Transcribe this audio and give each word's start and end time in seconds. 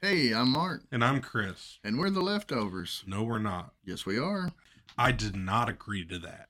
Hey, 0.00 0.32
I'm 0.32 0.50
Mark, 0.52 0.82
And 0.92 1.02
I'm 1.04 1.20
Chris. 1.20 1.78
and 1.82 1.98
we're 1.98 2.10
the 2.10 2.20
leftovers. 2.20 3.02
No, 3.06 3.24
we're 3.24 3.38
not. 3.40 3.72
Yes, 3.84 4.06
we 4.06 4.16
are. 4.18 4.52
I 4.96 5.10
did 5.12 5.34
not 5.34 5.68
agree 5.68 6.04
to 6.06 6.18
that. 6.20 6.48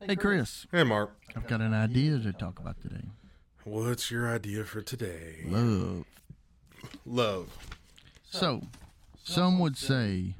Hey, 0.00 0.16
Chris, 0.16 0.66
Hey, 0.72 0.84
Mark. 0.84 1.14
I've 1.36 1.46
got 1.46 1.60
an 1.60 1.74
idea 1.74 2.18
to 2.18 2.32
talk 2.32 2.58
about 2.58 2.80
today. 2.80 3.04
What's 3.64 4.10
your 4.10 4.28
idea 4.28 4.64
for 4.64 4.80
today? 4.80 5.42
Love. 5.44 6.04
Love. 7.06 7.56
So, 8.30 8.62
some 9.22 9.58
would 9.60 9.76
say, 9.76 10.34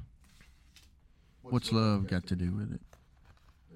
what's 1.43 1.71
love 1.71 2.07
got 2.07 2.25
to 2.27 2.35
do 2.35 2.51
with 2.51 2.73
it? 2.73 2.81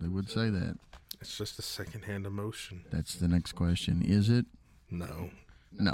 They 0.01 0.07
would 0.07 0.29
say 0.29 0.49
that. 0.49 0.77
It's 1.21 1.37
just 1.37 1.57
a 1.59 1.61
secondhand 1.61 2.25
emotion. 2.25 2.83
That's 2.91 3.15
the 3.15 3.27
next 3.27 3.53
question. 3.53 4.01
Is 4.03 4.29
it? 4.29 4.45
No. 4.91 5.29
No, 5.71 5.93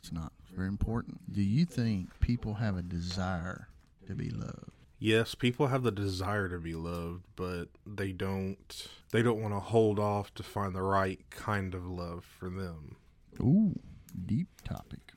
it's 0.00 0.12
not. 0.12 0.32
Very 0.52 0.68
important. 0.68 1.32
Do 1.32 1.42
you 1.42 1.64
think 1.64 2.20
people 2.20 2.54
have 2.54 2.76
a 2.76 2.82
desire 2.82 3.68
to 4.06 4.14
be 4.14 4.30
loved? 4.30 4.70
Yes, 4.98 5.34
people 5.34 5.66
have 5.66 5.82
the 5.82 5.90
desire 5.90 6.48
to 6.48 6.58
be 6.58 6.74
loved, 6.74 7.24
but 7.34 7.64
they 7.86 8.12
don't 8.12 8.86
they 9.10 9.22
don't 9.22 9.40
want 9.42 9.54
to 9.54 9.60
hold 9.60 9.98
off 9.98 10.32
to 10.34 10.42
find 10.42 10.74
the 10.74 10.82
right 10.82 11.18
kind 11.30 11.74
of 11.74 11.86
love 11.86 12.24
for 12.24 12.48
them. 12.48 12.96
Ooh, 13.40 13.80
deep 14.26 14.48
topic. 14.62 15.14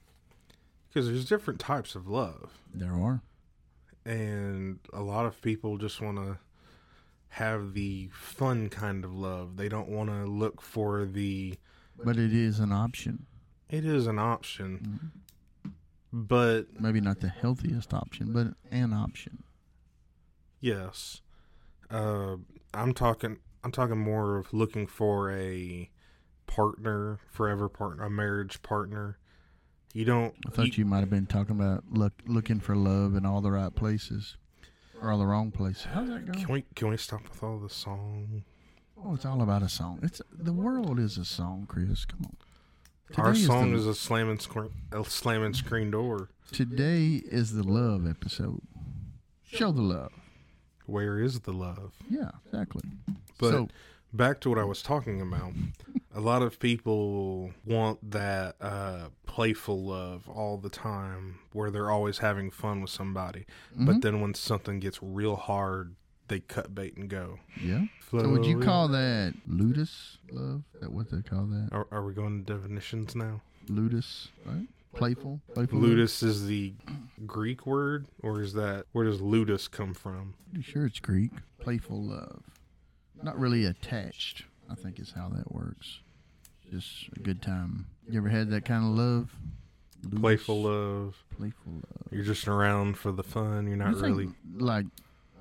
Because 0.87 1.07
there's 1.07 1.25
different 1.25 1.59
types 1.59 1.93
of 1.95 2.07
love. 2.07 2.51
There 2.73 2.93
are. 2.93 3.21
and 4.05 4.79
a 4.93 5.01
lot 5.01 5.25
of 5.25 5.41
people 5.41 5.77
just 5.77 5.99
want 6.01 6.17
to 6.17 6.37
have 7.29 7.73
the 7.73 8.09
fun 8.13 8.69
kind 8.69 9.03
of 9.03 9.13
love. 9.13 9.57
They 9.57 9.67
don't 9.67 9.89
want 9.89 10.09
to 10.09 10.25
look 10.25 10.61
for 10.61 11.05
the. 11.05 11.55
But 12.03 12.17
it 12.17 12.33
is 12.33 12.59
an 12.59 12.71
option. 12.71 13.25
It 13.69 13.83
is 13.85 14.07
an 14.07 14.19
option, 14.19 14.77
mm-hmm. 14.77 15.07
But 16.17 16.79
Maybe 16.79 17.01
not 17.01 17.19
the 17.19 17.27
healthiest 17.27 17.93
option, 17.93 18.31
but 18.31 18.47
an 18.71 18.93
option. 18.93 19.43
yes, 20.61 21.21
uh, 21.91 22.37
I'm 22.73 22.93
talking. 22.93 23.37
I'm 23.63 23.71
talking 23.71 23.97
more 23.97 24.37
of 24.37 24.53
looking 24.53 24.87
for 24.87 25.31
a 25.31 25.89
partner, 26.47 27.19
forever 27.31 27.67
partner, 27.67 28.05
a 28.05 28.09
marriage 28.09 28.61
partner. 28.61 29.17
You 29.93 30.05
don't. 30.05 30.33
I 30.47 30.51
thought 30.51 30.77
you, 30.77 30.85
might 30.85 30.99
have 31.01 31.09
been 31.09 31.25
talking 31.25 31.55
about 31.59 31.83
look 31.91 32.13
looking 32.25 32.59
for 32.59 32.75
love 32.75 33.15
in 33.15 33.25
all 33.25 33.41
the 33.41 33.51
right 33.51 33.73
places 33.75 34.37
or 35.01 35.11
all 35.11 35.17
the 35.17 35.25
wrong 35.25 35.51
places. 35.51 35.87
How's 35.93 36.07
that 36.07 36.31
Can 36.33 36.47
we 36.51 36.63
can 36.75 36.89
we 36.89 36.97
stop 36.97 37.23
with 37.29 37.43
all 37.43 37.59
the 37.59 37.69
song? 37.69 38.43
Oh, 39.03 39.13
it's 39.15 39.25
all 39.25 39.41
about 39.41 39.63
a 39.63 39.69
song. 39.69 39.99
It's 40.01 40.21
the 40.31 40.53
world 40.53 40.97
is 40.99 41.17
a 41.17 41.25
song, 41.25 41.65
Chris. 41.67 42.05
Come 42.05 42.21
on. 42.25 42.37
Our 43.17 43.33
Today 43.33 43.45
song 43.45 43.71
the, 43.71 43.77
is 43.77 43.85
a 43.85 43.95
slamming 43.95 44.39
screen, 44.39 44.71
a 44.91 45.03
slamming 45.05 45.53
screen 45.53 45.91
door. 45.91 46.29
today 46.51 47.21
is 47.25 47.53
the 47.53 47.63
love 47.63 48.07
episode. 48.09 48.61
Show 49.43 49.71
the 49.71 49.81
love. 49.81 50.11
Where 50.87 51.19
is 51.19 51.41
the 51.41 51.53
love? 51.53 51.93
Yeah, 52.09 52.31
exactly. 52.45 52.83
But 53.37 53.51
so 53.51 53.69
back 54.11 54.39
to 54.41 54.49
what 54.49 54.57
I 54.57 54.63
was 54.63 54.81
talking 54.81 55.21
about. 55.21 55.53
a 56.13 56.19
lot 56.19 56.41
of 56.41 56.59
people 56.59 57.51
want 57.65 58.11
that 58.11 58.55
uh, 58.59 59.09
playful 59.27 59.83
love 59.85 60.27
all 60.27 60.57
the 60.57 60.69
time, 60.69 61.39
where 61.53 61.69
they're 61.71 61.91
always 61.91 62.17
having 62.19 62.49
fun 62.51 62.81
with 62.81 62.89
somebody. 62.89 63.45
mhm. 63.77 63.85
But 63.85 64.01
then 64.01 64.19
when 64.19 64.33
something 64.33 64.79
gets 64.79 64.99
real 65.01 65.35
hard, 65.35 65.95
they 66.27 66.39
cut 66.39 66.73
bait 66.73 66.95
and 66.97 67.09
go. 67.09 67.39
yeah. 67.61 67.85
So 68.11 68.29
would 68.29 68.45
you 68.45 68.59
call 68.59 68.87
that 68.89 69.33
ludus 69.47 70.17
love? 70.31 70.63
That 70.79 70.91
what 70.91 71.09
they 71.11 71.21
call 71.21 71.45
that? 71.45 71.69
Are, 71.71 71.87
are 71.91 72.03
we 72.03 72.13
going 72.13 72.45
to 72.45 72.53
definitions 72.53 73.15
now? 73.15 73.41
Ludus, 73.67 74.29
right? 74.45 74.67
Playful, 74.93 75.41
playful. 75.53 75.79
Ludus 75.79 76.23
is 76.23 76.45
the 76.47 76.73
Greek 77.25 77.65
word, 77.65 78.05
or 78.23 78.41
is 78.41 78.53
that 78.53 78.85
where 78.93 79.03
does 79.05 79.19
ludus 79.19 79.67
come 79.67 79.93
from? 79.93 80.35
Pretty 80.53 80.63
sure 80.71 80.85
it's 80.85 80.99
Greek. 80.99 81.31
Playful 81.59 82.01
love. 82.01 82.43
Not 83.21 83.37
really 83.37 83.65
attached, 83.65 84.45
I 84.71 84.75
think 84.75 84.99
is 84.99 85.11
how 85.15 85.27
that 85.29 85.51
works. 85.51 85.99
Just 86.71 87.09
a 87.15 87.19
good 87.19 87.41
time. 87.41 87.87
You 88.09 88.17
ever 88.19 88.29
had 88.29 88.49
that 88.51 88.63
kind 88.65 88.85
of 88.85 88.91
love? 88.91 89.35
Ludus, 90.03 90.19
Playful 90.21 90.61
love. 90.63 91.15
Playful 91.37 91.73
love. 91.73 92.07
You're 92.11 92.23
just 92.23 92.47
around 92.47 92.97
for 92.97 93.11
the 93.11 93.23
fun. 93.23 93.67
You're 93.67 93.75
not 93.77 93.95
you 93.97 94.01
really. 94.01 94.29
like 94.55 94.85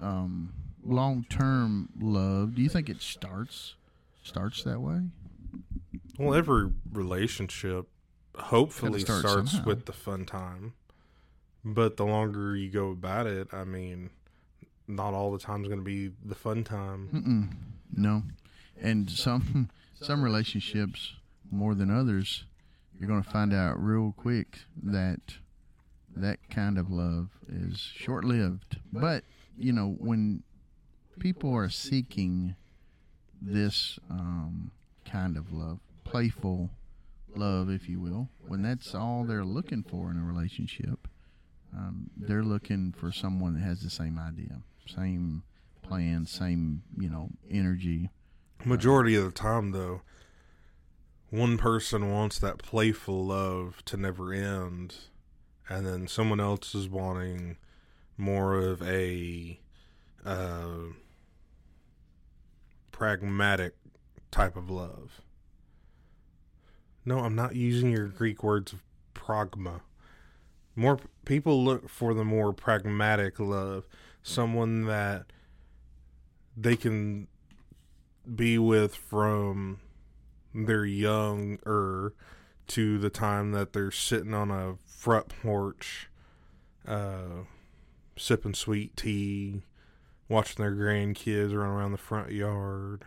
um, 0.03 0.53
long 0.85 1.27
term 1.29 1.89
love. 2.01 2.55
Do 2.55 2.63
you 2.63 2.69
think 2.69 2.89
it 2.89 3.01
starts 3.01 3.75
starts 4.23 4.63
that 4.65 4.81
way? 4.81 5.01
Well, 6.19 6.35
every 6.35 6.71
relationship 6.93 7.87
hopefully 8.37 9.01
start 9.01 9.21
starts 9.21 9.53
somehow. 9.53 9.67
with 9.67 9.87
the 9.87 9.93
fun 9.93 10.25
time. 10.25 10.75
But 11.65 11.97
the 11.97 12.05
longer 12.05 12.55
you 12.57 12.71
go 12.71 12.91
about 12.91 13.27
it, 13.27 13.49
I 13.53 13.65
mean, 13.65 14.11
not 14.87 15.15
all 15.15 15.33
the 15.33 15.39
time's 15.39 15.67
going 15.67 15.81
to 15.81 15.85
be 15.85 16.11
the 16.25 16.35
fun 16.35 16.63
time. 16.63 17.09
Mm-mm, 17.13 17.99
no. 17.99 18.23
And 18.81 19.11
some 19.11 19.71
some 19.95 20.23
relationships 20.23 21.15
more 21.51 21.75
than 21.75 21.91
others, 21.91 22.45
you're 22.99 23.09
going 23.09 23.23
to 23.23 23.31
find 23.31 23.55
out 23.55 23.83
real 23.83 24.15
quick 24.17 24.61
that 24.83 25.21
that 26.17 26.39
kind 26.51 26.79
of 26.79 26.91
love 26.91 27.31
is 27.49 27.79
short 27.79 28.25
lived. 28.25 28.79
But 28.93 29.25
you 29.57 29.73
know 29.73 29.97
when 29.99 30.43
people 31.19 31.55
are 31.55 31.69
seeking 31.69 32.57
this 33.41 33.99
um, 34.11 34.71
kind 35.05 35.37
of 35.37 35.53
love, 35.53 35.79
playful 36.05 36.71
love, 37.35 37.71
if 37.71 37.89
you 37.89 38.01
will, 38.01 38.29
when 38.47 38.63
that's 38.63 38.95
all 38.95 39.25
they're 39.25 39.45
looking 39.45 39.83
for 39.83 40.11
in 40.11 40.19
a 40.19 40.25
relationship, 40.25 41.09
um, 41.77 42.11
they're 42.17 42.43
looking 42.43 42.93
for 42.93 43.11
someone 43.11 43.55
that 43.55 43.61
has 43.61 43.83
the 43.83 43.91
same 43.91 44.19
idea, 44.19 44.63
same 44.87 45.43
plan, 45.83 46.27
same 46.27 46.83
you 46.99 47.09
know 47.09 47.31
energy. 47.51 48.11
Majority 48.65 49.17
of 49.17 49.25
the 49.25 49.33
time, 49.33 49.73
though, 49.73 50.03
one 51.31 51.59
person 51.59 52.11
wants 52.11 52.39
that 52.39 52.59
playful 52.59 53.27
love 53.27 53.83
to 53.87 53.97
never 53.97 54.33
end, 54.33 54.95
and 55.69 55.87
then 55.87 56.07
someone 56.07 56.41
else 56.41 56.75
is 56.75 56.89
wanting 56.89 57.57
more 58.17 58.55
of 58.55 58.81
a 58.83 59.59
uh, 60.25 60.93
pragmatic 62.95 63.75
type 64.31 64.57
of 64.57 64.71
love. 64.71 65.21
No, 67.05 67.19
I'm 67.19 67.35
not 67.35 67.57
using 67.57 67.91
your 67.91 68.07
Greek 68.07 68.45
words 68.45 68.73
of 68.73 68.85
pragma. 69.15 69.81
More 70.77 71.01
people 71.25 71.65
look 71.65 71.89
for 71.89 72.15
the 72.15 72.25
more 72.25 72.53
pragmatic 72.53 73.41
love, 73.41 73.89
someone 74.23 74.87
that 74.87 75.27
they 76.57 76.77
can 76.77 77.27
be 78.33 78.59
with 78.59 78.95
from 78.95 79.81
their 80.55 80.85
younger 80.85 82.15
to 82.69 82.99
the 82.99 83.11
time 83.11 83.51
that 83.51 83.73
they're 83.73 83.91
sitting 83.91 84.33
on 84.33 84.53
a 84.53 84.77
front 84.87 85.31
porch, 85.43 86.09
uh, 86.87 87.43
sipping 88.17 88.55
sweet 88.55 88.97
tea, 88.97 89.65
watching 90.29 90.63
their 90.63 90.75
grandkids 90.75 91.57
run 91.57 91.69
around 91.69 91.93
the 91.93 91.99
front 91.99 92.33
yard. 92.33 93.05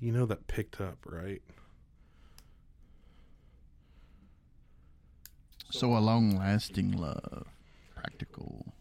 You 0.00 0.12
know 0.12 0.26
that 0.26 0.46
picked 0.46 0.80
up, 0.80 0.98
right? 1.04 1.42
So 5.70 5.96
a 5.96 5.98
long 5.98 6.38
lasting 6.38 6.92
love, 6.92 7.46
practical, 7.94 8.72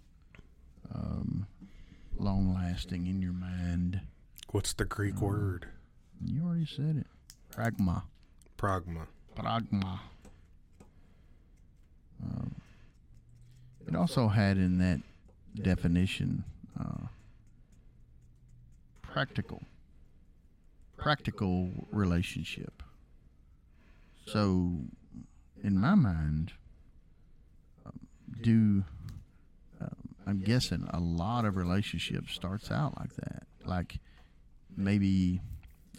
um, 0.93 1.47
long 2.17 2.53
lasting 2.53 3.07
in 3.07 3.21
your 3.21 3.33
mind. 3.33 4.01
What's 4.51 4.73
the 4.73 4.85
Greek 4.85 5.19
word? 5.19 5.67
You 6.23 6.45
already 6.45 6.65
said 6.65 7.03
it. 7.03 7.07
Pragma. 7.53 8.03
Pragma. 8.57 9.07
Pragma. 9.35 9.99
Um, 12.23 12.55
it 13.87 13.95
also 13.95 14.29
had 14.29 14.57
in 14.57 14.77
that 14.79 15.01
definition 15.63 16.43
uh, 16.79 17.07
practical. 19.01 19.61
Practical 20.97 21.71
relationship. 21.91 22.83
So, 24.25 24.71
in 25.63 25.79
my 25.79 25.95
mind, 25.95 26.53
um, 27.85 27.99
do 28.41 28.83
um, 29.79 30.15
I'm 30.25 30.41
guessing 30.41 30.87
a 30.91 30.99
lot 30.99 31.45
of 31.45 31.55
relationships 31.55 32.33
starts 32.33 32.71
out 32.71 32.97
like 32.99 33.15
that, 33.15 33.43
like 33.65 33.99
maybe 34.75 35.39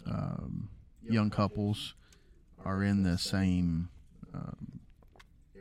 um, 0.05 0.69
young 1.03 1.29
couples 1.29 1.95
are 2.65 2.83
in 2.83 3.03
the 3.03 3.17
same 3.17 3.89
um, 4.33 4.79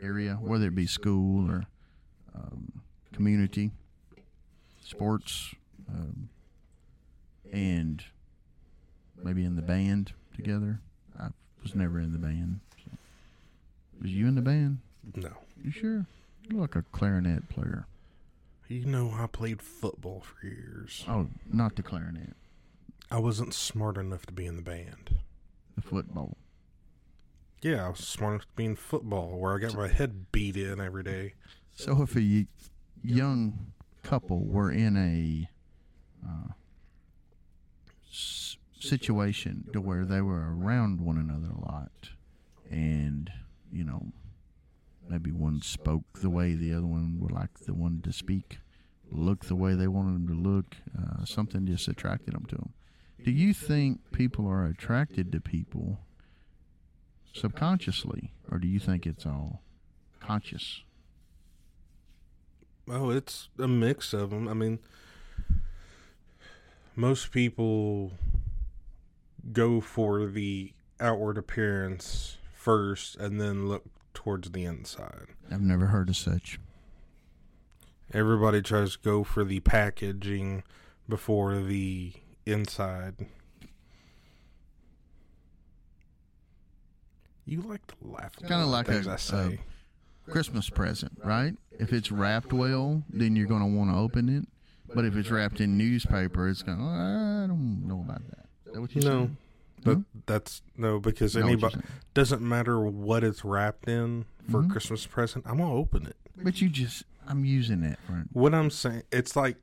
area, 0.03 0.35
whether 0.35 0.67
it 0.67 0.75
be 0.75 0.87
school 0.87 1.51
or 1.51 1.65
um, 2.35 2.83
community, 3.13 3.71
sports, 4.89 5.55
um, 5.89 6.29
and 7.53 8.03
maybe 9.23 9.45
in 9.45 9.57
the 9.57 9.63
band 9.63 10.13
together. 10.35 10.81
I 11.19 11.29
was 11.63 11.75
never 11.75 11.99
in 12.01 12.13
the 12.13 12.19
band. 12.19 12.61
So. 12.85 12.91
Was 14.01 14.11
you 14.13 14.27
in 14.27 14.35
the 14.35 14.43
band? 14.43 14.79
No. 15.15 15.33
You 15.63 15.71
sure. 15.71 16.07
You 16.49 16.59
look 16.61 16.75
like 16.75 16.85
a 16.85 16.97
clarinet 16.97 17.49
player. 17.49 17.87
You 18.69 18.85
know, 18.85 19.15
I 19.19 19.27
played 19.27 19.63
football 19.63 20.21
for 20.21 20.47
years. 20.47 21.05
Oh, 21.09 21.29
not 21.51 21.77
the 21.77 21.83
clarinet, 21.83 22.35
I 23.11 23.19
wasn't 23.19 23.55
smart 23.55 23.97
enough 23.97 24.27
to 24.27 24.33
be 24.33 24.45
in 24.45 24.57
the 24.57 24.63
band. 24.63 25.17
the 25.75 25.81
football. 25.83 26.37
Yeah, 27.63 27.87
I 27.87 27.89
was 27.89 28.01
smart 28.01 28.35
enough 28.35 28.43
to 28.43 28.55
be 28.55 28.67
in 28.67 28.77
football, 28.77 29.39
where 29.39 29.55
I 29.55 29.59
got 29.59 29.75
my 29.75 29.89
head 29.89 30.31
beat 30.33 30.57
in 30.57 30.81
every 30.81 31.03
day. 31.03 31.35
So 31.75 32.03
if 32.03 32.15
a 32.17 32.47
young 33.03 33.73
couple 34.09 34.43
were 34.47 34.71
in 34.71 34.97
a 34.97 35.51
uh, 36.27 36.53
situation 38.81 39.69
to 39.71 39.83
where 39.83 40.07
they 40.07 40.23
were 40.23 40.57
around 40.57 40.99
one 40.99 41.19
another 41.19 41.53
a 41.53 41.61
lot, 41.61 41.93
and 42.71 43.31
you 43.71 43.85
know, 43.85 44.07
maybe 45.11 45.31
one 45.31 45.61
spoke 45.61 46.21
the 46.23 46.31
way 46.31 46.55
the 46.55 46.73
other 46.73 46.87
one 46.87 47.19
would 47.21 47.33
like 47.33 47.59
the 47.67 47.75
one 47.75 48.01
to 48.03 48.11
speak, 48.11 48.61
look 49.11 49.45
the 49.45 49.55
way 49.55 49.75
they 49.75 49.89
wanted 49.89 50.15
them 50.15 50.29
to 50.29 50.49
look, 50.49 50.77
uh, 50.99 51.27
something 51.27 51.67
just 51.67 51.87
attracted 51.87 52.33
them 52.33 52.47
to 52.47 52.57
them. 52.57 52.73
Do 53.23 53.31
you 53.31 53.53
think 53.53 54.11
people 54.11 54.49
are 54.49 54.65
attracted 54.65 55.33
to 55.33 55.41
people 55.41 55.99
subconsciously, 57.35 58.33
or 58.51 58.59
do 58.59 58.69
you 58.69 58.79
think 58.79 59.07
it's 59.07 59.27
all 59.27 59.61
conscious? 60.19 60.81
Oh, 62.91 63.11
it's 63.11 63.49
a 63.59 63.69
mix 63.69 64.13
of 64.13 64.31
them. 64.31 64.49
I 64.49 64.55
mean, 64.55 64.79
most 66.97 67.31
people 67.33 68.13
go 69.53 69.81
for 69.81 70.27
the 70.27 70.73
outward 71.01 71.39
appearance 71.39 72.39
first 72.55 73.17
and 73.17 73.41
then 73.41 73.69
look 73.69 73.85
towards 74.15 74.51
the 74.51 74.65
inside. 74.65 75.27
I've 75.51 75.61
never 75.61 75.87
heard 75.87 76.09
of 76.09 76.17
such. 76.17 76.59
Everybody 78.13 78.63
tries 78.63 78.93
to 78.93 78.99
go 79.01 79.23
for 79.25 79.45
the 79.45 79.61
packaging 79.61 80.63
before 81.09 81.61
the 81.61 82.15
inside. 82.47 83.27
You 87.45 87.63
like 87.63 87.87
to 87.89 87.95
laugh. 88.03 88.37
Kinda 88.37 88.59
the 88.59 88.67
like 88.67 88.87
things 88.87 89.07
a- 89.07 89.13
I 89.13 89.17
say. 89.17 89.61
Christmas 90.31 90.71
present, 90.71 91.19
right? 91.25 91.55
If 91.79 91.93
it's 91.93 92.11
wrapped 92.11 92.53
well, 92.53 93.03
then 93.11 93.37
you're 93.37 93.47
going 93.47 93.61
to 93.61 93.79
want 93.79 93.91
to 93.91 93.97
open 93.97 94.29
it. 94.29 94.47
But 94.95 95.05
if 95.05 95.17
it's 95.17 95.31
wrapped 95.31 95.61
in 95.61 95.77
newspaper, 95.77 96.49
it's 96.49 96.63
going. 96.63 96.79
to 96.79 96.85
I 96.85 97.47
don't 97.47 97.87
know 97.87 98.01
about 98.01 98.23
that. 98.31 98.47
Is 98.67 98.73
that 98.75 98.81
what 98.81 98.95
you 98.97 99.03
no, 99.03 99.31
but 99.85 99.99
No? 99.99 100.05
that's 100.27 100.63
no 100.77 100.99
because 100.99 101.37
anybody 101.37 101.77
doesn't 102.15 102.43
matter 102.43 102.81
what 102.81 103.23
it's 103.23 103.45
wrapped 103.45 103.87
in 103.89 104.25
for 104.51 104.63
Mhm. 104.63 104.67
a 104.67 104.73
Christmas 104.73 105.07
present. 105.07 105.45
I'm 105.47 105.59
gonna 105.59 105.73
open 105.75 106.07
it. 106.07 106.17
But 106.43 106.61
you 106.61 106.69
just, 106.69 107.05
I'm 107.27 107.45
using 107.45 107.83
it. 107.85 107.99
for. 108.07 108.25
What 108.33 108.55
I'm 108.55 108.71
saying, 108.71 109.03
it's 109.13 109.37
like 109.37 109.57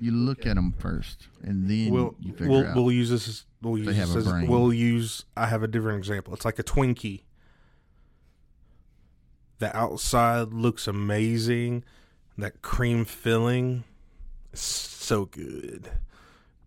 You 0.00 0.10
look 0.10 0.44
at 0.44 0.56
them 0.56 0.72
first, 0.76 1.28
and 1.42 1.68
then 1.70 1.90
we'll 1.92 2.16
you 2.20 2.32
figure 2.32 2.48
we'll 2.48 2.66
out. 2.66 2.74
we'll 2.76 2.90
use 2.92 3.10
this. 3.10 3.28
As, 3.28 3.44
we'll 3.62 3.78
use 3.78 3.86
this 3.96 4.16
as, 4.16 4.48
we'll 4.48 4.72
use. 4.72 5.24
I 5.36 5.46
have 5.46 5.62
a 5.62 5.68
different 5.68 5.98
example. 5.98 6.34
It's 6.34 6.44
like 6.44 6.58
a 6.58 6.64
Twinkie. 6.64 7.22
The 9.58 9.74
outside 9.76 10.52
looks 10.52 10.86
amazing. 10.86 11.84
That 12.36 12.62
cream 12.62 13.04
filling, 13.04 13.84
is 14.52 14.60
so 14.60 15.26
good. 15.26 15.90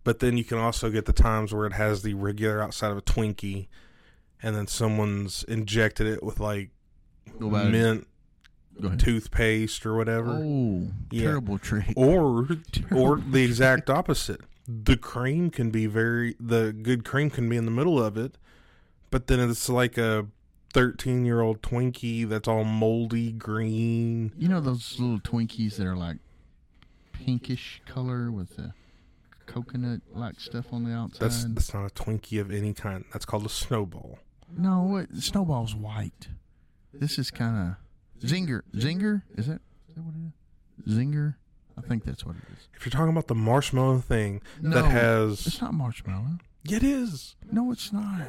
But 0.04 0.20
then 0.20 0.38
you 0.38 0.44
can 0.44 0.56
also 0.58 0.88
get 0.90 1.04
the 1.04 1.12
times 1.12 1.52
where 1.52 1.66
it 1.66 1.74
has 1.74 2.02
the 2.02 2.14
regular 2.14 2.62
outside 2.62 2.90
of 2.90 2.96
a 2.96 3.02
Twinkie, 3.02 3.68
and 4.42 4.56
then 4.56 4.66
someone's 4.66 5.42
injected 5.44 6.06
it 6.06 6.22
with 6.22 6.40
like 6.40 6.70
mint 7.70 8.06
toothpaste 8.96 9.84
or 9.84 9.94
whatever. 9.96 10.30
Oh, 10.42 10.88
Yeah. 11.10 11.22
terrible 11.24 11.58
trick. 11.58 11.92
or 11.96 12.46
Terrible 12.72 12.98
or 13.02 13.16
the 13.18 13.44
exact 13.44 13.90
opposite. 13.90 14.40
The 14.66 14.96
cream 14.96 15.50
can 15.50 15.70
be 15.70 15.86
very 15.86 16.36
the 16.38 16.72
good 16.72 17.04
cream 17.04 17.28
can 17.30 17.48
be 17.48 17.56
in 17.56 17.64
the 17.64 17.70
middle 17.70 18.02
of 18.02 18.16
it, 18.16 18.38
but 19.10 19.26
then 19.26 19.40
it's 19.50 19.68
like 19.68 19.98
a 19.98 20.26
thirteen 20.72 21.24
year 21.24 21.40
old 21.40 21.62
Twinkie 21.62 22.28
that's 22.28 22.48
all 22.48 22.64
moldy 22.64 23.32
green. 23.32 24.32
You 24.36 24.48
know 24.48 24.60
those 24.60 24.98
little 24.98 25.20
Twinkies 25.20 25.76
that 25.76 25.86
are 25.86 25.96
like 25.96 26.18
pinkish 27.12 27.82
color 27.86 28.30
with 28.30 28.56
the 28.56 28.72
coconut 29.46 30.00
like 30.14 30.40
stuff 30.40 30.66
on 30.72 30.84
the 30.84 30.92
outside? 30.92 31.20
That's 31.20 31.44
that's 31.44 31.74
not 31.74 31.86
a 31.86 31.94
Twinkie 31.94 32.40
of 32.40 32.50
any 32.50 32.72
kind. 32.74 33.04
That's 33.12 33.24
called 33.24 33.46
a 33.46 33.50
snowball. 33.50 34.18
No, 34.56 34.82
what, 34.82 35.14
Snowball's 35.16 35.74
white. 35.74 36.28
This 36.94 37.18
is 37.18 37.30
kind 37.30 37.76
of 38.22 38.26
Zinger. 38.26 38.62
Zinger 38.74 39.22
is 39.36 39.46
that? 39.46 39.60
Is 39.88 39.94
that 39.94 40.02
what 40.02 40.14
it 40.14 40.32
is? 40.86 40.94
Zinger. 40.94 41.34
I 41.76 41.80
think 41.82 42.04
that's 42.04 42.24
what 42.24 42.36
it 42.36 42.42
is. 42.56 42.68
If 42.74 42.84
you're 42.84 42.90
talking 42.90 43.10
about 43.10 43.28
the 43.28 43.34
marshmallow 43.34 43.98
thing 43.98 44.42
No, 44.60 44.70
that 44.82 44.90
has 44.90 45.46
It's 45.46 45.60
not 45.60 45.74
marshmallow. 45.74 46.38
Yeah, 46.64 46.78
it 46.78 46.82
is. 46.82 47.36
No, 47.52 47.70
it's 47.70 47.92
not. 47.92 48.20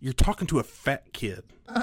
You're 0.00 0.12
talking 0.12 0.46
to 0.48 0.58
a 0.58 0.62
fat 0.62 1.12
kid. 1.12 1.42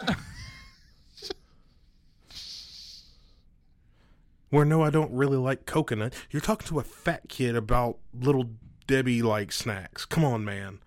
Where 4.49 4.65
no, 4.65 4.83
I 4.83 4.89
don't 4.91 5.11
really 5.11 5.37
like 5.37 5.65
coconut. 5.65 6.13
You're 6.29 6.41
talking 6.41 6.67
to 6.67 6.79
a 6.79 6.83
fat 6.83 7.27
kid 7.27 7.55
about 7.55 7.97
little 8.13 8.51
Debbie 8.85 9.23
like 9.23 9.51
snacks. 9.51 10.05
Come 10.05 10.23
on, 10.23 10.45
man. 10.45 10.79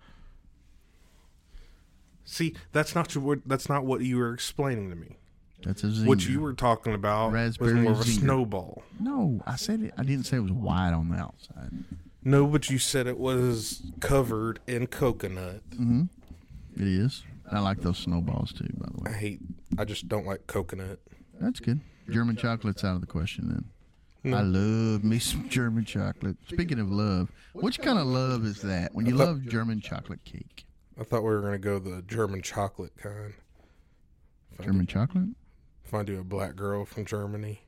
See, 2.23 2.55
that's 2.71 2.95
not 2.95 3.13
your, 3.13 3.41
that's 3.45 3.67
not 3.67 3.85
what 3.85 4.01
you 4.01 4.17
were 4.17 4.33
explaining 4.33 4.89
to 4.89 4.95
me. 4.95 5.17
That's 5.63 5.83
a 5.83 5.87
Zinger. 5.87 6.07
What 6.07 6.27
you 6.27 6.39
were 6.39 6.53
talking 6.53 6.93
about 6.93 7.31
Raspberry 7.33 7.73
was 7.73 7.83
more 7.83 7.91
of 7.93 7.99
a 7.99 8.03
Zinger. 8.03 8.19
snowball. 8.19 8.83
No, 8.99 9.41
I 9.45 9.55
said 9.57 9.81
it. 9.81 9.93
I 9.97 10.03
didn't 10.03 10.25
say 10.25 10.37
it 10.37 10.41
was 10.41 10.51
white 10.51 10.93
on 10.93 11.09
the 11.09 11.17
outside. 11.17 11.71
No, 12.23 12.45
but 12.47 12.69
you 12.69 12.77
said 12.79 13.07
it 13.07 13.17
was 13.17 13.81
covered 13.99 14.59
in 14.67 14.87
coconut. 14.87 15.61
Mm-hmm. 15.71 16.03
It 16.77 16.87
is. 16.87 17.23
I 17.51 17.59
like 17.59 17.81
those 17.81 17.97
snowballs 17.97 18.53
too. 18.53 18.67
By 18.77 18.87
the 18.93 19.03
way. 19.03 19.11
I 19.11 19.17
hate. 19.17 19.39
I 19.77 19.85
just 19.85 20.07
don't 20.07 20.25
like 20.25 20.47
coconut. 20.47 20.99
that's 21.39 21.59
good. 21.59 21.81
German 22.09 22.35
chocolate's 22.37 22.83
out 22.83 22.95
of 22.95 23.01
the 23.01 23.07
question 23.07 23.49
then. 23.49 23.65
No. 24.31 24.37
I 24.37 24.41
love 24.41 25.03
me 25.03 25.19
some 25.19 25.47
German 25.49 25.85
chocolate. 25.85 26.37
Speaking 26.47 26.79
of 26.79 26.89
love, 26.89 27.31
which 27.53 27.79
kind 27.79 27.97
of 27.99 28.07
love 28.07 28.45
is 28.45 28.61
that? 28.61 28.93
When 28.93 29.05
you 29.05 29.17
thought- 29.17 29.27
love 29.27 29.45
German 29.47 29.79
chocolate 29.81 30.23
cake, 30.25 30.65
I 30.99 31.03
thought 31.03 31.21
we 31.21 31.29
were 31.29 31.41
gonna 31.41 31.57
go 31.59 31.79
the 31.79 32.01
German 32.01 32.41
chocolate 32.41 32.95
kind. 32.97 33.33
If 34.57 34.65
German 34.65 34.87
chocolate. 34.87 35.29
If 35.85 35.93
I 35.93 36.03
do 36.03 36.19
a 36.19 36.23
black 36.23 36.55
girl 36.55 36.83
from 36.85 37.05
Germany, 37.05 37.61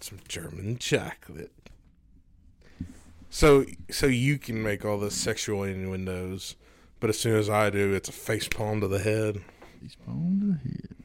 some 0.00 0.18
German 0.28 0.76
chocolate. 0.78 1.52
So, 3.30 3.64
so 3.90 4.06
you 4.06 4.38
can 4.38 4.62
make 4.62 4.84
all 4.84 4.98
the 4.98 5.10
sexual 5.10 5.62
innuendos, 5.64 6.56
but 7.00 7.10
as 7.10 7.18
soon 7.18 7.36
as 7.38 7.48
I 7.50 7.70
do, 7.70 7.92
it's 7.92 8.08
a 8.08 8.12
face 8.12 8.48
palm 8.48 8.80
to 8.80 8.88
the 8.88 8.98
head. 8.98 9.40
Face 9.80 9.96
palm 10.04 10.38
to 10.40 10.46
the 10.46 10.70
head. 10.70 10.96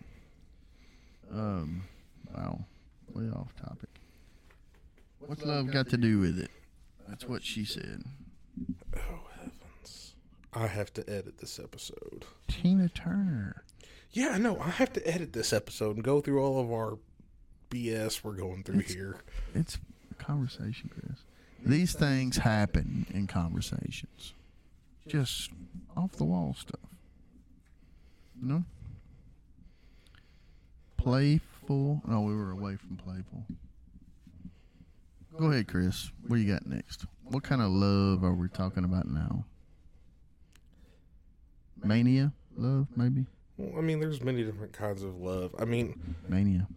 Um, 1.34 1.84
wow, 2.36 2.66
way 3.14 3.30
off 3.30 3.56
topic. 3.56 3.90
What's 5.20 5.44
love 5.46 5.72
got 5.72 5.90
to 5.90 5.98
do 5.98 6.20
with 6.20 6.40
it? 6.40 6.52
That's 7.08 7.26
what 7.28 7.44
she 7.44 7.64
said. 7.66 8.04
Oh 8.98 9.20
heavens! 9.36 10.16
I 10.54 10.68
have 10.68 10.94
to 10.96 11.10
edit 11.10 11.38
this 11.38 11.60
episode. 11.60 12.26
Tina 12.48 12.90
Turner. 12.90 13.64
Yeah, 14.12 14.30
I 14.30 14.38
know. 14.40 14.60
I 14.60 14.70
have 14.70 14.92
to 14.94 15.08
edit 15.08 15.32
this 15.32 15.54
episode 15.54 15.96
and 15.96 16.04
go 16.04 16.20
through 16.20 16.42
all 16.44 16.60
of 16.60 16.70
our 16.72 16.98
BS 17.70 18.24
we're 18.24 18.34
going 18.34 18.64
through 18.64 18.80
It's- 18.80 18.94
here. 18.94 19.18
It's 19.56 19.78
a 20.12 20.16
conversation, 20.16 20.90
Chris. 20.94 21.20
These 21.66 21.94
things 21.94 22.38
happen 22.38 23.06
in 23.14 23.28
conversations. 23.28 24.34
Just 25.08 25.52
off 25.96 26.14
the 26.14 26.24
wall 26.24 26.56
stuff. 26.58 26.80
You 28.42 28.48
know? 28.48 28.64
Playful. 30.98 32.02
No, 32.08 32.22
we 32.22 32.36
were 32.36 32.52
away 32.52 32.76
from 32.76 32.98
playful. 32.98 33.46
Go 35.38 35.52
ahead, 35.52 35.68
Chris. 35.68 36.12
What 36.28 36.36
do 36.38 36.42
you 36.42 36.52
got 36.52 36.66
next? 36.66 37.06
What 37.24 37.44
kind 37.44 37.62
of 37.62 37.70
love 37.70 38.24
are 38.24 38.34
we 38.34 38.50
talking 38.50 38.84
about 38.84 39.08
now? 39.08 39.46
Mania? 41.84 42.34
Love, 42.58 42.88
maybe? 42.96 43.26
Well, 43.58 43.80
I 43.80 43.82
mean, 43.82 44.00
there's 44.00 44.22
many 44.22 44.44
different 44.44 44.74
kinds 44.74 45.04
of 45.04 45.18
love. 45.18 45.56
I 45.58 45.66
mean, 45.66 46.16
Mania. 46.28 46.68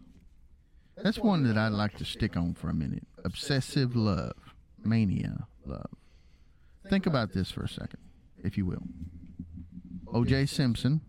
That's 1.03 1.19
one 1.19 1.43
that 1.43 1.57
I'd 1.57 1.73
like 1.73 1.97
to 1.97 2.05
stick 2.05 2.37
on 2.37 2.53
for 2.53 2.69
a 2.69 2.73
minute. 2.73 3.05
Obsessive 3.25 3.95
love. 3.95 4.33
Mania 4.83 5.47
love. 5.65 5.89
Think 6.89 7.05
about 7.05 7.33
this 7.33 7.51
for 7.51 7.63
a 7.63 7.69
second, 7.69 7.99
if 8.45 8.57
you 8.57 8.65
will. 8.65 8.83
O.J. 10.13 10.45
Simpson 10.45 11.01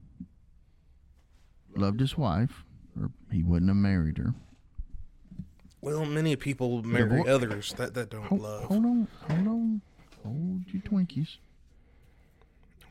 loved 1.77 2.01
his 2.01 2.17
wife, 2.17 2.65
or 2.99 3.11
he 3.31 3.43
wouldn't 3.43 3.69
have 3.69 3.77
married 3.77 4.19
her. 4.19 4.35
well, 5.81 6.05
many 6.07 6.35
people 6.37 6.83
marry 6.83 7.09
Divor- 7.23 7.29
others 7.29 7.73
that 7.75 7.95
that 7.95 8.11
don't 8.11 8.25
Hold, 8.25 8.41
love. 8.41 8.65
hold 8.65 8.85
on, 8.85 9.09
hold 9.29 9.47
on. 9.49 9.81
Hold 10.25 10.63
your 10.73 10.83
Twinkies. 10.83 11.37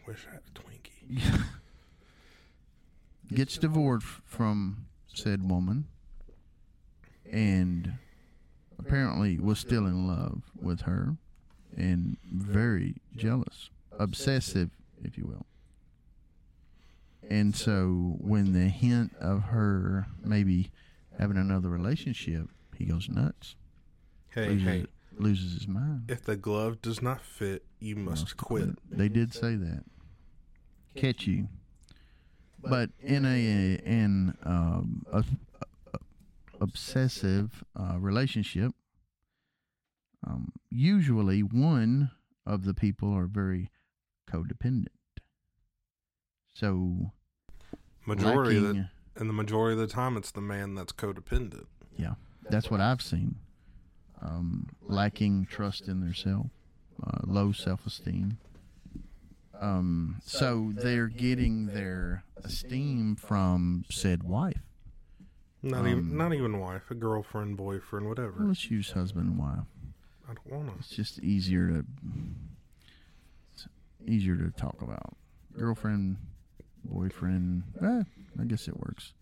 Wish 0.07 0.25
I 0.29 0.35
had 0.35 0.41
a 0.47 0.59
Twinkie. 0.59 1.41
gets 3.33 3.57
divorced 3.57 4.07
from 4.25 4.85
said 5.07 5.49
woman, 5.49 5.87
and 7.29 7.93
apparently 8.77 9.39
was 9.39 9.59
still 9.59 9.85
in 9.87 10.07
love 10.07 10.43
with 10.55 10.81
her, 10.81 11.15
and 11.75 12.17
very 12.31 12.95
jealous, 13.15 13.69
obsessive, 13.99 14.69
if 15.03 15.17
you 15.17 15.25
will. 15.25 15.45
And 17.27 17.55
so, 17.55 18.15
when 18.19 18.53
the 18.53 18.69
hint 18.69 19.13
of 19.19 19.43
her 19.43 20.05
maybe 20.23 20.69
having 21.17 21.37
another 21.37 21.69
relationship, 21.69 22.49
he 22.77 22.85
goes 22.85 23.09
nuts, 23.09 23.55
Hey, 24.29 24.49
loses, 24.49 24.65
hey. 24.67 24.85
loses 25.17 25.53
his 25.53 25.67
mind. 25.67 26.03
If 26.09 26.23
the 26.23 26.35
glove 26.35 26.81
does 26.81 27.01
not 27.01 27.21
fit, 27.21 27.63
you 27.79 27.95
must 27.95 28.37
quit. 28.37 28.69
They 28.91 29.09
did 29.09 29.33
say 29.33 29.55
that. 29.55 29.83
Catch 30.95 31.25
you. 31.25 31.47
But 32.61 32.89
in 32.99 33.25
a 33.25 33.75
in 33.83 34.35
um, 34.43 35.03
a, 35.11 35.23
a- 35.93 35.99
obsessive 36.61 37.63
uh, 37.79 37.97
relationship, 37.99 38.71
um, 40.25 40.51
usually 40.69 41.41
one 41.41 42.11
of 42.45 42.65
the 42.65 42.73
people 42.73 43.11
are 43.13 43.27
very 43.27 43.69
codependent. 44.31 44.87
So 46.53 47.11
Majority 48.05 48.57
of 48.57 48.63
the, 48.63 48.89
and 49.15 49.29
the 49.29 49.33
majority 49.33 49.73
of 49.81 49.87
the 49.87 49.93
time, 49.93 50.15
it's 50.15 50.31
the 50.31 50.41
man 50.41 50.75
that's 50.75 50.93
codependent. 50.93 51.65
Yeah, 51.97 52.15
that's 52.49 52.69
what 52.69 52.79
I've 52.81 53.01
seen. 53.01 53.35
Um, 54.21 54.67
lacking 54.81 55.47
trust 55.49 55.87
in 55.87 55.99
themselves, 56.01 56.49
uh, 57.05 57.19
low 57.25 57.51
self 57.51 57.85
esteem. 57.85 58.37
Um, 59.59 60.17
so 60.23 60.71
they're 60.75 61.07
getting 61.07 61.67
their 61.67 62.23
esteem 62.43 63.15
from 63.15 63.85
said 63.89 64.23
wife. 64.23 64.61
Not 65.63 65.81
Um, 65.81 65.87
even, 65.87 66.17
not 66.17 66.33
even 66.33 66.59
wife, 66.59 66.91
a 66.91 66.95
girlfriend, 66.95 67.57
boyfriend, 67.57 68.07
whatever. 68.07 68.43
Let's 68.43 68.69
use 68.69 68.91
husband 68.91 69.29
and 69.29 69.39
wife. 69.39 69.65
I 70.29 70.33
don't 70.33 70.51
want 70.65 70.73
to. 70.73 70.79
It's 70.79 70.89
just 70.89 71.19
easier 71.19 71.67
to 71.69 71.79
it's 71.79 71.87
easier 74.05 74.35
to 74.35 74.51
talk 74.51 74.81
about. 74.81 75.15
Girlfriend, 75.57 76.17
boyfriend. 76.83 77.63
Eh, 77.81 78.03
I 78.39 78.43
guess 78.45 78.67
it 78.67 78.77
works. 78.77 79.13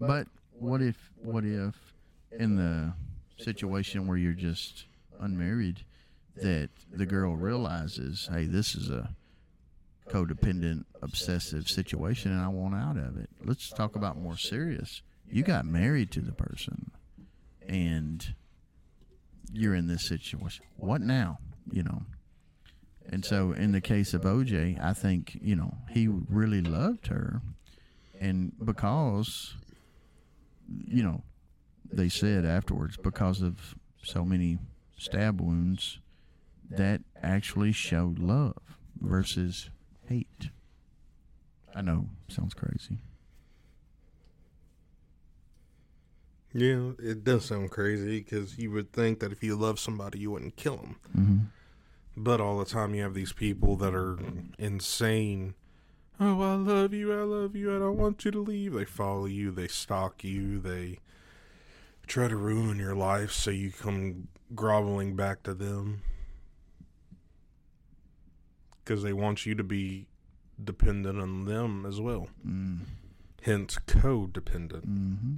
But 0.00 0.26
what 0.52 0.82
if 0.82 0.96
what 1.22 1.44
if 1.44 1.74
in 2.32 2.56
the 2.56 2.92
situation 3.38 4.06
where 4.06 4.16
you're 4.16 4.32
just 4.32 4.86
unmarried 5.18 5.84
that 6.36 6.70
the 6.92 7.06
girl 7.06 7.36
realizes, 7.36 8.28
hey, 8.32 8.44
this 8.44 8.74
is 8.74 8.90
a 8.90 9.10
codependent, 10.08 10.84
obsessive 11.02 11.68
situation 11.68 12.32
and 12.32 12.40
I 12.40 12.48
want 12.48 12.74
out 12.74 12.96
of 12.96 13.16
it. 13.16 13.30
Let's 13.44 13.70
talk 13.70 13.96
about 13.96 14.18
more 14.18 14.36
serious. 14.36 15.02
You 15.30 15.42
got 15.42 15.64
married 15.64 16.10
to 16.12 16.20
the 16.20 16.32
person 16.32 16.90
and 17.66 18.34
you're 19.52 19.74
in 19.74 19.86
this 19.86 20.06
situation. 20.06 20.64
What 20.76 21.00
now? 21.00 21.38
You 21.70 21.84
know. 21.84 22.02
And 23.12 23.24
so 23.24 23.52
in 23.52 23.72
the 23.72 23.80
case 23.80 24.14
of 24.14 24.22
OJ, 24.22 24.80
I 24.82 24.92
think, 24.92 25.36
you 25.42 25.56
know, 25.56 25.74
he 25.90 26.06
really 26.08 26.62
loved 26.62 27.08
her 27.08 27.42
and 28.20 28.52
because 28.64 29.56
you 30.86 31.02
know, 31.02 31.22
they 31.90 32.08
said 32.08 32.44
afterwards 32.44 32.96
because 32.96 33.42
of 33.42 33.74
so 34.02 34.24
many 34.24 34.58
stab 34.96 35.40
wounds 35.40 35.98
that 36.70 37.00
actually 37.20 37.72
showed 37.72 38.18
love 38.18 38.56
versus 39.00 39.70
hate. 40.06 40.50
I 41.74 41.82
know, 41.82 42.06
sounds 42.28 42.54
crazy. 42.54 42.98
Yeah, 46.52 46.90
it 46.98 47.22
does 47.22 47.44
sound 47.44 47.70
crazy 47.70 48.20
because 48.20 48.58
you 48.58 48.72
would 48.72 48.92
think 48.92 49.20
that 49.20 49.30
if 49.30 49.42
you 49.42 49.54
love 49.54 49.78
somebody, 49.78 50.18
you 50.18 50.32
wouldn't 50.32 50.56
kill 50.56 50.76
them. 50.76 50.96
Mm-hmm. 51.16 51.38
But 52.16 52.40
all 52.40 52.58
the 52.58 52.64
time, 52.64 52.94
you 52.94 53.02
have 53.02 53.14
these 53.14 53.32
people 53.32 53.76
that 53.76 53.94
are 53.94 54.18
insane. 54.58 55.54
Oh, 56.18 56.42
I 56.42 56.54
love 56.54 56.92
you. 56.92 57.18
I 57.18 57.22
love 57.22 57.56
you. 57.56 57.74
I 57.74 57.78
don't 57.78 57.96
want 57.96 58.24
you 58.24 58.30
to 58.30 58.40
leave. 58.40 58.74
They 58.74 58.84
follow 58.84 59.24
you. 59.24 59.50
They 59.50 59.68
stalk 59.68 60.22
you. 60.22 60.58
They 60.58 60.98
try 62.06 62.28
to 62.28 62.36
ruin 62.36 62.78
your 62.78 62.94
life 62.94 63.32
so 63.32 63.50
you 63.50 63.70
come 63.70 64.28
groveling 64.54 65.16
back 65.16 65.42
to 65.44 65.54
them. 65.54 66.02
Because 68.84 69.02
they 69.02 69.12
want 69.12 69.46
you 69.46 69.54
to 69.54 69.64
be 69.64 70.08
dependent 70.62 71.20
on 71.20 71.46
them 71.46 71.86
as 71.86 72.00
well. 72.00 72.28
Mm. 72.46 72.80
Hence, 73.42 73.78
codependent. 73.86 74.86
Mm-hmm. 74.86 75.34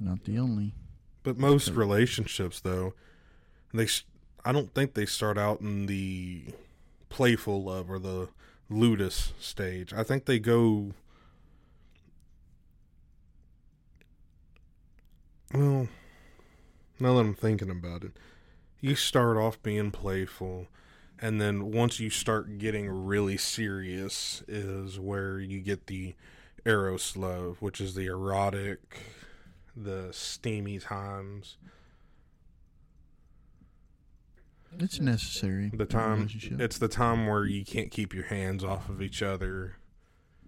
Not 0.00 0.24
the 0.24 0.38
only. 0.38 0.74
But 1.22 1.38
most 1.38 1.70
relationships, 1.70 2.60
though, 2.60 2.92
they 3.72 3.86
I 4.46 4.52
don't 4.52 4.72
think 4.72 4.94
they 4.94 5.06
start 5.06 5.36
out 5.36 5.60
in 5.60 5.86
the 5.86 6.44
playful 7.08 7.64
love 7.64 7.90
or 7.90 7.98
the 7.98 8.28
ludus 8.70 9.32
stage. 9.40 9.92
I 9.92 10.04
think 10.04 10.26
they 10.26 10.38
go. 10.38 10.92
Well, 15.52 15.88
now 17.00 17.14
that 17.14 17.20
I'm 17.20 17.34
thinking 17.34 17.70
about 17.70 18.04
it, 18.04 18.12
you 18.80 18.94
start 18.94 19.36
off 19.36 19.60
being 19.64 19.90
playful, 19.90 20.68
and 21.18 21.40
then 21.40 21.72
once 21.72 21.98
you 21.98 22.08
start 22.08 22.58
getting 22.58 22.88
really 22.88 23.36
serious, 23.36 24.44
is 24.46 25.00
where 25.00 25.40
you 25.40 25.58
get 25.58 25.88
the 25.88 26.14
eros 26.64 27.16
love, 27.16 27.60
which 27.60 27.80
is 27.80 27.96
the 27.96 28.06
erotic, 28.06 29.00
the 29.76 30.10
steamy 30.12 30.78
times. 30.78 31.56
It's 34.78 35.00
necessary. 35.00 35.70
The 35.72 35.86
time 35.86 36.28
it's 36.58 36.78
the 36.78 36.88
time 36.88 37.26
where 37.26 37.44
you 37.44 37.64
can't 37.64 37.90
keep 37.90 38.14
your 38.14 38.24
hands 38.24 38.62
off 38.62 38.88
of 38.88 39.00
each 39.00 39.22
other. 39.22 39.76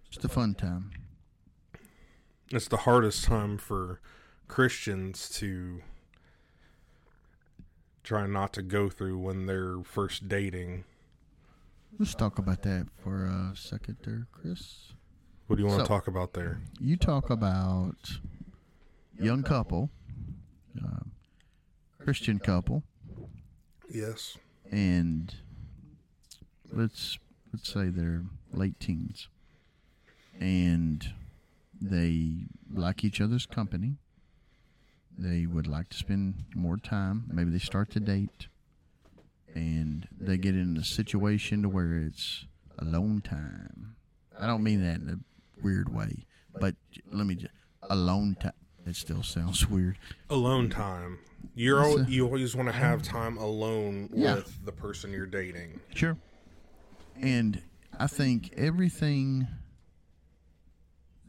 It's 0.06 0.18
the 0.18 0.28
fun 0.28 0.54
time. 0.54 0.90
It's 2.50 2.68
the 2.68 2.78
hardest 2.78 3.24
time 3.24 3.58
for 3.58 4.00
Christians 4.48 5.28
to 5.38 5.80
try 8.02 8.26
not 8.26 8.52
to 8.54 8.62
go 8.62 8.88
through 8.88 9.18
when 9.18 9.46
they're 9.46 9.82
first 9.82 10.28
dating. 10.28 10.84
Let's 11.98 12.14
talk 12.14 12.38
about 12.38 12.62
that 12.62 12.86
for 13.02 13.24
a 13.24 13.52
second 13.54 13.98
there, 14.04 14.26
Chris. 14.32 14.92
What 15.46 15.56
do 15.56 15.62
you 15.62 15.68
want 15.68 15.80
So- 15.80 15.84
to 15.84 15.88
talk 15.88 16.06
about 16.06 16.34
there? 16.34 16.60
You 16.80 16.96
talk 16.96 17.30
about 17.30 18.18
young 19.18 19.42
couple, 19.42 19.90
uh, 20.82 21.00
Christian 21.98 22.38
couple, 22.38 22.82
Yes. 23.90 24.36
and 24.70 25.34
let's 26.70 27.18
let's 27.52 27.72
say 27.72 27.88
they're 27.88 28.24
late 28.52 28.78
teens, 28.80 29.28
and 30.38 31.12
they 31.80 32.46
like 32.72 33.04
each 33.04 33.20
other's 33.20 33.46
company. 33.46 33.96
They 35.16 35.46
would 35.46 35.66
like 35.66 35.88
to 35.90 35.96
spend 35.96 36.44
more 36.54 36.76
time. 36.76 37.24
Maybe 37.32 37.50
they 37.50 37.58
start 37.58 37.90
to 37.92 38.00
date, 38.00 38.48
and 39.54 40.06
they 40.20 40.36
get 40.36 40.54
in 40.54 40.76
a 40.76 40.84
situation 40.84 41.62
to 41.62 41.68
where 41.68 41.98
it's 41.98 42.46
alone 42.78 43.20
time. 43.22 43.96
I 44.38 44.46
don't 44.46 44.62
mean 44.62 44.82
that 44.84 45.00
in 45.00 45.08
a 45.08 45.62
weird 45.64 45.92
way, 45.92 46.26
but 46.60 46.76
let 47.10 47.26
me 47.26 47.34
just 47.34 47.52
alone 47.90 48.36
time. 48.40 48.52
It 48.88 48.96
still 48.96 49.22
sounds 49.22 49.68
weird. 49.68 49.98
Alone 50.30 50.70
time. 50.70 51.18
You're 51.54 51.80
It's 51.80 51.98
al- 51.98 52.06
a- 52.06 52.08
you 52.10 52.24
always 52.24 52.56
want 52.56 52.68
to 52.68 52.72
have 52.74 53.02
time 53.02 53.36
alone 53.36 54.08
Yeah. 54.12 54.36
with 54.36 54.64
the 54.64 54.72
person 54.72 55.12
you're 55.12 55.26
dating. 55.26 55.80
Sure. 55.94 56.16
And 57.16 57.62
I 57.98 58.06
think 58.06 58.52
everything 58.54 59.46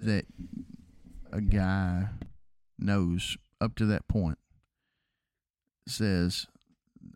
that 0.02 0.26
a 1.32 1.42
guy 1.42 2.10
knows 2.78 3.38
up 3.60 3.76
to 3.76 3.86
that 3.88 4.08
point 4.08 4.38
says, 5.88 6.48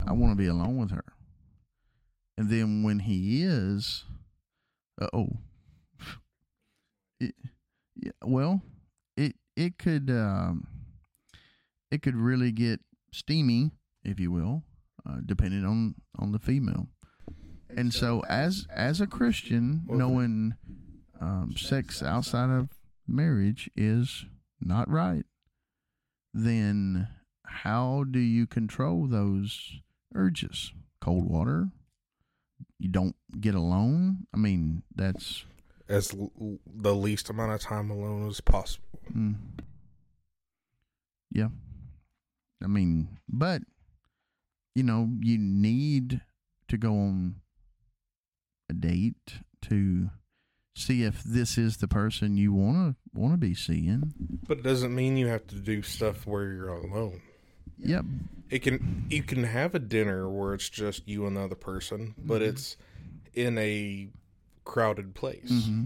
I 0.06 0.12
want 0.12 0.34
to 0.34 0.36
be 0.36 0.48
alone 0.48 0.78
with 0.78 0.92
her. 0.92 1.06
And 2.38 2.50
then 2.50 2.84
when 2.84 3.00
he 3.00 3.44
is, 3.44 4.04
uh 5.02 5.08
oh. 5.14 5.30
Yeah, 7.96 8.12
well, 8.26 8.62
it 9.56 9.78
could 9.78 10.10
um, 10.10 10.68
it 11.92 12.02
could 12.02 12.16
really 12.16 12.52
get 12.52 12.80
steamy, 13.12 13.72
if 14.04 14.20
you 14.20 14.32
will, 14.32 14.64
uh, 15.08 15.18
depending 15.26 15.66
on 15.66 15.96
on 16.18 16.32
the 16.32 16.40
female. 16.40 16.88
And 17.76 17.94
so, 17.94 18.24
as 18.30 18.68
as 18.70 19.02
a 19.02 19.08
Christian, 19.08 19.84
knowing 19.88 20.56
um, 21.20 21.54
sex 21.58 22.04
outside 22.04 22.50
of 22.50 22.70
marriage 23.08 23.70
is 23.76 24.26
not 24.62 24.90
right, 24.90 25.26
then 26.34 27.08
how 27.46 28.06
do 28.10 28.20
you 28.20 28.48
control 28.48 29.08
those 29.08 29.80
urges? 30.16 30.74
Cold 31.02 31.30
water. 31.30 31.70
You 32.80 32.90
don't 32.90 33.16
get 33.40 33.56
alone. 33.56 34.28
I 34.34 34.38
mean, 34.38 34.84
that's 34.94 35.46
as 35.90 36.14
l- 36.14 36.60
the 36.66 36.94
least 36.96 37.30
amount 37.30 37.52
of 37.52 37.62
time 37.62 37.90
alone 37.90 38.28
as 38.28 38.42
possible. 38.42 39.00
Mm. 39.14 39.36
Yeah. 41.32 41.50
I 42.64 42.68
mean, 42.68 43.20
but 43.28 43.62
you 44.76 44.84
know, 44.84 45.10
you 45.20 45.38
need 45.38 46.22
to 46.70 46.78
go 46.78 46.94
on 46.94 47.36
a 48.70 48.74
date 48.74 49.40
to 49.64 50.10
see 50.76 51.04
if 51.04 51.24
this 51.24 51.58
is 51.58 51.78
the 51.78 51.88
person 51.88 52.38
you 52.38 52.52
want 52.54 52.96
to 53.14 53.20
want 53.20 53.34
to 53.34 53.38
be 53.38 53.54
seeing. 53.54 54.14
But 54.48 54.60
it 54.60 54.64
doesn't 54.64 54.96
mean 54.96 55.18
you 55.18 55.28
have 55.28 55.46
to 55.48 55.56
do 55.56 55.82
stuff 55.84 56.26
where 56.26 56.52
you're 56.52 56.70
alone. 56.70 57.22
Yep. 57.78 58.06
It 58.50 58.60
can 58.60 59.06
you 59.10 59.22
can 59.24 59.44
have 59.44 59.76
a 59.76 59.80
dinner 59.80 60.30
where 60.30 60.54
it's 60.54 60.70
just 60.70 61.08
you 61.08 61.26
and 61.28 61.36
the 61.38 61.42
other 61.42 61.56
person, 61.56 62.16
but 62.18 62.42
Mhm. 62.42 62.48
it's 62.48 62.78
in 63.34 63.58
a 63.58 64.10
crowded 64.66 65.14
place. 65.16 65.50
hmm 65.66 65.84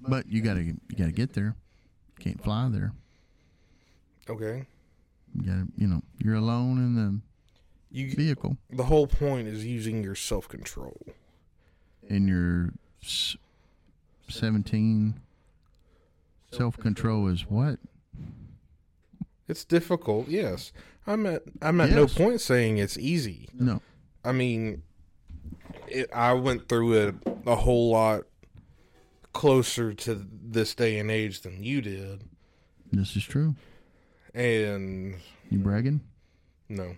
But 0.00 0.26
you 0.28 0.40
gotta 0.42 0.62
you 0.62 0.76
gotta 0.96 1.12
get 1.12 1.32
there. 1.34 1.56
Can't 2.18 2.42
fly 2.42 2.68
there. 2.70 2.92
Okay. 4.28 4.66
You 5.34 5.42
gotta 5.42 5.66
you 5.76 5.86
know 5.86 6.02
you're 6.18 6.34
alone 6.36 6.78
in 6.78 6.94
the 6.96 7.20
You 7.90 8.14
vehicle 8.14 8.56
the 8.70 8.84
whole 8.84 9.06
point 9.06 9.48
is 9.48 9.64
using 9.64 10.02
your 10.02 10.14
self 10.14 10.48
control. 10.48 10.96
and 12.08 12.28
your 12.28 12.70
s- 13.02 13.36
seventeen. 14.28 15.20
Self 16.52 16.76
control 16.78 17.28
is 17.28 17.42
what? 17.48 17.78
It's 19.48 19.64
difficult, 19.64 20.28
yes. 20.28 20.72
I'm 21.06 21.24
at 21.26 21.42
I'm 21.62 21.80
at 21.80 21.90
no 21.90 22.06
point 22.06 22.40
saying 22.40 22.78
it's 22.78 22.98
easy. 22.98 23.48
No. 23.54 23.80
I 24.24 24.32
mean, 24.32 24.82
it, 25.90 26.10
I 26.12 26.32
went 26.34 26.68
through 26.68 26.92
it 27.08 27.14
a 27.46 27.56
whole 27.56 27.90
lot 27.90 28.22
closer 29.32 29.92
to 29.94 30.26
this 30.42 30.74
day 30.74 30.98
and 30.98 31.10
age 31.10 31.40
than 31.42 31.62
you 31.62 31.80
did, 31.80 32.24
This 32.92 33.14
is 33.16 33.24
true. 33.24 33.54
and 34.34 35.16
You 35.50 35.58
bragging? 35.58 36.00
no. 36.68 36.96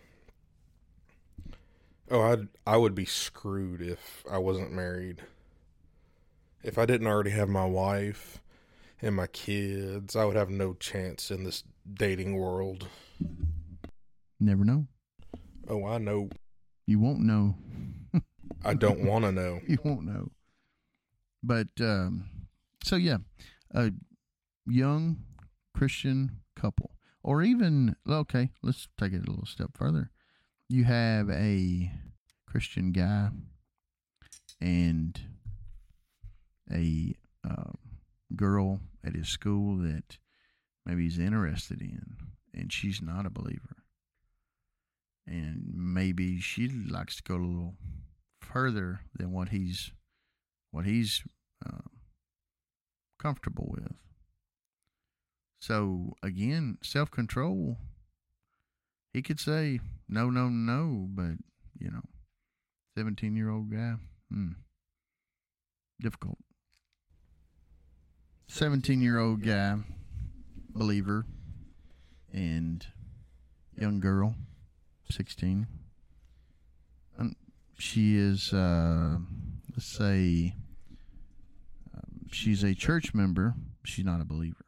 Oh, 2.10 2.20
I 2.20 2.36
I 2.66 2.76
would 2.76 2.94
be 2.94 3.04
screwed 3.06 3.80
if 3.80 4.22
I 4.30 4.36
wasn't 4.38 4.72
married. 4.72 5.22
If 6.62 6.76
I 6.78 6.84
didn't 6.86 7.06
already 7.06 7.30
have 7.30 7.48
my 7.48 7.64
wife 7.64 8.42
and 9.00 9.16
my 9.16 9.26
kids, 9.28 10.14
I 10.14 10.24
would 10.26 10.36
have 10.36 10.50
no 10.50 10.74
chance 10.74 11.30
in 11.30 11.44
this 11.44 11.64
dating 11.92 12.36
world. 12.36 12.86
Never 14.38 14.64
know. 14.64 14.86
Oh, 15.68 15.86
I 15.86 15.98
know. 15.98 16.28
You 16.86 16.98
won't 16.98 17.20
know. 17.20 17.56
I 18.64 18.74
don't 18.74 19.04
want 19.04 19.24
to 19.24 19.32
know. 19.32 19.60
You 19.68 19.78
won't 19.84 20.04
know. 20.04 20.30
But 21.42 21.68
um, 21.80 22.28
so 22.84 22.96
yeah, 22.96 23.18
a 23.74 23.90
young 24.66 25.24
Christian 25.76 26.40
couple, 26.54 26.92
or 27.22 27.42
even 27.42 27.96
okay, 28.08 28.50
let's 28.62 28.88
take 28.98 29.12
it 29.12 29.26
a 29.26 29.30
little 29.30 29.46
step 29.46 29.70
further. 29.74 30.10
You 30.68 30.84
have 30.84 31.28
a 31.30 31.90
Christian 32.46 32.92
guy 32.92 33.30
and 34.60 35.20
a 36.70 37.14
um, 37.44 37.78
girl 38.36 38.80
at 39.04 39.14
his 39.14 39.28
school 39.28 39.76
that 39.78 40.18
maybe 40.86 41.02
he's 41.02 41.18
interested 41.18 41.80
in, 41.80 42.16
and 42.54 42.72
she's 42.72 43.02
not 43.02 43.26
a 43.26 43.30
believer. 43.30 43.76
And 45.26 45.72
maybe 45.74 46.40
she 46.40 46.68
likes 46.68 47.16
to 47.16 47.22
go 47.22 47.34
a 47.34 47.36
little 47.36 47.74
further 48.42 49.00
than 49.14 49.32
what 49.32 49.48
he's 49.50 49.92
what 50.70 50.84
he's 50.84 51.22
uh, 51.64 51.88
comfortable 53.18 53.68
with. 53.70 53.92
So 55.60 56.14
again, 56.22 56.78
self 56.82 57.10
control. 57.10 57.76
He 59.12 59.22
could 59.22 59.38
say 59.38 59.80
no, 60.08 60.30
no, 60.30 60.48
no, 60.48 61.06
but 61.10 61.36
you 61.78 61.90
know, 61.90 62.02
seventeen 62.96 63.36
year 63.36 63.50
old 63.50 63.70
guy, 63.70 63.94
hmm, 64.30 64.52
difficult. 66.00 66.38
Seventeen 68.48 69.00
year 69.02 69.18
old 69.18 69.42
guy, 69.42 69.76
believer, 70.70 71.26
and 72.32 72.84
young 73.78 74.00
girl, 74.00 74.34
sixteen. 75.10 75.66
She 77.82 78.16
is, 78.16 78.52
uh, 78.52 79.16
let's 79.72 79.86
say, 79.86 80.54
um, 81.92 82.26
she's 82.30 82.62
a 82.62 82.76
church 82.76 83.12
member. 83.12 83.54
She's 83.82 84.04
not 84.04 84.20
a 84.20 84.24
believer, 84.24 84.64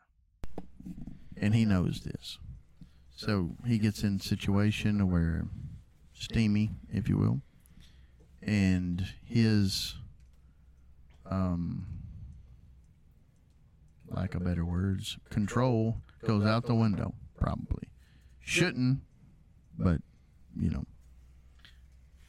and 1.36 1.54
he 1.54 1.64
knows 1.64 2.00
this. 2.00 2.38
So 3.14 3.54
he 3.64 3.78
gets 3.78 4.02
in 4.02 4.18
situation 4.18 5.12
where 5.12 5.46
steamy, 6.12 6.72
if 6.92 7.08
you 7.08 7.16
will, 7.16 7.40
and 8.42 9.06
his, 9.24 9.94
um, 11.30 11.86
lack 14.08 14.34
of 14.34 14.44
better 14.44 14.64
words, 14.64 15.18
control 15.30 16.02
goes 16.26 16.44
out 16.44 16.66
the 16.66 16.74
window. 16.74 17.14
Probably 17.38 17.88
shouldn't, 18.40 19.02
but 19.78 20.00
you 20.58 20.70
know. 20.70 20.84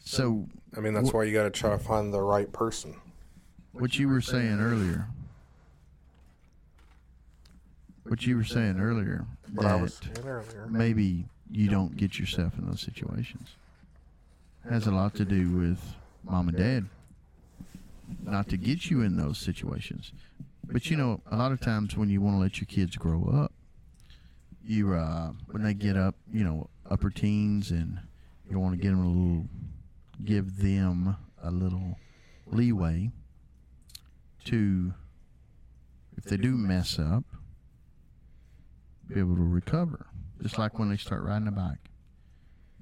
So 0.06 0.48
I 0.78 0.80
mean, 0.80 0.94
that's 0.94 1.10
Wh- 1.10 1.16
why 1.16 1.24
you 1.26 1.34
got 1.34 1.44
to 1.44 1.50
try 1.50 1.72
to 1.72 1.78
find 1.80 2.14
the 2.14 2.22
right 2.22 2.52
person. 2.54 2.96
what 3.74 3.98
you 4.00 4.08
were 4.08 4.22
saying 4.22 4.60
earlier 4.62 5.08
what 8.08 8.26
you 8.26 8.38
were 8.38 8.44
saying 8.44 8.80
earlier 8.80 9.26
What 9.54 9.66
I 9.66 9.76
was 9.76 9.96
saying 9.96 10.26
earlier. 10.26 10.68
maybe 10.70 11.26
you 11.52 11.70
don't 11.70 11.98
get 11.98 12.20
yourself 12.20 12.58
in 12.58 12.68
those 12.68 12.82
situations 12.82 13.50
has 14.70 14.88
a 14.88 14.92
lot 14.92 15.14
to 15.16 15.26
do 15.26 15.50
with 15.52 15.80
mom 16.24 16.48
and 16.50 16.58
dad 16.58 16.86
not 18.24 18.48
to 18.50 18.58
get 18.58 18.90
you 18.90 19.02
in 19.02 19.18
those 19.18 19.38
situations 19.38 20.12
but 20.64 20.90
you 20.90 20.96
know 20.98 21.20
a 21.32 21.36
lot 21.36 21.52
of 21.52 21.60
times 21.60 21.98
when 21.98 22.10
you 22.10 22.22
want 22.22 22.36
to 22.36 22.40
let 22.40 22.60
your 22.62 22.68
kids 22.68 22.96
grow 22.96 23.24
up 23.34 23.52
you 24.64 24.94
uh 24.94 25.32
when 25.52 25.64
they 25.64 25.74
get 25.74 25.98
up 25.98 26.16
you 26.32 26.44
know 26.44 26.70
upper 26.90 27.10
teens 27.10 27.72
and 27.72 28.00
you 28.50 28.60
want 28.60 28.74
to 28.76 28.82
get 28.82 28.90
them 28.90 29.04
a 29.04 29.08
little 29.08 29.46
give 30.24 30.58
them 30.58 31.18
a 31.42 31.52
little 31.52 31.98
leeway 32.46 33.12
to 34.46 34.94
if 36.18 36.24
they 36.26 36.38
do 36.38 36.56
mess 36.56 37.00
up 37.00 37.24
be 39.08 39.20
able 39.20 39.36
to 39.36 39.44
recover. 39.44 40.08
Just 40.42 40.58
like 40.58 40.80
when 40.80 40.90
they 40.90 40.98
start 40.98 41.24
riding 41.24 41.48
a 41.48 41.52
bike. 41.52 41.92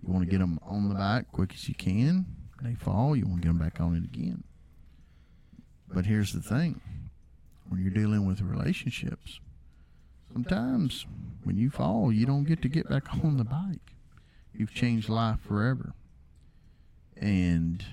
You 0.02 0.12
want 0.12 0.26
to 0.26 0.32
get 0.32 0.40
them 0.40 0.60
on 0.64 0.90
the 0.90 0.96
bike 0.96 1.26
quick 1.32 1.54
as 1.54 1.68
you 1.68 1.76
can. 1.76 2.26
They 2.62 2.76
fall 2.76 3.16
you 3.16 3.26
want 3.26 3.42
to 3.42 3.48
get 3.48 3.50
them 3.50 3.60
back 3.60 3.82
on 3.82 3.96
it 3.96 4.04
again. 4.06 4.44
But 5.94 6.06
here's 6.06 6.32
the 6.32 6.42
thing. 6.42 6.82
When 7.68 7.82
you're 7.82 7.92
dealing 7.92 8.26
with 8.26 8.42
relationships 8.42 9.40
sometimes 10.34 11.06
when 11.44 11.58
you 11.58 11.70
fall 11.70 12.12
you 12.12 12.26
don't 12.26 12.46
get 12.46 12.62
to 12.64 12.68
get 12.68 12.90
back 12.90 13.04
on 13.24 13.38
the 13.38 13.44
bike. 13.44 13.94
You've 14.54 14.74
changed 14.74 15.10
life 15.10 15.40
forever 15.42 15.94
and 17.18 17.84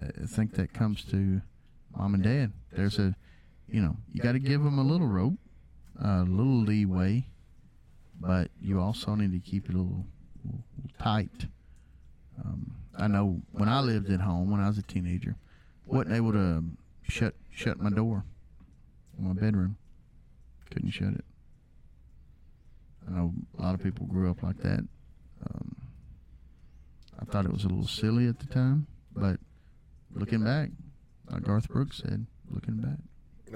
I 0.00 0.26
think 0.26 0.54
that 0.54 0.72
comes 0.72 1.04
to 1.06 1.42
mom 1.96 2.14
and 2.14 2.22
dad. 2.22 2.52
There's 2.72 2.98
a, 2.98 3.14
you 3.68 3.80
know, 3.80 3.96
you 4.12 4.20
got 4.20 4.32
to 4.32 4.38
give 4.38 4.62
them 4.62 4.78
a 4.78 4.82
little 4.82 5.06
rope, 5.06 5.38
a 6.02 6.22
little 6.22 6.62
leeway, 6.62 7.26
but 8.20 8.50
you 8.60 8.80
also 8.80 9.14
need 9.14 9.32
to 9.32 9.38
keep 9.50 9.68
it 9.68 9.74
a 9.74 9.78
little, 9.78 10.06
little 10.44 10.64
tight. 10.98 11.46
Um, 12.44 12.74
I 12.98 13.06
know 13.08 13.40
when 13.52 13.68
I 13.68 13.80
lived 13.80 14.10
at 14.10 14.20
home 14.20 14.50
when 14.50 14.60
I 14.60 14.68
was 14.68 14.78
a 14.78 14.82
teenager, 14.82 15.36
wasn't 15.86 16.16
able 16.16 16.32
to 16.32 16.64
shut 17.02 17.34
shut 17.50 17.78
my 17.78 17.90
door 17.90 18.24
in 19.18 19.28
my 19.28 19.34
bedroom. 19.34 19.76
Couldn't 20.70 20.90
shut 20.90 21.12
it. 21.14 21.24
I 23.06 23.12
know 23.12 23.34
a 23.58 23.62
lot 23.62 23.74
of 23.74 23.82
people 23.82 24.06
grew 24.06 24.30
up 24.30 24.42
like 24.42 24.58
that. 24.58 24.80
Um, 25.46 25.76
I 27.22 27.32
thought 27.32 27.44
it 27.44 27.52
was 27.52 27.64
a 27.64 27.68
little 27.68 27.86
silly 27.86 28.26
at 28.28 28.38
the 28.40 28.46
time, 28.46 28.86
but 29.14 29.38
looking 30.14 30.44
back, 30.44 30.70
like 31.30 31.42
Garth 31.44 31.68
Brooks 31.68 31.98
said, 31.98 32.26
looking 32.50 32.76
back, 32.76 32.98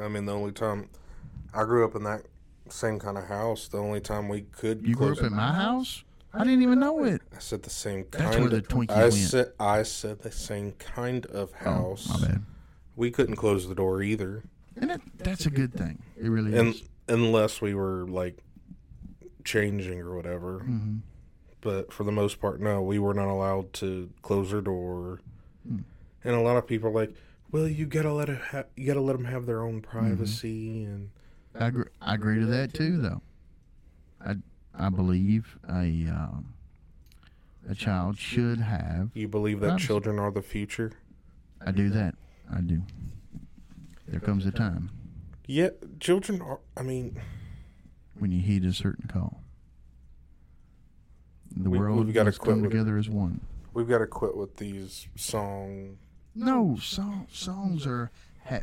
I 0.00 0.08
mean, 0.08 0.26
the 0.26 0.34
only 0.34 0.52
time 0.52 0.88
I 1.52 1.64
grew 1.64 1.84
up 1.84 1.94
in 1.96 2.04
that 2.04 2.22
same 2.68 2.98
kind 2.98 3.18
of 3.18 3.24
house, 3.26 3.68
the 3.68 3.78
only 3.78 4.00
time 4.00 4.28
we 4.28 4.42
could 4.42 4.86
you 4.86 4.94
grew 4.94 5.12
up 5.12 5.22
at 5.22 5.32
my 5.32 5.52
house. 5.52 6.04
I 6.34 6.44
didn't 6.44 6.62
even 6.62 6.78
know 6.80 7.02
it. 7.04 7.22
I 7.34 7.38
said 7.38 7.62
the 7.62 7.70
same 7.70 8.04
kind. 8.04 8.26
That's 8.26 8.36
where 8.36 8.48
the 8.50 8.56
of, 8.58 8.68
Twinkie 8.68 8.90
I 8.90 9.02
went. 9.04 9.14
said 9.14 9.52
I 9.58 9.82
said 9.84 10.20
the 10.20 10.30
same 10.30 10.72
kind 10.72 11.24
of 11.26 11.52
house. 11.52 12.08
Oh, 12.10 12.18
my 12.20 12.26
bad. 12.28 12.42
We 12.94 13.10
couldn't 13.10 13.36
close 13.36 13.66
the 13.68 13.74
door 13.74 14.02
either, 14.02 14.44
And 14.78 14.90
that, 14.90 15.00
that's 15.18 15.46
a 15.46 15.50
good 15.50 15.72
thing. 15.74 16.02
It 16.18 16.28
really 16.28 16.56
and 16.58 16.74
is. 16.74 16.82
unless 17.08 17.60
we 17.62 17.74
were 17.74 18.06
like 18.06 18.38
changing 19.44 20.00
or 20.00 20.14
whatever. 20.14 20.60
hmm 20.60 20.98
But 21.66 21.92
for 21.92 22.04
the 22.04 22.12
most 22.12 22.40
part, 22.40 22.60
no, 22.60 22.80
we 22.80 23.00
were 23.00 23.12
not 23.12 23.26
allowed 23.26 23.72
to 23.74 24.08
close 24.22 24.54
our 24.54 24.60
door. 24.60 25.18
Hmm. 25.66 25.78
And 26.22 26.36
a 26.36 26.40
lot 26.40 26.56
of 26.56 26.64
people 26.64 26.90
are 26.90 26.92
like, 26.92 27.12
Well, 27.50 27.66
you 27.66 27.86
gotta 27.86 28.12
let 28.12 28.28
it 28.28 28.38
ha- 28.38 28.64
you 28.76 28.86
gotta 28.86 29.00
let 29.00 29.16
them 29.16 29.24
have 29.24 29.46
their 29.46 29.62
own 29.62 29.80
privacy 29.80 30.84
and 30.84 31.10
I 31.58 31.66
agree, 31.66 31.86
I 32.00 32.14
agree 32.14 32.38
to 32.38 32.46
that 32.46 32.72
too, 32.72 32.98
though. 33.02 33.20
I 34.24 34.36
I 34.78 34.90
believe 34.90 35.58
a 35.68 36.06
um, 36.08 36.54
a 37.68 37.74
child 37.74 38.16
should 38.16 38.60
have. 38.60 39.10
you 39.14 39.26
believe 39.26 39.58
that 39.58 39.66
Privacy. 39.70 39.86
children 39.88 40.20
are 40.20 40.30
the 40.30 40.42
future. 40.42 40.92
I 41.66 41.72
do 41.72 41.88
that. 41.90 42.14
I 42.54 42.60
do. 42.60 42.82
There 44.06 44.20
comes 44.20 44.46
a 44.46 44.52
time 44.52 44.90
Yeah, 45.48 45.70
children 45.98 46.40
are. 46.42 46.60
I 46.76 46.82
mean, 46.82 47.20
when 48.16 48.30
you 48.30 48.40
heed 48.40 48.64
a 48.64 48.72
certain 48.72 49.08
call. 49.08 49.42
The 51.54 51.70
We- 51.70 51.78
world 51.78 52.06
we've 52.06 52.14
gotta 52.14 52.32
quit 52.32 52.54
come 52.54 52.62
with- 52.62 52.70
together 52.70 52.96
as 52.96 53.08
one. 53.08 53.40
we've 53.74 53.88
got 53.88 53.98
to 53.98 54.06
quit 54.06 54.36
with 54.36 54.56
these 54.56 55.06
song. 55.16 55.98
No, 56.34 56.76
song, 56.76 57.26
songs 57.30 57.86
are. 57.86 58.10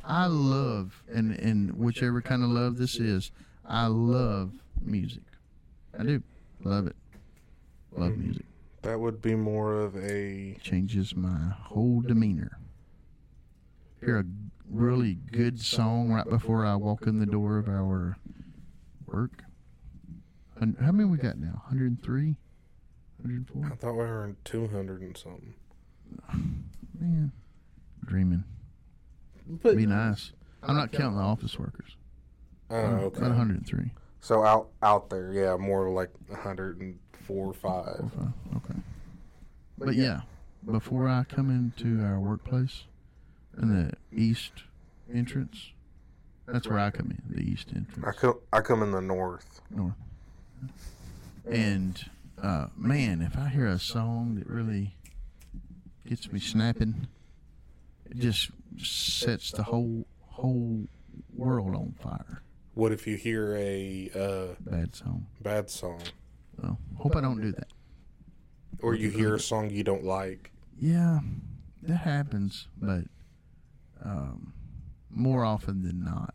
I 0.05 0.27
love, 0.27 1.03
and 1.11 1.31
and 1.33 1.73
whichever 1.75 2.21
kind 2.21 2.41
of 2.43 2.49
love 2.49 2.77
this 2.77 2.99
is, 2.99 3.31
I 3.65 3.87
love 3.87 4.53
music. 4.81 5.23
I 5.97 6.03
do 6.03 6.23
love 6.63 6.87
it. 6.87 6.95
Love 7.91 8.13
mm-hmm. 8.13 8.23
music. 8.23 8.45
That 8.83 8.99
would 8.99 9.21
be 9.21 9.35
more 9.35 9.73
of 9.73 9.95
a 9.97 10.55
Changes 10.61 11.15
my 11.15 11.49
whole 11.57 12.01
demeanor. 12.01 12.57
Hear 13.99 14.19
a 14.19 14.25
really 14.69 15.15
good 15.15 15.59
song 15.59 16.11
right 16.11 16.27
before 16.27 16.65
I 16.65 16.75
walk 16.75 17.07
in 17.07 17.19
the 17.19 17.25
door 17.25 17.57
of 17.57 17.67
our 17.69 18.17
work. 19.05 19.43
How 20.59 20.91
many 20.91 21.09
we 21.09 21.17
got 21.17 21.37
now? 21.37 21.61
103? 21.67 22.35
104? 23.23 23.65
I 23.71 23.75
thought 23.75 23.91
we 23.93 23.97
were 23.99 24.25
in 24.25 24.35
two 24.43 24.67
hundred 24.67 25.01
and 25.01 25.15
something. 25.17 25.53
Man, 26.99 27.31
dreaming. 28.05 28.43
But 29.47 29.75
Be 29.77 29.85
nice. 29.85 30.31
I'm 30.61 30.75
not 30.75 30.91
counting 30.91 31.17
the 31.17 31.23
office 31.23 31.57
workers. 31.59 31.95
oh, 32.69 32.75
About 32.77 33.03
okay. 33.03 33.21
103. 33.21 33.91
So 34.21 34.43
out 34.45 34.69
out 34.81 35.09
there, 35.09 35.33
yeah, 35.33 35.55
more 35.57 35.89
like 35.89 36.09
hundred 36.33 36.79
and 36.81 36.99
four 37.27 37.47
or 37.47 37.53
five. 37.53 37.97
Four, 37.97 38.09
five. 38.17 38.33
Okay. 38.57 38.79
But 39.77 39.95
yeah, 39.95 40.21
before 40.69 41.07
I 41.09 41.23
come 41.27 41.49
into 41.49 42.03
our 42.03 42.19
workplace 42.19 42.83
in 43.57 43.69
the 43.69 43.93
east 44.17 44.51
entrance, 45.13 45.71
that's 46.45 46.67
where 46.67 46.79
I 46.79 46.89
come 46.91 47.11
in, 47.11 47.35
the 47.35 47.41
east 47.41 47.69
entrance. 47.75 48.05
I 48.07 48.11
come 48.11 48.39
I 48.53 48.61
come 48.61 48.81
in 48.83 48.91
the 48.91 49.01
north. 49.01 49.59
North. 49.69 49.93
And 51.45 52.09
uh, 52.43 52.67
man, 52.77 53.21
if 53.21 53.37
I 53.37 53.47
hear 53.47 53.67
a 53.67 53.79
song 53.79 54.35
that 54.35 54.47
really 54.47 54.95
gets 56.07 56.31
me 56.31 56.39
snapping, 56.39 57.07
it 58.05 58.17
just 58.17 58.51
sets 58.83 59.51
the 59.51 59.63
whole 59.63 60.05
whole 60.27 60.87
world 61.35 61.75
on 61.75 61.93
fire. 62.01 62.41
What 62.73 62.91
if 62.91 63.05
you 63.07 63.15
hear 63.17 63.55
a 63.55 64.09
uh, 64.15 64.55
Bad 64.69 64.95
song. 64.95 65.27
bad 65.41 65.69
song, 65.69 66.01
Well, 66.61 66.79
hope 66.97 67.15
I 67.15 67.21
don't 67.21 67.39
do 67.41 67.51
that. 67.51 67.67
or 68.81 68.95
you 68.95 69.09
hear 69.11 69.35
a 69.35 69.39
song 69.39 69.69
you 69.69 69.83
don't 69.83 70.03
like? 70.03 70.51
Yeah, 70.79 71.19
that 71.83 71.97
happens, 71.97 72.67
but 72.81 73.03
um, 74.03 74.53
more 75.11 75.45
often 75.45 75.83
than 75.83 76.03
not, 76.03 76.33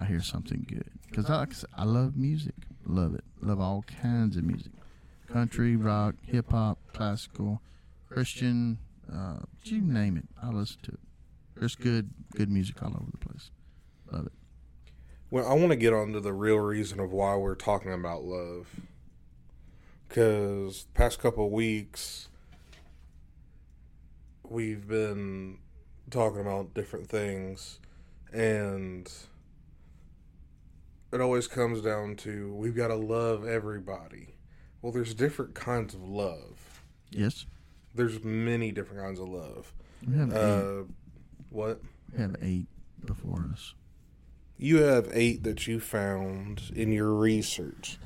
I 0.00 0.04
hear 0.04 0.22
something 0.22 0.64
good 0.68 0.88
because 1.10 1.28
I, 1.28 1.36
like 1.38 1.50
I 1.50 1.54
said, 1.54 1.70
I 1.76 1.84
love 1.84 2.16
music, 2.16 2.54
love 2.86 3.14
it, 3.14 3.24
love 3.40 3.60
all 3.60 3.84
kinds 4.00 4.36
of 4.36 4.44
music, 4.44 4.72
country, 5.34 5.74
rock, 5.74 6.14
hip 6.22 6.52
hop, 6.52 6.78
classical, 6.92 7.60
Christian, 8.08 8.78
uh, 9.12 9.40
you 9.64 9.80
name 9.80 10.16
it, 10.16 10.28
I 10.40 10.50
listen 10.50 10.78
to 10.84 10.92
it. 10.92 11.00
There's 11.56 11.74
good, 11.74 12.10
good 12.36 12.48
music 12.48 12.80
all 12.80 12.90
over 12.90 13.10
the 13.10 13.18
place. 13.18 13.50
Love 14.12 14.26
it. 14.26 14.32
Well, 15.32 15.48
I 15.48 15.54
want 15.54 15.70
to 15.70 15.76
get 15.76 15.92
on 15.92 16.12
to 16.12 16.20
the 16.20 16.32
real 16.32 16.58
reason 16.58 17.00
of 17.00 17.10
why 17.10 17.34
we're 17.34 17.56
talking 17.56 17.92
about 17.92 18.22
love. 18.22 18.68
Because 20.08 20.86
past 20.94 21.18
couple 21.18 21.50
weeks, 21.50 22.28
we've 24.48 24.86
been 24.86 25.58
talking 26.12 26.42
about 26.42 26.74
different 26.74 27.08
things, 27.08 27.80
and 28.32 29.12
it 31.12 31.20
always 31.20 31.48
comes 31.48 31.82
down 31.82 32.14
to 32.18 32.54
we've 32.54 32.76
got 32.76 32.88
to 32.88 32.94
love 32.94 33.44
everybody. 33.44 34.33
Well, 34.84 34.92
there's 34.92 35.14
different 35.14 35.54
kinds 35.54 35.94
of 35.94 36.06
love. 36.06 36.82
Yes, 37.10 37.46
There's 37.94 38.22
many 38.22 38.70
different 38.70 39.00
kinds 39.02 39.18
of 39.18 39.26
love. 39.30 39.72
we 40.06 40.14
have 40.18 40.30
eight, 40.30 40.36
Uh, 40.36 40.82
what? 41.48 41.80
we 42.12 42.18
have 42.20 42.36
eight 42.42 42.66
before 43.02 43.48
us. 43.50 43.72
you 44.58 44.82
have 44.82 45.08
eight 45.14 45.42
that 45.44 45.66
you 45.66 45.80
found 45.80 46.70
in 46.76 46.92
your 46.92 47.14
research 47.14 47.98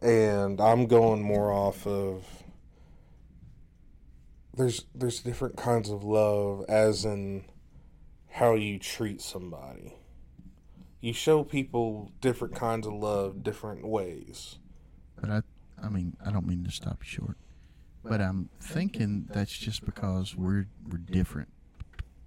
and 0.00 0.60
i'm 0.60 0.86
going 0.86 1.20
more 1.22 1.52
off 1.52 1.84
of 1.86 2.24
there's 4.56 4.84
there's 4.94 5.20
different 5.20 5.56
kinds 5.56 5.90
of 5.90 6.02
love 6.04 6.64
as 6.68 7.04
in 7.04 7.44
how 8.30 8.54
you 8.54 8.78
treat 8.78 9.20
somebody 9.20 9.94
you 11.00 11.12
show 11.12 11.42
people 11.44 12.10
different 12.20 12.54
kinds 12.54 12.86
of 12.86 12.92
love 12.94 13.42
different 13.42 13.86
ways 13.86 14.58
But 15.20 15.30
I, 15.30 15.42
I 15.82 15.88
mean, 15.88 16.16
I 16.24 16.30
don't 16.30 16.46
mean 16.46 16.64
to 16.64 16.70
stop 16.70 16.98
you 17.02 17.08
short, 17.08 17.36
but 18.04 18.20
I'm 18.20 18.48
thinking 18.60 19.26
that's 19.32 19.56
just 19.56 19.84
because 19.84 20.36
we're 20.36 20.66
we're 20.88 20.98
different 20.98 21.48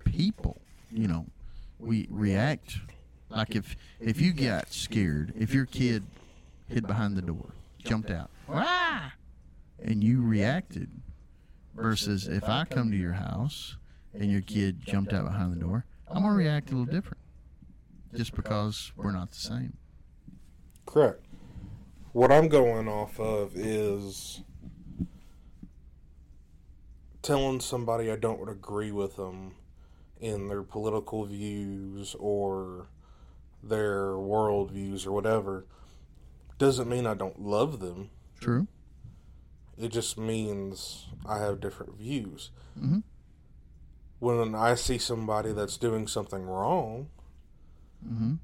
people. 0.03 0.61
You 0.91 1.07
know, 1.07 1.25
we 1.79 2.07
react 2.09 2.77
like 3.29 3.55
if 3.55 3.75
if 3.99 4.19
you 4.21 4.33
got 4.33 4.71
scared, 4.71 5.33
if 5.37 5.53
your 5.53 5.65
kid 5.65 6.03
hid 6.67 6.85
behind 6.87 7.15
the 7.15 7.21
door, 7.21 7.49
jumped 7.83 8.09
out, 8.11 8.29
"Wah!" 8.47 9.11
and 9.81 10.03
you 10.03 10.21
reacted, 10.21 10.89
versus 11.75 12.27
if 12.27 12.47
I 12.47 12.65
come 12.65 12.91
to 12.91 12.97
your 12.97 13.13
house 13.13 13.77
and 14.13 14.31
your 14.31 14.41
kid 14.41 14.81
jumped 14.85 15.13
out 15.13 15.25
behind 15.25 15.53
the 15.53 15.59
door, 15.59 15.85
I'm 16.07 16.23
gonna 16.23 16.35
react 16.35 16.69
a 16.71 16.75
little 16.75 16.85
different, 16.93 17.21
just 18.13 18.35
because 18.35 18.91
we're 18.95 19.11
not 19.11 19.31
the 19.31 19.37
same. 19.39 19.77
correct 20.85 21.24
what 22.15 22.31
i'm 22.31 22.47
going 22.47 22.87
off 22.87 23.19
of 23.19 23.51
is 23.55 24.41
telling 27.21 27.59
somebody 27.59 28.09
i 28.11 28.15
don't 28.15 28.47
agree 28.47 28.91
with 28.91 29.15
them 29.17 29.51
in 30.21 30.47
their 30.47 30.63
political 30.63 31.25
views 31.25 32.15
or 32.19 32.87
their 33.61 34.17
world 34.17 34.71
views 34.71 35.05
or 35.05 35.11
whatever 35.11 35.65
doesn't 36.57 36.87
mean 36.87 37.05
I 37.05 37.15
don't 37.15 37.41
love 37.41 37.81
them. 37.81 38.09
True. 38.39 38.65
It 39.77 39.89
just 39.89 40.17
means 40.17 41.07
I 41.25 41.39
have 41.39 41.59
different 41.59 41.97
views. 41.97 42.49
Mhm. 42.79 43.03
When 44.19 44.55
I 44.55 44.75
see 44.75 44.97
somebody 44.97 45.51
that's 45.51 45.75
doing 45.75 46.07
something 46.07 46.43
wrong, 46.45 47.09
Mm-hmm. 48.07 48.35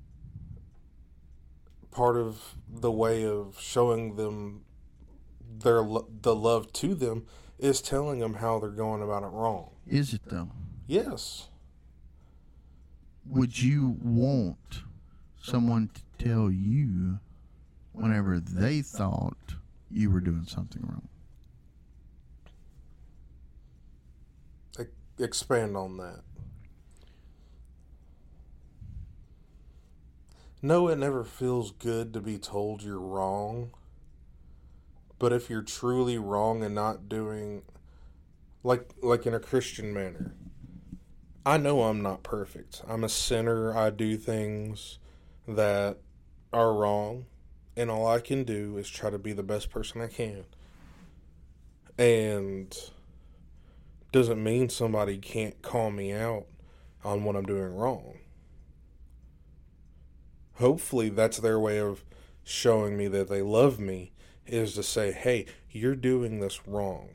Part 1.92 2.18
of 2.18 2.56
the 2.70 2.92
way 2.92 3.26
of 3.26 3.60
showing 3.60 4.16
them 4.16 4.64
their 5.60 5.82
lo- 5.82 6.08
the 6.22 6.36
love 6.36 6.72
to 6.74 6.96
them 6.96 7.26
is 7.60 7.82
telling 7.82 8.20
them 8.20 8.36
how 8.36 8.60
they're 8.60 8.70
going 8.70 9.02
about 9.02 9.24
it 9.24 9.28
wrong. 9.28 9.72
Is 9.88 10.14
it 10.14 10.22
though? 10.26 10.50
Yes. 10.88 11.50
Would 13.26 13.62
you 13.62 13.98
want 14.02 14.84
someone 15.42 15.90
to 15.94 16.26
tell 16.26 16.50
you 16.50 17.20
whenever 17.92 18.40
they 18.40 18.82
thought 18.82 19.38
you 19.90 20.10
were 20.10 20.22
doing 20.22 20.46
something 20.46 20.82
wrong? 20.84 21.08
Expand 25.20 25.78
on 25.78 25.98
that. 25.98 26.22
No, 30.62 30.88
it 30.88 30.98
never 30.98 31.24
feels 31.24 31.72
good 31.72 32.14
to 32.14 32.22
be 32.22 32.38
told 32.38 32.84
you're 32.84 33.00
wrong. 33.00 33.72
But 35.18 35.34
if 35.34 35.50
you're 35.50 35.62
truly 35.62 36.18
wrong 36.18 36.64
and 36.64 36.76
not 36.76 37.10
doing 37.10 37.64
like 38.64 38.90
like 39.02 39.26
in 39.26 39.34
a 39.34 39.40
Christian 39.40 39.94
manner. 39.94 40.34
I 41.46 41.58
know 41.58 41.84
I'm 41.84 42.02
not 42.02 42.22
perfect. 42.22 42.84
I'm 42.88 43.04
a 43.04 43.10
sinner. 43.10 43.76
I 43.76 43.90
do 43.90 44.18
things 44.18 45.00
that 45.48 45.98
are 46.54 46.74
wrong, 46.74 47.26
and 47.76 47.90
all 47.90 48.08
I 48.08 48.20
can 48.20 48.44
do 48.44 48.78
is 48.78 48.90
try 48.90 49.10
to 49.10 49.18
be 49.18 49.34
the 49.34 49.44
best 49.44 49.72
person 49.72 50.02
I 50.02 50.08
can. 50.08 50.46
And 51.98 52.76
doesn't 54.12 54.44
mean 54.44 54.70
somebody 54.70 55.18
can't 55.18 55.62
call 55.62 55.90
me 55.90 56.12
out 56.12 56.46
on 57.04 57.24
what 57.24 57.36
I'm 57.36 57.46
doing 57.46 57.74
wrong. 57.74 58.21
Hopefully, 60.62 61.10
that's 61.10 61.40
their 61.40 61.60
way 61.60 61.80
of 61.80 62.06
showing 62.44 62.96
me 62.96 63.08
that 63.08 63.30
they 63.30 63.42
love 63.42 63.80
me 63.80 64.12
is 64.46 64.74
to 64.76 64.84
say, 64.84 65.12
hey, 65.12 65.46
you're 65.72 65.96
doing 65.96 66.40
this 66.40 66.68
wrong. 66.68 67.10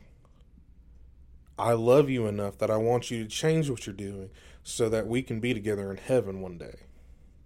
I 1.59 1.73
love 1.73 2.11
you 2.11 2.27
enough 2.27 2.59
that 2.59 2.71
I 2.71 2.77
want 2.77 3.11
you 3.11 3.23
to 3.23 3.29
change 3.31 3.71
what 3.71 3.87
you're 3.87 3.95
doing 3.95 4.31
so 4.63 4.89
that 4.89 5.07
we 5.07 5.23
can 5.23 5.41
be 5.41 5.55
together 5.55 5.91
in 5.91 5.97
heaven 5.97 6.41
one 6.41 6.59
day. 6.59 6.75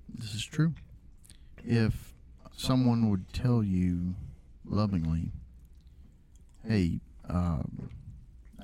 This 0.08 0.34
is 0.34 0.44
true. 0.44 0.74
If 1.64 2.14
someone 2.56 3.10
would 3.10 3.32
tell 3.32 3.62
you 3.62 4.14
lovingly, 4.64 5.30
hey, 6.66 7.00
um, 7.28 7.90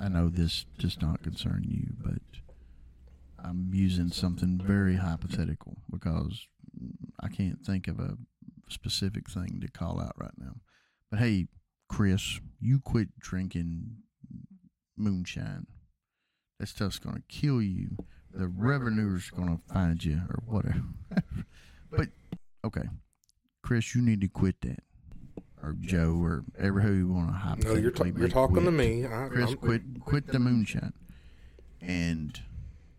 I 0.01 0.09
know 0.09 0.29
this 0.29 0.65
does 0.79 1.01
not 1.01 1.23
concern 1.23 1.65
you, 1.69 1.89
but 2.03 2.23
I'm 3.39 3.71
using 3.73 4.11
something 4.11 4.59
very 4.63 4.97
hypothetical 4.97 5.77
because 5.91 6.47
I 7.21 7.29
can't 7.29 7.65
think 7.65 7.89
of 7.89 7.99
a 7.99 8.17
specific 8.69 9.31
thing 9.31 9.59
to 9.63 9.69
call 9.71 10.01
out 10.01 10.15
right 10.19 10.35
now. 10.39 10.57
But 11.11 11.21
hey, 11.21 11.47
Chris, 11.89 12.41
you 12.61 12.81
quit 12.81 13.19
drinking 13.19 13.99
moonshine. 14.97 15.67
That 16.59 16.69
stuff's 16.69 16.99
going 16.99 17.17
to 17.17 17.23
kill 17.29 17.61
you. 17.63 17.97
The 18.33 18.49
revenue's 18.49 19.31
going 19.31 19.57
to 19.57 19.73
find 19.73 20.03
you 20.05 20.21
or 20.29 20.43
whatever. 20.47 20.83
but, 21.91 22.09
okay. 22.65 22.89
Chris, 23.63 23.95
you 23.95 24.03
need 24.03 24.21
to 24.21 24.29
quit 24.29 24.61
that. 24.63 24.83
Or 25.63 25.75
Joe, 25.81 26.19
or 26.23 26.45
ever 26.59 26.81
who 26.81 26.93
you 26.93 27.09
want 27.09 27.29
to 27.29 27.33
No, 27.33 27.39
hypothetically 27.39 27.81
you're, 27.81 27.91
ta- 27.91 28.19
you're 28.19 28.29
talking 28.29 28.65
to 28.65 28.71
me. 28.71 29.07
I, 29.07 29.29
Chris, 29.29 29.49
I'm- 29.51 29.59
quit 29.59 29.83
quit 30.01 30.27
the 30.29 30.39
moonshine. 30.39 30.93
And 31.81 32.41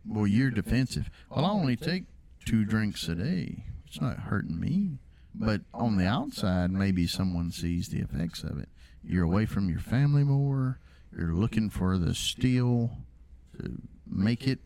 well, 0.06 0.28
you're 0.28 0.52
defensive. 0.52 1.10
Well, 1.30 1.46
I 1.46 1.50
only 1.50 1.76
take 1.76 2.04
two 2.48 2.64
drinks 2.64 3.08
a 3.10 3.16
day. 3.16 3.66
It's 3.86 4.00
not 4.00 4.18
hurting 4.18 4.60
me. 4.60 5.00
But 5.36 5.62
on 5.74 5.98
the 5.98 6.08
outside, 6.08 6.72
maybe 6.72 7.06
someone 7.06 7.52
sees 7.52 7.90
the 7.90 8.00
effects 8.00 8.44
of 8.44 8.58
it. 8.58 8.70
You're 9.04 9.26
away 9.26 9.46
from 9.46 9.70
your 9.70 9.80
family 9.80 10.24
more. 10.24 10.80
You're 11.16 11.34
looking 11.34 11.70
for 11.70 11.98
the 11.98 12.16
steel 12.16 12.92
to 13.60 13.82
make 14.10 14.48
it. 14.48 14.60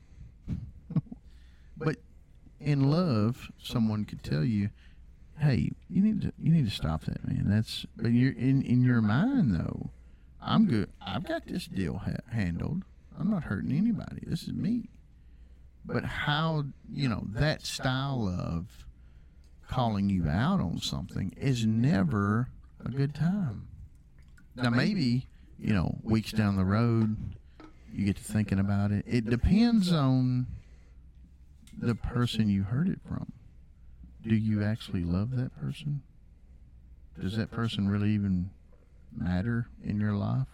but 1.77 1.97
in 2.59 2.89
love, 2.89 3.51
someone 3.61 4.05
could 4.05 4.23
tell 4.23 4.43
you, 4.43 4.69
"Hey, 5.39 5.71
you 5.89 6.01
need 6.01 6.21
to 6.21 6.33
you 6.37 6.51
need 6.51 6.65
to 6.65 6.75
stop 6.75 7.03
that, 7.05 7.27
man." 7.27 7.45
That's 7.47 7.85
but 7.97 8.11
you're 8.11 8.33
in 8.33 8.61
in 8.61 8.81
your 8.81 9.01
mind 9.01 9.53
though. 9.53 9.89
I'm 10.41 10.65
good. 10.65 10.89
I've 11.05 11.27
got 11.27 11.47
this 11.47 11.65
deal 11.65 11.97
ha- 11.97 12.31
handled. 12.31 12.83
I'm 13.19 13.29
not 13.29 13.43
hurting 13.43 13.71
anybody. 13.71 14.23
This 14.25 14.43
is 14.43 14.53
me. 14.53 14.89
But 15.85 16.05
how, 16.05 16.65
you 16.91 17.09
know, 17.09 17.23
that 17.29 17.65
style 17.65 18.27
of 18.27 18.85
calling 19.67 20.09
you 20.09 20.27
out 20.27 20.59
on 20.59 20.79
something 20.79 21.33
is 21.37 21.65
never 21.65 22.49
a 22.83 22.89
good 22.89 23.15
time. 23.15 23.67
Now, 24.55 24.69
maybe, 24.69 25.27
you 25.57 25.73
know, 25.73 25.97
weeks 26.03 26.31
down 26.31 26.57
the 26.57 26.65
road, 26.65 27.15
you 27.93 28.05
get 28.05 28.17
to 28.17 28.23
thinking 28.23 28.59
about 28.59 28.91
it. 28.91 29.05
It 29.07 29.29
depends 29.29 29.91
on 29.91 30.47
the 31.77 31.95
person 31.95 32.49
you 32.49 32.63
heard 32.63 32.89
it 32.89 32.99
from. 33.07 33.31
Do 34.21 34.35
you 34.35 34.63
actually 34.63 35.03
love 35.03 35.35
that 35.37 35.55
person? 35.59 36.03
Does 37.19 37.37
that 37.37 37.51
person 37.51 37.89
really 37.89 38.11
even 38.11 38.51
matter 39.15 39.67
in 39.83 39.99
your 39.99 40.13
life? 40.13 40.47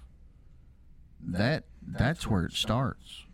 That 1.20 1.66
that's 1.86 2.28
where 2.28 2.46
it 2.46 2.54
starts. 2.54 3.26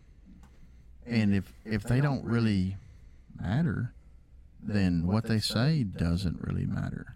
And 1.06 1.34
if 1.34 1.52
if 1.64 1.82
they 1.82 2.00
don't 2.00 2.24
really 2.24 2.76
matter, 3.40 3.92
then 4.62 5.06
what 5.06 5.26
they 5.26 5.38
say 5.38 5.84
doesn't 5.84 6.40
really 6.40 6.66
matter. 6.66 7.14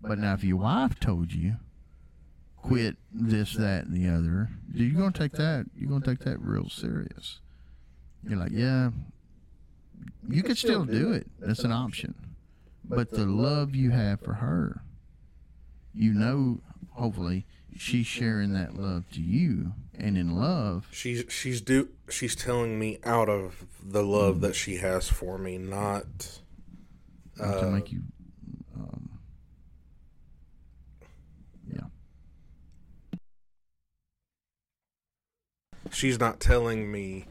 But 0.00 0.18
now 0.18 0.34
if 0.34 0.44
your 0.44 0.58
wife 0.58 1.00
told 1.00 1.32
you 1.32 1.56
quit 2.56 2.96
this, 3.12 3.54
that, 3.54 3.86
and 3.86 3.94
the 3.94 4.08
other, 4.08 4.50
you're 4.72 4.98
gonna 4.98 5.12
take 5.12 5.32
that 5.32 5.66
you're 5.76 5.90
gonna 5.90 6.04
take 6.04 6.20
that 6.20 6.40
real 6.40 6.68
serious. 6.68 7.40
You're 8.22 8.38
like, 8.38 8.52
yeah, 8.52 8.90
you 10.28 10.42
could 10.42 10.58
still 10.58 10.84
do 10.84 11.12
it. 11.12 11.26
That's 11.38 11.64
an 11.64 11.72
option. 11.72 12.14
But 12.84 13.10
the 13.10 13.26
love 13.26 13.74
you 13.74 13.90
have 13.90 14.20
for 14.20 14.34
her, 14.34 14.82
you 15.94 16.12
know, 16.12 16.60
hopefully 16.92 17.46
she's 17.76 18.06
sharing 18.06 18.52
that 18.54 18.74
love 18.76 19.04
to 19.12 19.20
you, 19.20 19.72
and 19.96 20.16
in 20.18 20.36
love, 20.36 20.88
She's 20.90 21.24
she's 21.28 21.60
do 21.60 21.88
she's 22.10 22.34
telling 22.34 22.78
me 22.78 22.98
out 23.04 23.28
of 23.28 23.64
the 23.82 24.02
love 24.02 24.40
that 24.40 24.54
she 24.54 24.76
has 24.76 25.08
for 25.08 25.38
me, 25.38 25.58
not 25.58 26.04
to 27.36 27.66
uh, 27.66 27.70
make 27.70 27.92
you, 27.92 28.00
um, 28.76 29.10
yeah, 31.72 31.86
she's 35.90 36.18
not 36.18 36.40
telling 36.40 36.90
me 36.90 37.26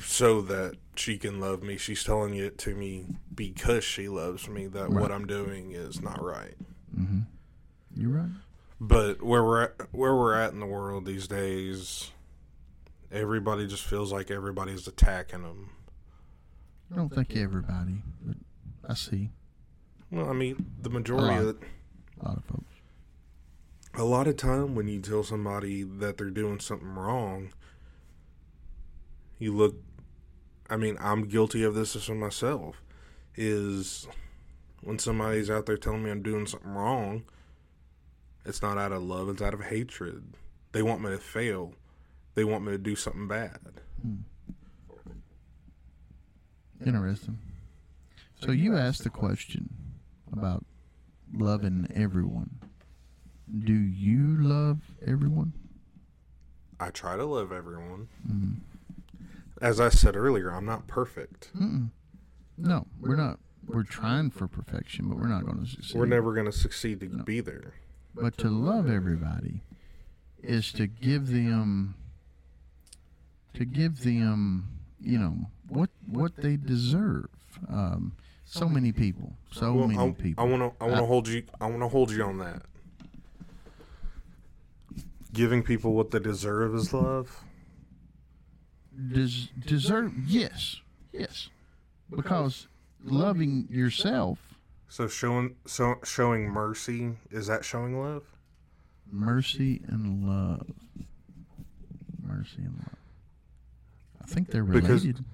so 0.00 0.42
that 0.42 0.74
she 0.96 1.16
can 1.16 1.40
love 1.40 1.62
me. 1.62 1.76
She's 1.76 2.04
telling 2.04 2.34
it 2.34 2.58
to 2.58 2.74
me 2.74 3.06
because 3.34 3.84
she 3.84 4.08
loves 4.08 4.48
me 4.48 4.66
that 4.66 4.90
Right. 4.90 5.00
what 5.00 5.10
I'm 5.12 5.26
doing 5.26 5.72
is 5.72 6.00
not 6.02 6.22
right. 6.22 6.54
mm-hmm. 6.96 7.20
You're 7.96 8.10
right. 8.10 8.30
But 8.80 9.22
where 9.22 9.44
we're 9.44 9.62
at, 9.62 9.74
where 9.92 10.14
we're 10.14 10.34
at 10.34 10.52
in 10.52 10.60
the 10.60 10.66
world 10.66 11.04
these 11.06 11.28
days, 11.28 12.10
everybody 13.12 13.66
just 13.66 13.84
feels 13.84 14.12
like 14.12 14.30
everybody's 14.30 14.86
attacking 14.88 15.42
them. 15.42 15.70
I 16.92 16.96
don't 16.96 17.14
think 17.14 17.36
everybody, 17.36 18.02
but 18.22 18.36
I 18.88 18.94
see 18.94 19.30
Well, 20.10 20.28
I 20.28 20.32
mean, 20.32 20.72
the 20.80 20.90
majority 20.90 21.36
of 21.36 21.48
it, 21.50 21.56
a 22.20 22.24
lot 22.28 22.36
of 22.36 22.44
folks. 22.44 22.74
a 23.94 24.04
lot 24.04 24.26
of 24.26 24.36
time 24.36 24.74
when 24.74 24.88
you 24.88 25.00
tell 25.00 25.22
somebody 25.22 25.84
that 25.84 26.18
they're 26.18 26.30
doing 26.30 26.60
something 26.60 26.94
wrong, 26.94 27.50
you 29.38 29.54
look. 29.54 29.76
I 30.68 30.76
mean, 30.76 30.96
I'm 31.00 31.28
guilty 31.28 31.62
of 31.62 31.74
this 31.74 31.94
as 31.96 32.08
myself. 32.10 32.82
Is 33.36 34.06
when 34.82 34.98
somebody's 34.98 35.50
out 35.50 35.66
there 35.66 35.76
telling 35.78 36.02
me 36.02 36.10
I'm 36.10 36.22
doing 36.22 36.46
something 36.46 36.70
wrong, 36.74 37.22
it's 38.44 38.62
not 38.62 38.78
out 38.78 38.92
of 38.92 39.02
love; 39.02 39.28
it's 39.28 39.42
out 39.42 39.54
of 39.54 39.62
hatred. 39.64 40.34
They 40.72 40.82
want 40.82 41.02
me 41.02 41.10
to 41.10 41.18
fail. 41.18 41.74
They 42.34 42.44
want 42.44 42.64
me 42.64 42.72
to 42.72 42.78
do 42.78 42.96
something 42.96 43.28
bad. 43.28 43.58
Interesting. 46.84 47.38
So 48.44 48.50
you 48.52 48.76
asked 48.76 49.04
the 49.04 49.10
question 49.10 49.68
about 50.32 50.64
loving 51.32 51.86
everyone. 51.94 52.58
Do 53.56 53.72
you 53.74 54.36
love 54.40 54.78
everyone? 55.06 55.52
I 56.80 56.90
try 56.90 57.16
to 57.16 57.24
love 57.24 57.52
everyone. 57.52 58.08
Mm. 58.28 58.56
As 59.60 59.78
I 59.78 59.90
said 59.90 60.16
earlier, 60.16 60.50
I'm 60.50 60.64
not 60.64 60.88
perfect. 60.88 61.50
Mm-mm. 61.56 61.90
No, 62.58 62.86
we're 63.00 63.16
not. 63.16 63.38
We're 63.64 63.84
trying 63.84 64.30
for 64.30 64.48
perfection, 64.48 65.08
but 65.08 65.18
we're 65.18 65.28
not 65.28 65.44
going 65.44 65.60
to 65.64 65.70
succeed. 65.70 65.96
We're 65.96 66.06
never 66.06 66.32
going 66.32 66.46
to 66.46 66.52
succeed 66.52 66.98
to 67.00 67.16
No. 67.18 67.22
be 67.22 67.40
there. 67.40 67.74
But 68.14 68.36
to 68.38 68.48
love 68.48 68.90
everybody 68.90 69.62
is 70.42 70.70
to 70.72 70.86
give 70.86 71.28
them, 71.28 71.94
to 73.54 73.64
give 73.64 74.02
them, 74.02 74.68
you 75.00 75.18
know, 75.18 75.36
what 75.68 75.90
what 76.06 76.36
they 76.36 76.56
deserve. 76.56 77.28
Um, 77.68 78.12
so 78.44 78.68
many 78.68 78.92
people, 78.92 79.32
so 79.50 79.72
Well, 79.72 79.88
many 79.88 80.10
I, 80.10 80.12
people. 80.12 80.44
I 80.44 80.46
want 80.46 80.62
to. 80.78 80.84
I 80.84 80.88
want 80.88 80.98
to 80.98 81.04
I- 81.04 81.06
hold 81.06 81.28
you. 81.28 81.42
I 81.60 81.66
want 81.66 81.80
to 81.82 81.88
hold 81.88 82.10
you 82.10 82.22
on 82.24 82.38
that. 82.38 82.62
Giving 85.32 85.62
people 85.62 85.94
what 85.94 86.10
they 86.10 86.18
deserve 86.18 86.74
is 86.74 86.92
love. 86.92 87.42
Des- 88.94 89.48
deserve 89.66 90.12
yes 90.26 90.82
yes 91.14 91.48
because 92.14 92.66
loving 93.02 93.66
yourself 93.70 94.38
So 94.92 95.08
showing 95.08 95.56
so 95.64 95.94
showing 96.04 96.50
mercy 96.50 97.16
is 97.30 97.46
that 97.46 97.64
showing 97.64 97.98
love? 97.98 98.24
mercy 99.10 99.80
and 99.88 100.28
love 100.28 100.66
mercy 102.22 102.58
and 102.58 102.74
love 102.76 102.98
i 104.22 104.26
think 104.26 104.50
they're 104.50 104.64
Because- 104.64 105.02
related 105.04 105.24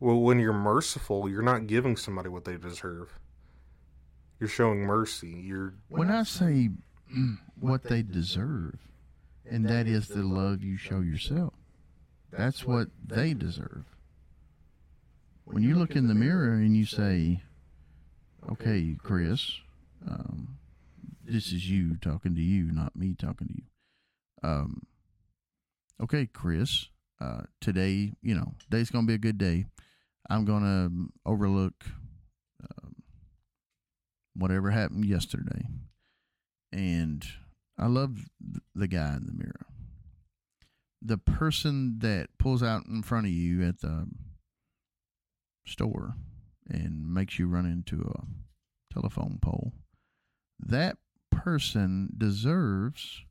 Well, 0.00 0.20
when 0.20 0.40
you're 0.40 0.52
merciful, 0.52 1.28
you're 1.28 1.42
not 1.42 1.68
giving 1.68 1.96
somebody 1.96 2.28
what 2.28 2.44
they 2.44 2.56
deserve. 2.56 3.18
You're 4.40 4.48
showing 4.48 4.80
mercy. 4.80 5.28
You're 5.30 5.74
when 5.88 6.10
i 6.10 6.24
say 6.24 6.70
what 7.60 7.84
they 7.84 8.02
deserve 8.02 8.80
and 9.48 9.64
that 9.68 9.86
is 9.86 10.08
the 10.08 10.24
love 10.24 10.60
you 10.64 10.76
show 10.76 10.98
yourself 10.98 11.54
that's 12.32 12.64
what 12.64 12.88
they 13.06 13.32
deserve 13.32 13.84
when 15.44 15.62
you 15.62 15.76
look 15.76 15.94
in 15.94 16.08
the 16.08 16.14
mirror 16.16 16.54
and 16.54 16.76
you 16.76 16.84
say 16.84 17.43
okay 18.50 18.96
chris 19.02 19.60
um, 20.08 20.58
this 21.24 21.52
is 21.52 21.70
you 21.70 21.96
talking 21.96 22.34
to 22.34 22.42
you 22.42 22.70
not 22.70 22.94
me 22.94 23.14
talking 23.18 23.48
to 23.48 23.54
you. 23.54 24.48
Um, 24.48 24.82
okay 26.02 26.26
chris 26.26 26.88
uh, 27.20 27.42
today 27.60 28.12
you 28.22 28.34
know 28.34 28.54
today's 28.58 28.90
gonna 28.90 29.06
be 29.06 29.14
a 29.14 29.18
good 29.18 29.38
day. 29.38 29.66
I'm 30.28 30.44
gonna 30.44 30.90
overlook 31.26 31.84
um, 32.62 32.94
whatever 34.34 34.70
happened 34.70 35.04
yesterday. 35.04 35.66
And 36.72 37.24
i 37.78 37.86
love 37.86 38.18
the 38.74 38.88
guy 38.88 39.14
in 39.16 39.26
the 39.26 39.32
mirror. 39.32 39.66
The 41.00 41.18
person 41.18 41.98
that 42.00 42.28
pulls 42.38 42.62
out 42.62 42.86
in 42.86 43.02
front 43.02 43.26
of 43.26 43.32
you 43.32 43.62
at 43.62 43.80
the 43.80 44.06
store 45.66 46.14
and 46.68 47.12
makes 47.12 47.38
you 47.38 47.46
run 47.46 47.66
into 47.66 48.00
a 48.00 48.92
telephone 48.92 49.38
pole, 49.40 49.72
that 50.58 50.96
person 51.30 52.14
deserves 52.16 53.24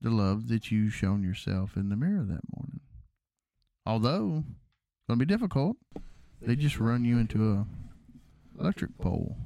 the 0.00 0.10
love 0.10 0.48
that 0.48 0.70
you've 0.70 0.94
shown 0.94 1.22
yourself 1.22 1.76
in 1.76 1.88
the 1.88 1.96
mirror 1.96 2.24
that 2.24 2.40
morning. 2.56 2.80
Although 3.86 4.44
it's 4.46 5.06
going 5.08 5.18
to 5.18 5.24
be 5.24 5.26
difficult, 5.26 5.76
they 6.40 6.56
just 6.56 6.78
run 6.78 7.04
you 7.04 7.18
into 7.18 7.52
a 7.52 7.66
electric 8.58 8.96
pole. 8.98 9.36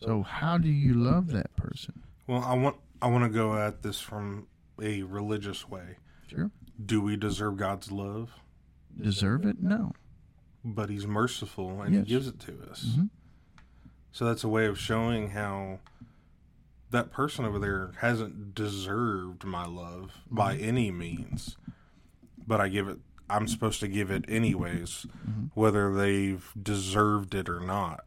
So 0.00 0.22
how 0.22 0.58
do 0.58 0.68
you 0.68 0.94
love 0.94 1.32
that 1.32 1.54
person? 1.56 2.02
Well, 2.26 2.42
I 2.42 2.54
want 2.54 2.76
I 3.00 3.08
want 3.08 3.24
to 3.24 3.30
go 3.30 3.56
at 3.56 3.82
this 3.82 4.00
from 4.00 4.46
a 4.80 5.02
religious 5.02 5.68
way. 5.68 5.98
Sure. 6.28 6.50
Do 6.84 7.00
we 7.00 7.16
deserve 7.16 7.56
God's 7.56 7.90
love? 7.90 8.30
Deserve 9.00 9.46
it? 9.46 9.62
No. 9.62 9.92
But 10.68 10.90
He's 10.90 11.06
merciful 11.06 11.80
and 11.80 11.94
Yes. 11.94 12.04
He 12.06 12.08
gives 12.08 12.26
it 12.26 12.40
to 12.40 12.70
us. 12.70 12.84
Mhm. 12.96 13.10
So 14.10 14.24
that's 14.24 14.42
a 14.42 14.48
way 14.48 14.66
of 14.66 14.78
showing 14.78 15.30
how 15.30 15.78
that 16.90 17.12
person 17.12 17.44
over 17.44 17.58
there 17.60 17.92
hasn't 17.98 18.54
deserved 18.54 19.44
my 19.44 19.64
love 19.64 20.12
by 20.30 20.56
any 20.56 20.90
means. 20.90 21.56
But 22.46 22.60
I 22.60 22.68
give 22.68 22.88
it 22.88 22.98
I'm 23.28 23.48
supposed 23.48 23.80
to 23.80 23.88
give 23.88 24.10
it 24.10 24.24
anyways, 24.28 25.04
whether 25.54 25.92
they've 25.94 26.48
deserved 26.60 27.34
it 27.34 27.48
or 27.48 27.58
not. 27.60 28.04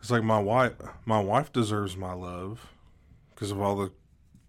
It's 0.00 0.10
like 0.10 0.24
my 0.24 0.40
wife 0.40 0.74
my 1.04 1.20
wife 1.20 1.52
deserves 1.52 1.96
my 1.96 2.12
love 2.12 2.72
because 3.30 3.50
of 3.52 3.60
all 3.60 3.76
the 3.76 3.92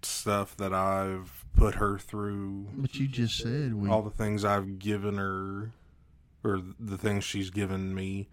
stuff 0.01 0.57
that 0.57 0.73
I've 0.73 1.42
put 1.55 1.75
her 1.75 1.97
through 1.97 2.67
But 2.75 2.95
you 2.95 3.07
just 3.07 3.37
said 3.37 3.73
we 3.75 3.89
all 3.89 4.01
the 4.01 4.09
things 4.09 4.43
I've 4.43 4.79
given 4.79 5.17
her, 5.17 5.71
or 6.43 6.61
the 6.79 6.97
things 6.97 7.23
she's 7.23 7.49
given 7.49 7.93
me. 7.93 8.27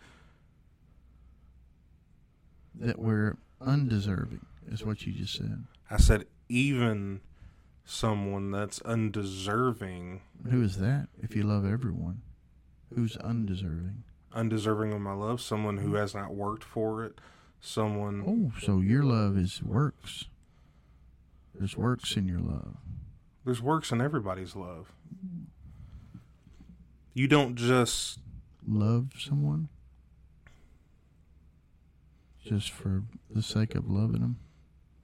that 2.74 2.98
we're 2.98 3.36
undeserving 3.60 4.46
is 4.70 4.84
what 4.84 5.06
you 5.06 5.12
just 5.12 5.34
said. 5.34 5.64
I 5.90 5.98
said, 5.98 6.26
even 6.48 7.20
someone 7.84 8.50
that's 8.50 8.80
undeserving, 8.82 10.22
Who 10.48 10.62
is 10.62 10.76
that? 10.78 11.08
If 11.20 11.34
you 11.36 11.42
love 11.42 11.66
everyone, 11.66 12.22
who's 12.94 13.16
undeserving? 13.18 14.04
undeserving 14.32 14.92
of 14.92 15.00
my 15.00 15.12
love, 15.12 15.40
someone 15.40 15.78
who 15.78 15.94
has 15.94 16.14
not 16.14 16.32
worked 16.34 16.62
for 16.62 17.04
it, 17.04 17.20
someone. 17.60 18.22
Oh, 18.56 18.60
so 18.64 18.78
your 18.80 19.02
love 19.02 19.36
is 19.36 19.60
works. 19.62 20.26
There's 21.54 21.76
works 21.76 22.16
in 22.16 22.28
your 22.28 22.38
love. 22.38 22.76
There's 23.50 23.60
works 23.60 23.90
in 23.90 24.00
everybody's 24.00 24.54
love. 24.54 24.92
You 27.14 27.26
don't 27.26 27.56
just. 27.56 28.20
Love 28.64 29.08
someone 29.18 29.68
just 32.46 32.70
for 32.70 33.02
the 33.28 33.42
sake 33.42 33.74
of 33.74 33.90
loving 33.90 34.20
them. 34.20 34.38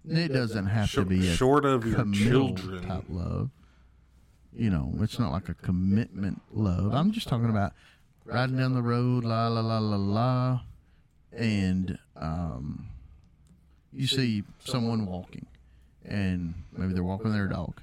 It 0.09 0.29
doesn't 0.29 0.67
have 0.67 0.93
to 0.93 1.05
be 1.05 1.27
a 1.27 1.35
short 1.35 1.65
of 1.65 1.85
your 1.85 2.05
children. 2.13 2.87
type 2.87 3.07
love. 3.09 3.51
You 4.53 4.71
know, 4.71 4.93
it's 5.01 5.19
not 5.19 5.33
like 5.33 5.49
a 5.49 5.55
commitment 5.55 6.41
love. 6.53 6.95
I'm 6.95 7.11
just 7.11 7.27
talking 7.27 7.51
about 7.51 7.73
riding 8.25 8.59
down 8.59 8.75
the 8.75 8.83
road, 8.83 9.25
la 9.25 9.49
la 9.49 9.61
la 9.61 9.79
la 9.81 9.97
la, 9.97 10.61
and 11.33 11.99
um, 12.15 12.91
you 13.93 14.07
see 14.07 14.45
someone 14.65 15.05
walking, 15.05 15.47
and 16.05 16.55
maybe 16.73 16.93
they're 16.93 17.03
walking 17.03 17.33
their 17.33 17.49
dog, 17.49 17.81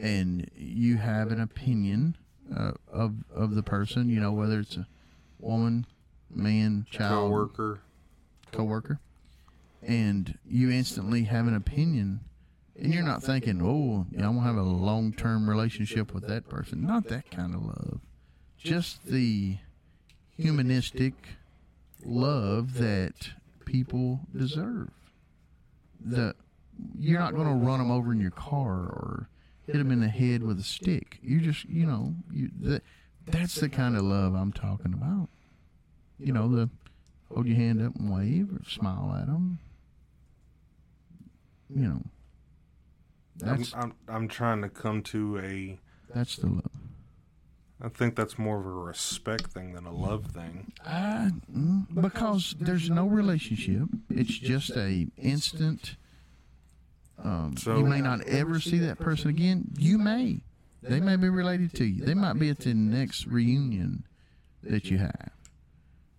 and 0.00 0.50
you 0.56 0.96
have 0.96 1.30
an 1.30 1.40
opinion 1.40 2.16
uh, 2.54 2.72
of 2.90 3.14
of 3.34 3.54
the 3.54 3.62
person. 3.62 4.08
You 4.08 4.20
know, 4.20 4.32
whether 4.32 4.60
it's 4.60 4.76
a 4.76 4.86
woman, 5.38 5.86
man, 6.30 6.86
child, 6.90 7.30
coworker. 7.30 7.80
coworker, 8.52 9.00
and 9.82 10.38
you 10.48 10.70
instantly 10.70 11.24
have 11.24 11.46
an 11.46 11.54
opinion, 11.54 12.20
and 12.76 12.92
you're 12.92 13.04
not 13.04 13.22
thinking, 13.22 13.60
"Oh, 13.62 14.06
yeah, 14.10 14.26
I'm 14.26 14.36
gonna 14.36 14.46
have 14.46 14.56
a 14.56 14.62
long 14.62 15.12
term 15.12 15.48
relationship 15.48 16.14
with 16.14 16.26
that 16.28 16.48
person." 16.48 16.82
Not 16.82 17.08
that 17.08 17.30
kind 17.30 17.54
of 17.54 17.62
love, 17.64 18.00
just 18.58 19.04
the 19.04 19.58
humanistic 20.36 21.14
love 22.04 22.74
that 22.74 23.30
people 23.64 24.20
deserve. 24.34 24.90
The 26.00 26.34
you're 26.98 27.20
not 27.20 27.34
gonna 27.34 27.56
run 27.56 27.78
them 27.78 27.90
over 27.90 28.10
in 28.12 28.20
your 28.20 28.30
car 28.30 28.72
or 28.72 29.28
hit 29.72 29.78
them 29.78 29.90
in 29.90 30.00
the 30.00 30.08
head 30.08 30.42
with 30.42 30.58
a 30.58 30.64
stick. 30.64 31.18
You 31.22 31.40
just, 31.40 31.64
you 31.68 31.86
know, 31.86 32.14
you 32.32 32.50
that 32.60 32.82
that's 33.26 33.56
the 33.56 33.68
kind 33.68 33.96
of 33.96 34.02
love 34.02 34.34
I'm 34.34 34.52
talking 34.52 34.92
about. 34.92 35.28
You 36.18 36.32
know, 36.32 36.48
the 36.48 36.68
hold 37.32 37.46
your 37.46 37.56
hand 37.56 37.80
up 37.80 37.94
and 37.96 38.12
wave 38.12 38.48
or 38.52 38.68
smile 38.68 39.16
at 39.18 39.26
them. 39.26 39.58
You 41.68 41.88
know, 41.88 42.02
I'm, 43.42 43.58
that's 43.58 43.74
I'm, 43.74 43.94
I'm 44.08 44.28
trying 44.28 44.62
to 44.62 44.68
come 44.68 45.02
to 45.04 45.38
a. 45.38 45.78
that's 46.12 46.36
the 46.36 46.48
love. 46.48 46.70
I 47.82 47.88
think 47.88 48.14
that's 48.14 48.38
more 48.38 48.60
of 48.60 48.66
a 48.66 48.70
respect 48.70 49.46
thing 49.52 49.72
than 49.72 49.86
a 49.86 49.92
love 49.92 50.26
thing. 50.26 50.72
Uh, 50.84 51.30
because 51.98 52.54
there's 52.60 52.90
no 52.90 53.06
relationship. 53.06 53.88
It's 54.10 54.36
just 54.36 54.70
a 54.76 55.06
instant. 55.16 55.96
Um, 57.22 57.56
So- 57.56 57.78
you 57.78 57.86
may 57.86 58.00
not 58.00 58.22
ever 58.22 58.60
see 58.60 58.78
that 58.78 58.98
person 58.98 59.28
again. 59.30 59.70
You 59.76 59.98
may. 59.98 60.42
They 60.82 61.00
may 61.00 61.16
be 61.16 61.28
related 61.28 61.74
to 61.74 61.84
you. 61.84 62.04
They 62.04 62.14
might 62.14 62.38
be 62.38 62.48
at 62.48 62.60
the 62.60 62.72
next 62.74 63.26
reunion 63.26 64.04
that 64.62 64.90
you 64.90 64.98
have. 64.98 65.30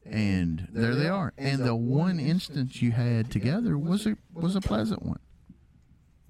And 0.06 0.68
there 0.72 0.96
they 0.96 1.08
are. 1.08 1.34
And 1.38 1.64
the 1.64 1.76
one 1.76 2.20
instance 2.20 2.82
you 2.82 2.92
had 2.92 3.32
together 3.32 3.78
was 3.78 4.06
a 4.06 4.18
was 4.34 4.56
a 4.56 4.62
pleasant 4.62 5.04
one. 5.04 5.20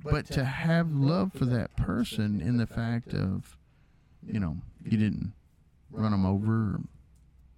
But 0.04 0.28
to 0.28 0.44
have 0.46 0.92
love 0.92 1.34
for 1.34 1.46
that 1.46 1.76
person 1.78 2.42
in 2.42 2.58
the 2.58 2.66
fact 2.68 3.14
of, 3.14 3.58
you 4.26 4.40
know, 4.40 4.58
you 4.84 4.98
didn't 4.98 5.34
run 5.92 6.12
them 6.12 6.26
over 6.26 6.52
or 6.54 6.82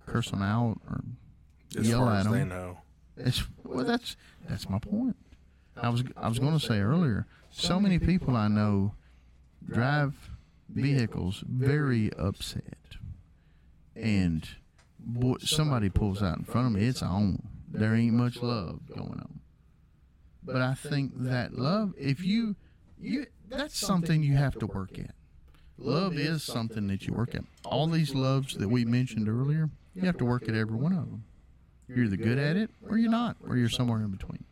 curse 0.06 0.30
them 0.32 0.42
out 0.42 0.82
or 0.90 1.04
As 1.78 1.88
Yell 1.88 2.10
at 2.10 2.26
as 2.26 2.32
they 2.32 2.42
'em. 2.42 2.50
know. 2.50 2.78
it's, 3.18 3.44
well, 3.64 3.86
that's 3.86 4.16
that's 4.48 4.70
my 4.70 4.80
point. 4.80 5.16
I 5.82 5.90
was 5.90 6.04
I 6.18 6.28
was 6.30 6.40
going 6.40 6.58
to 6.58 6.66
say 6.66 6.80
earlier. 6.80 7.26
So 7.50 7.80
many 7.80 8.00
people 8.00 8.36
I 8.36 8.48
know 8.48 8.96
drive 9.66 10.14
vehicles 10.70 11.44
very 11.48 12.12
upset, 12.14 12.98
and 13.96 14.48
boy, 15.00 15.36
somebody 15.40 15.90
pulls 15.90 16.22
out 16.22 16.38
in 16.38 16.46
front 16.46 16.68
of 16.68 16.74
me. 16.74 16.88
It's 16.88 17.02
on. 17.02 17.42
There 17.70 17.96
ain't 17.96 18.14
much 18.14 18.42
love 18.42 18.82
going 18.88 19.20
on. 19.20 19.40
But 20.44 20.62
I 20.62 20.74
think 20.74 21.12
that 21.16 21.58
love, 21.58 21.94
if 21.98 22.24
you 22.24 22.56
you 23.00 23.26
that's 23.50 23.78
something 23.78 24.24
you 24.24 24.36
have 24.36 24.58
to 24.60 24.68
work 24.68 24.98
at. 25.00 25.16
Love 25.78 26.18
is 26.18 26.44
something 26.44 26.88
that 26.88 27.08
you 27.08 27.14
work 27.14 27.36
at. 27.36 27.44
All 27.66 27.88
these 27.88 28.14
loves 28.14 28.56
that 28.56 28.70
we 28.70 28.86
mentioned 28.86 29.28
earlier, 29.28 29.70
you 29.96 30.04
have 30.04 30.18
to 30.18 30.26
work 30.26 30.48
at 30.48 30.56
every 30.56 30.78
one 30.78 30.94
of 30.94 31.10
them. 31.10 31.24
You're 31.88 32.06
either 32.06 32.16
good 32.16 32.38
at 32.38 32.56
it 32.56 32.70
or 32.88 32.98
you're 32.98 33.12
not, 33.12 33.38
or 33.46 33.58
you're 33.58 33.70
somewhere 33.70 34.00
in 34.00 34.12
between. 34.12 34.46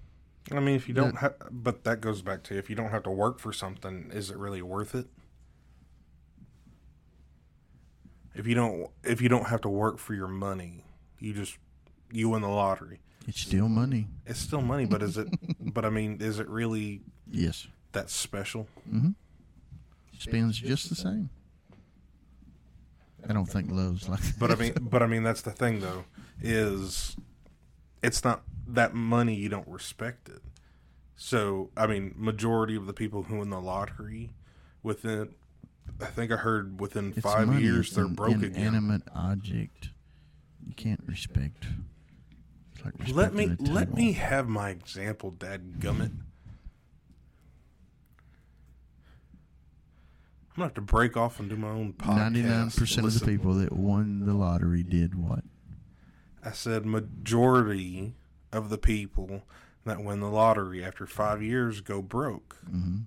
I 0.49 0.60
mean, 0.60 0.75
if 0.75 0.88
you 0.88 0.93
don't 0.93 1.17
have, 1.17 1.36
but 1.51 1.84
that 1.84 2.01
goes 2.01 2.21
back 2.21 2.43
to 2.43 2.58
if 2.58 2.69
you 2.69 2.75
don't 2.75 2.89
have 2.89 3.04
to 3.04 3.12
work 3.12 3.39
for 3.39 3.54
something, 3.54 4.10
is 4.13 4.30
it 4.32 4.38
really 4.38 4.62
worth 4.62 4.95
it? 4.95 5.08
If 8.34 8.47
you 8.47 8.56
don't, 8.56 8.89
if 9.04 9.21
you 9.21 9.30
don't 9.30 9.47
have 9.47 9.62
to 9.62 9.69
work 9.69 9.97
for 9.99 10.13
your 10.13 10.27
money, 10.27 10.86
you 11.19 11.34
just 11.34 11.58
you 12.12 12.30
win 12.30 12.41
the 12.41 12.47
lottery. 12.47 13.01
It's 13.27 13.39
still 13.41 13.69
money. 13.69 14.08
It's 14.25 14.39
still 14.39 14.62
money, 14.62 14.86
but 14.86 15.04
is 15.04 15.17
it? 15.17 15.27
but 15.60 15.86
I 15.86 15.89
mean, 15.89 16.17
is 16.21 16.39
it 16.39 16.47
really 16.49 17.01
Yes. 17.30 17.68
that 17.91 18.09
special? 18.09 18.68
Mm-hmm. 18.89 19.09
Spends 20.18 20.57
just 20.57 20.89
the 20.89 20.95
same. 20.95 21.30
I 23.28 23.34
don't 23.34 23.45
think 23.45 23.70
love's 23.72 24.09
like 24.09 24.22
that. 24.22 24.39
But 24.39 24.51
I 24.51 24.55
mean, 24.55 24.74
but 24.82 25.03
I 25.03 25.07
mean, 25.07 25.24
that's 25.24 25.41
the 25.41 25.51
thing 25.51 25.82
though, 25.82 26.05
is 26.41 27.16
it's 28.01 28.24
not 28.24 28.41
that 28.76 28.93
money 28.93 29.36
you 29.36 29.49
don't 29.49 29.67
respect 29.67 30.30
it. 30.30 30.41
So 31.15 31.69
I 31.78 31.88
mean, 31.88 32.13
majority 32.17 32.76
of 32.76 32.86
the 32.88 32.93
people 32.93 33.24
who 33.24 33.38
win 33.38 33.49
the 33.49 33.59
lottery, 33.61 34.34
within, 34.84 35.30
I 36.01 36.05
think 36.05 36.32
I 36.32 36.38
heard 36.38 36.80
within 36.80 37.11
It's 37.15 37.22
five 37.22 37.47
money. 37.47 37.61
years 37.63 37.91
they're 37.93 38.05
an 38.05 38.13
broke 38.15 38.38
again. 38.38 38.55
inanimate 38.55 39.03
object. 39.13 39.89
You 40.67 40.74
can't 40.76 41.03
respect. 41.05 41.65
Like 42.84 42.93
Let 43.13 43.34
me 43.36 43.55
let 43.59 43.93
me 43.93 44.13
have 44.13 44.47
my 44.47 44.69
example, 44.72 45.30
Dad 45.32 45.74
Gummit. 45.80 46.11
I'm 50.49 50.55
gonna 50.55 50.65
have 50.65 50.74
to 50.76 50.82
break 50.82 51.15
off 51.15 51.39
and 51.39 51.49
do 51.49 51.55
my 51.55 51.69
own 51.69 51.93
podcast. 51.93 52.15
Ninety-nine 52.17 52.72
percent 52.72 53.05
of 53.07 53.17
the 53.19 53.26
people 53.26 53.53
that 53.55 53.72
won 53.74 54.26
the 54.26 54.34
lottery 54.34 54.84
did 54.84 55.15
what? 55.15 55.43
I 56.43 56.51
said 56.51 56.86
majority 56.86 58.15
of 58.52 58.70
the 58.70 58.78
people 58.78 59.43
that 59.86 60.04
win 60.04 60.20
the 60.20 60.30
lottery 60.30 60.84
after 60.84 61.06
five 61.08 61.41
years 61.41 61.82
go 61.82 62.02
broke. 62.02 62.58
Mm-hmm. 62.70 62.97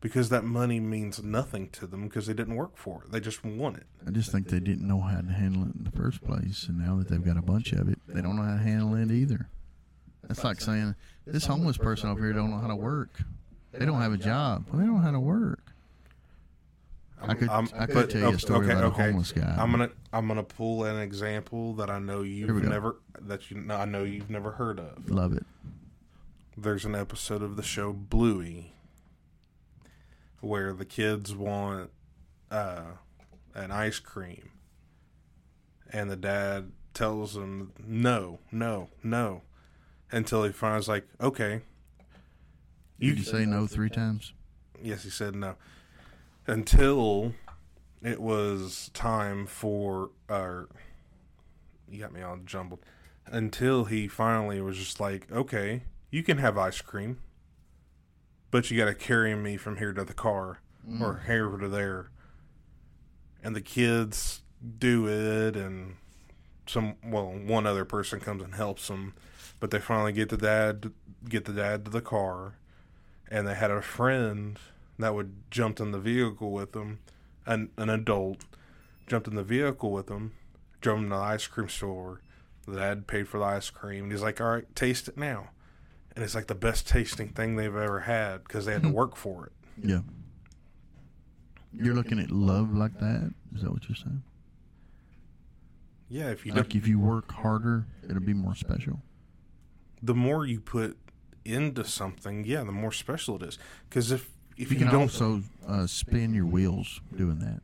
because 0.00 0.28
that 0.28 0.44
money 0.44 0.80
means 0.80 1.22
nothing 1.22 1.68
to 1.70 1.86
them 1.86 2.04
because 2.04 2.26
they 2.26 2.34
didn't 2.34 2.56
work 2.56 2.76
for 2.76 3.02
it. 3.04 3.12
They 3.12 3.20
just 3.20 3.42
want 3.44 3.78
it. 3.78 3.86
I 4.06 4.10
just 4.10 4.30
think 4.30 4.48
they 4.48 4.60
didn't 4.60 4.86
know 4.86 5.00
how 5.00 5.20
to 5.20 5.32
handle 5.32 5.62
it 5.62 5.74
in 5.76 5.84
the 5.84 5.90
first 5.90 6.22
place, 6.22 6.66
and 6.68 6.78
now 6.78 6.96
that 6.96 7.08
they've 7.08 7.24
got 7.24 7.38
a 7.38 7.42
bunch 7.42 7.72
of 7.72 7.88
it, 7.88 7.98
they 8.06 8.20
don't 8.20 8.36
know 8.36 8.42
how 8.42 8.56
to 8.56 8.62
handle 8.62 8.94
it 8.96 9.10
either. 9.10 9.48
That's 10.28 10.44
like 10.44 10.60
saying 10.60 10.94
this 11.26 11.46
homeless 11.46 11.76
person 11.78 12.10
over 12.10 12.20
here 12.22 12.32
don't 12.34 12.50
know 12.50 12.58
how 12.58 12.68
to 12.68 12.76
work. 12.76 13.20
They 13.72 13.84
don't 13.86 14.00
have 14.00 14.12
a 14.12 14.18
job. 14.18 14.66
Well, 14.70 14.78
they 14.80 14.86
don't 14.86 14.96
know 14.96 15.02
how 15.02 15.10
to 15.10 15.20
work. 15.20 15.63
I 17.20 17.34
could 17.34 17.48
I'm- 17.48 17.68
I 17.74 17.86
could 17.86 17.94
but- 17.94 18.10
tell 18.10 18.30
you 18.30 18.36
a 18.36 18.38
story 18.38 18.66
okay, 18.66 18.72
about 18.74 18.84
okay. 18.92 19.02
a 19.02 19.06
homeless 19.06 19.32
guy. 19.32 19.56
I'm 19.58 19.70
gonna 19.70 19.90
I'm 20.12 20.28
gonna 20.28 20.42
pull 20.42 20.84
an 20.84 20.96
example 21.00 21.74
that 21.74 21.88
I 21.90 21.98
know 21.98 22.22
you've 22.22 22.62
never 22.64 22.96
that 23.20 23.50
you 23.50 23.64
I 23.70 23.84
know 23.86 24.04
you've 24.04 24.30
never 24.30 24.52
heard 24.52 24.78
of. 24.78 25.08
love 25.10 25.32
it. 25.32 25.46
There's 26.56 26.84
an 26.84 26.94
episode 26.94 27.42
of 27.42 27.56
the 27.56 27.62
show 27.62 27.92
Bluey 27.92 28.72
where 30.40 30.72
the 30.72 30.84
kids 30.84 31.34
want 31.34 31.90
uh, 32.50 32.82
an 33.54 33.70
ice 33.70 33.98
cream, 33.98 34.50
and 35.90 36.10
the 36.10 36.16
dad 36.16 36.70
tells 36.92 37.34
them 37.34 37.72
no, 37.84 38.38
no, 38.52 38.90
no, 39.02 39.42
until 40.12 40.44
he 40.44 40.52
finds 40.52 40.86
like 40.88 41.06
okay. 41.20 41.62
Did 43.00 43.18
you 43.18 43.24
say 43.24 43.44
no 43.44 43.66
three 43.66 43.90
times? 43.90 44.32
Yes, 44.80 45.02
he 45.02 45.10
said 45.10 45.34
no. 45.34 45.56
Until 46.46 47.32
it 48.02 48.20
was 48.20 48.90
time 48.92 49.46
for 49.46 50.10
uh 50.28 50.62
you 51.88 52.00
got 52.00 52.12
me 52.12 52.22
all 52.22 52.38
jumbled. 52.44 52.80
Until 53.26 53.84
he 53.84 54.08
finally 54.08 54.60
was 54.60 54.76
just 54.76 55.00
like, 55.00 55.30
Okay, 55.32 55.84
you 56.10 56.22
can 56.22 56.38
have 56.38 56.58
ice 56.58 56.80
cream. 56.80 57.18
But 58.50 58.70
you 58.70 58.78
gotta 58.78 58.94
carry 58.94 59.34
me 59.34 59.56
from 59.56 59.78
here 59.78 59.92
to 59.92 60.04
the 60.04 60.14
car 60.14 60.60
or 61.00 61.22
here 61.26 61.48
to 61.48 61.68
there. 61.68 62.10
And 63.42 63.56
the 63.56 63.60
kids 63.60 64.42
do 64.78 65.06
it 65.08 65.56
and 65.56 65.96
some 66.66 66.96
well, 67.04 67.26
one 67.26 67.66
other 67.66 67.84
person 67.84 68.20
comes 68.20 68.42
and 68.42 68.54
helps 68.54 68.88
them. 68.88 69.14
But 69.60 69.70
they 69.70 69.78
finally 69.78 70.12
get 70.12 70.28
the 70.28 70.36
dad 70.36 70.92
get 71.28 71.46
the 71.46 71.52
dad 71.52 71.86
to 71.86 71.90
the 71.90 72.02
car 72.02 72.54
and 73.30 73.48
they 73.48 73.54
had 73.54 73.70
a 73.70 73.80
friend 73.80 74.58
that 74.98 75.14
would 75.14 75.50
jumped 75.50 75.80
in 75.80 75.90
the 75.92 75.98
vehicle 75.98 76.52
with 76.52 76.72
them, 76.72 77.00
an 77.46 77.70
an 77.76 77.90
adult 77.90 78.44
jumped 79.06 79.26
in 79.28 79.34
the 79.34 79.42
vehicle 79.44 79.90
with 79.92 80.06
them, 80.06 80.32
drove 80.80 81.00
them 81.00 81.10
to 81.10 81.16
the 81.16 81.20
ice 81.22 81.46
cream 81.46 81.68
store. 81.68 82.20
The 82.66 82.76
dad 82.76 83.06
paid 83.06 83.28
for 83.28 83.38
the 83.38 83.44
ice 83.44 83.68
cream, 83.70 84.04
and 84.04 84.12
he's 84.12 84.22
like, 84.22 84.40
"All 84.40 84.50
right, 84.50 84.74
taste 84.74 85.08
it 85.08 85.18
now," 85.18 85.50
and 86.14 86.24
it's 86.24 86.34
like 86.34 86.46
the 86.46 86.54
best 86.54 86.88
tasting 86.88 87.28
thing 87.28 87.56
they've 87.56 87.74
ever 87.74 88.00
had 88.00 88.44
because 88.44 88.64
they 88.64 88.72
had 88.72 88.82
to 88.84 88.88
work 89.02 89.16
for 89.16 89.46
it. 89.46 89.52
Yeah. 89.86 90.00
You're 91.72 91.94
looking 91.94 92.20
at 92.20 92.30
love 92.30 92.72
like 92.74 92.98
that? 93.00 93.34
Is 93.54 93.62
that 93.62 93.70
what 93.72 93.88
you're 93.88 93.96
saying? 93.96 94.22
Yeah, 96.08 96.30
if 96.30 96.46
you 96.46 96.52
Like 96.52 96.74
if 96.74 96.86
you 96.86 96.98
work 97.00 97.32
harder, 97.32 97.86
it'll 98.08 98.20
be 98.20 98.34
more 98.34 98.54
special. 98.54 99.00
the 100.02 100.14
more 100.14 100.46
you 100.46 100.60
put 100.60 100.96
into 101.44 101.84
something, 101.84 102.44
yeah, 102.44 102.62
the 102.62 102.72
more 102.72 102.92
special 102.92 103.36
it 103.36 103.42
is. 103.42 103.58
Because 103.88 104.12
if 104.12 104.30
if 104.56 104.70
you 104.70 104.78
you, 104.78 104.86
can 104.86 104.94
also 104.94 105.42
uh, 105.68 105.86
spin 105.86 106.34
your 106.34 106.46
wheels 106.46 107.00
doing 107.16 107.38
that. 107.40 107.60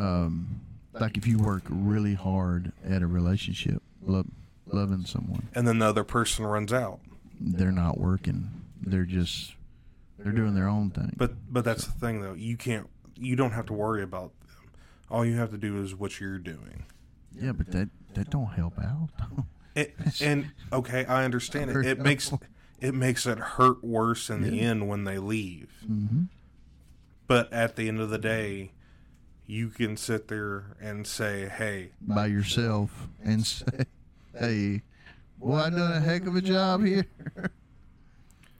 Um, 0.00 0.60
like 0.94 1.16
if 1.16 1.26
you 1.26 1.38
work 1.38 1.62
really 1.68 2.14
hard 2.14 2.72
at 2.88 3.02
a 3.02 3.06
relationship, 3.06 3.82
lo- 4.02 4.26
loving 4.66 5.04
someone, 5.04 5.48
and 5.54 5.66
then 5.66 5.78
the 5.78 5.86
other 5.86 6.04
person 6.04 6.46
runs 6.46 6.72
out. 6.72 7.00
they're 7.40 7.72
not 7.72 7.98
working. 7.98 8.50
They're 8.80 9.04
just 9.04 9.54
they're 10.18 10.32
doing 10.32 10.54
their 10.54 10.68
own 10.68 10.90
thing. 10.90 11.14
But 11.16 11.32
but 11.52 11.64
that's 11.64 11.86
the 11.86 11.92
thing 11.92 12.22
though. 12.22 12.34
You 12.34 12.56
can't. 12.56 12.88
You 13.18 13.36
don't 13.36 13.52
have 13.52 13.66
to 13.66 13.72
worry 13.72 14.02
about 14.02 14.32
them. 14.40 14.70
All 15.10 15.24
you 15.24 15.36
have 15.36 15.50
to 15.50 15.58
do 15.58 15.82
is 15.82 15.94
what 15.94 16.20
you're 16.20 16.38
doing. 16.38 16.84
yeah, 17.38 17.52
but 17.52 17.70
that 17.72 17.88
that 18.14 18.30
don't 18.30 18.52
help 18.52 18.78
out. 18.78 19.08
It, 19.74 19.94
and 20.20 20.50
okay, 20.72 21.04
I 21.06 21.24
understand 21.24 21.70
it. 21.70 21.86
It 21.86 21.98
makes. 22.02 22.30
It 22.82 22.94
makes 22.94 23.26
it 23.26 23.38
hurt 23.38 23.82
worse 23.84 24.28
in 24.28 24.42
the 24.42 24.60
end 24.60 24.88
when 24.88 25.04
they 25.04 25.18
leave. 25.18 25.70
hmm 25.86 26.24
But 27.26 27.52
at 27.52 27.76
the 27.76 27.88
end 27.88 28.00
of 28.00 28.10
the 28.10 28.18
day, 28.18 28.72
you 29.46 29.68
can 29.68 29.96
sit 29.96 30.28
there 30.28 30.76
and 30.80 31.06
say, 31.06 31.48
"Hey, 31.48 31.92
By 32.00 32.26
yourself 32.26 33.08
and 33.24 33.46
say, 33.46 33.86
"Hey, 34.38 34.82
boy, 35.38 35.56
I 35.56 35.70
done 35.70 35.92
a 35.92 36.00
heck 36.00 36.26
of 36.26 36.34
a 36.36 36.40
job 36.42 36.84
here." 36.84 37.06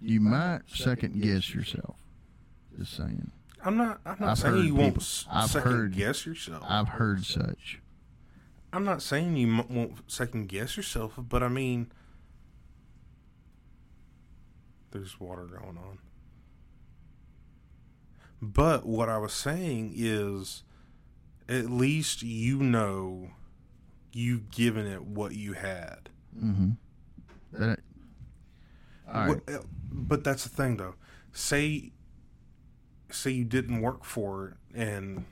you 0.00 0.20
might 0.20 0.60
second 0.68 1.20
guess 1.20 1.54
yourself. 1.54 1.96
Just 2.78 2.94
saying. 2.96 3.30
I'm 3.64 3.76
not. 3.76 4.00
I'm 4.06 4.16
not 4.20 4.28
I've 4.30 4.38
saying 4.38 4.64
you 4.64 4.74
won't 4.74 4.94
people- 4.94 5.02
s- 5.02 5.26
I've 5.30 5.50
second 5.50 5.72
heard- 5.72 5.96
guess 5.96 6.26
yourself. 6.26 6.64
I've 6.68 6.88
heard 6.88 7.24
such. 7.24 7.80
I'm 8.72 8.84
not 8.84 9.02
saying 9.02 9.36
you 9.36 9.48
m- 9.60 9.68
won't 9.68 10.10
second 10.10 10.48
guess 10.48 10.76
yourself, 10.76 11.12
but 11.18 11.42
I 11.42 11.48
mean, 11.48 11.92
there's 14.93 15.18
water 15.20 15.45
going 15.45 15.76
on. 15.78 15.99
But 18.40 18.86
what 18.86 19.09
I 19.09 19.18
was 19.18 19.32
saying 19.32 19.93
is, 19.97 20.62
at 21.49 21.70
least 21.70 22.22
you 22.22 22.59
know 22.59 23.30
you've 24.12 24.51
given 24.51 24.86
it 24.86 25.05
what 25.05 25.32
you 25.34 25.53
had. 25.53 26.09
Mm-hmm. 26.36 26.70
That. 27.53 27.78
All 29.09 29.14
right. 29.14 29.28
What- 29.28 29.55
uh, 29.55 29.62
but 29.90 30.24
that's 30.24 30.45
the 30.45 30.49
thing, 30.49 30.78
though. 30.78 30.95
Say, 31.32 31.93
say 33.11 33.30
you 33.30 33.45
didn't 33.45 33.80
work 33.80 34.05
for 34.05 34.49
it 34.49 34.78
and 34.78 35.24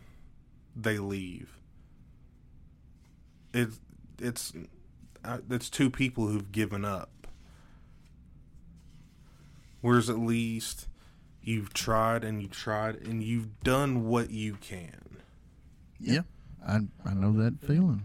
they 0.77 0.99
leave. 0.99 1.59
It, 3.53 3.71
it's, 4.19 4.53
uh, 5.25 5.39
it's 5.51 5.69
two 5.71 5.91
people 5.91 6.29
who've 6.29 6.53
given 6.53 6.85
up. 6.85 7.20
Whereas 9.81 10.11
at 10.11 10.18
least 10.18 10.87
you've 11.43 11.72
tried 11.72 12.22
and 12.24 12.43
you've 12.43 12.51
tried 12.51 12.97
and 12.97 13.22
you've 13.22 13.61
done 13.61 14.07
what 14.07 14.31
you 14.31 14.55
can. 14.57 15.16
Yeah, 15.99 16.22
I 16.66 16.81
I 17.05 17.14
know 17.14 17.33
that 17.33 17.61
feeling. 17.61 18.03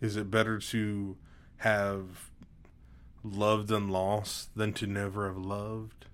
Is 0.00 0.16
it 0.16 0.30
better 0.30 0.58
to 0.58 1.16
have 1.58 2.30
loved 3.22 3.70
and 3.70 3.90
lost 3.90 4.54
than 4.54 4.72
to 4.74 4.86
never 4.86 5.26
have 5.26 5.38
loved? 5.38 6.06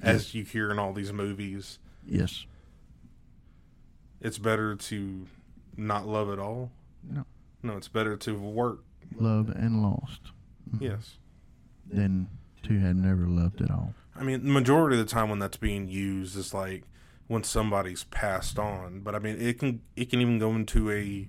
As 0.00 0.34
you 0.34 0.44
hear 0.44 0.70
in 0.70 0.78
all 0.78 0.92
these 0.92 1.12
movies, 1.12 1.78
Yes. 2.06 2.44
it's 4.20 4.38
better 4.38 4.76
to 4.76 5.26
not 5.76 6.06
love 6.06 6.28
at 6.30 6.38
all. 6.38 6.70
No. 7.02 7.24
No, 7.62 7.76
it's 7.76 7.88
better 7.88 8.16
to 8.18 8.34
work. 8.38 8.84
Love 9.18 9.48
and 9.48 9.82
lost. 9.82 10.20
Mhm. 10.70 10.80
Yes. 10.82 11.18
Than 11.90 12.28
to 12.64 12.78
have 12.80 12.96
never 12.96 13.26
loved 13.26 13.60
at 13.60 13.70
all. 13.70 13.94
I 14.14 14.22
mean, 14.22 14.44
the 14.44 14.50
majority 14.52 14.98
of 14.98 15.06
the 15.06 15.10
time 15.12 15.28
when 15.28 15.38
that's 15.38 15.56
being 15.56 15.88
used 15.88 16.36
is 16.36 16.52
like 16.52 16.84
when 17.28 17.44
somebody's 17.44 18.04
passed 18.04 18.58
on. 18.58 19.00
But 19.00 19.14
I 19.14 19.18
mean, 19.18 19.40
it 19.40 19.58
can 19.58 19.82
it 19.94 20.10
can 20.10 20.20
even 20.20 20.38
go 20.38 20.52
into 20.54 20.90
a 20.90 21.28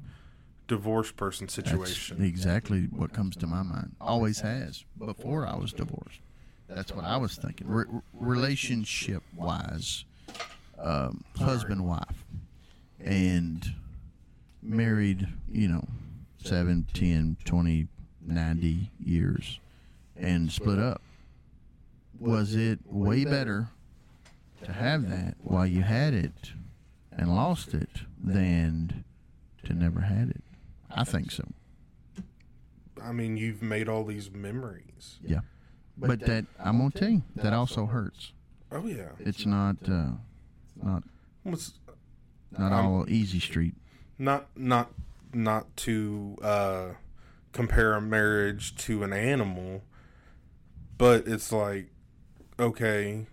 divorced 0.67 1.15
person 1.15 1.47
situation. 1.47 2.17
That's 2.17 2.29
exactly 2.29 2.83
what 2.85 3.13
comes 3.13 3.35
to 3.37 3.47
my 3.47 3.63
mind. 3.63 3.95
Always 4.01 4.41
has. 4.41 4.83
Before 4.97 5.45
I 5.47 5.55
was 5.55 5.73
divorced. 5.73 6.19
That's 6.67 6.93
what 6.93 7.05
I 7.05 7.17
was 7.17 7.35
thinking. 7.35 7.67
Re- 7.67 7.85
relationship 8.13 9.23
wise, 9.35 10.03
um, 10.77 11.23
husband 11.37 11.87
wife, 11.87 12.25
and 12.99 13.65
married, 14.61 15.27
you 15.49 15.69
know, 15.69 15.87
7, 16.43 16.85
10, 16.93 17.37
20, 17.45 17.87
90 18.25 18.91
years, 19.03 19.59
and 20.19 20.51
split 20.51 20.79
up. 20.79 21.01
Was 22.19 22.55
it 22.55 22.79
way 22.85 23.25
better 23.25 23.69
to 24.63 24.71
have 24.73 25.09
that 25.09 25.35
while 25.39 25.65
you 25.67 25.83
had 25.83 26.13
it 26.13 26.51
and 27.11 27.35
lost 27.35 27.73
it 27.73 27.89
than 28.21 29.03
to 29.65 29.73
never 29.73 30.01
had 30.01 30.29
it? 30.29 30.43
I 30.89 31.03
think 31.03 31.31
so. 31.31 31.45
I 33.01 33.11
mean, 33.11 33.37
you've 33.37 33.61
made 33.61 33.87
all 33.87 34.03
these 34.03 34.31
memories. 34.31 35.19
Yeah. 35.23 35.41
But 35.97 36.21
that 36.21 36.45
I'm 36.59 36.77
gonna 36.79 36.91
tell 36.91 37.09
you 37.09 37.23
that 37.35 37.53
also 37.53 37.85
hurts. 37.85 38.33
Oh 38.71 38.85
yeah. 38.85 39.09
It's 39.19 39.45
not 39.45 39.77
uh, 39.87 40.11
not 40.81 41.03
What's 41.43 41.73
not 42.57 42.71
Um, 42.71 42.85
all 42.85 43.09
easy 43.09 43.39
street. 43.39 43.75
not 44.17 44.47
not 44.55 44.91
not 45.33 45.75
to 45.77 46.37
uh, 46.41 46.85
compare 47.51 47.93
a 47.93 48.01
marriage 48.01 48.75
to 48.77 49.03
an 49.03 49.13
animal, 49.13 49.83
but 50.97 51.27
it's 51.27 51.51
like 51.51 51.89
okay, 52.59 53.27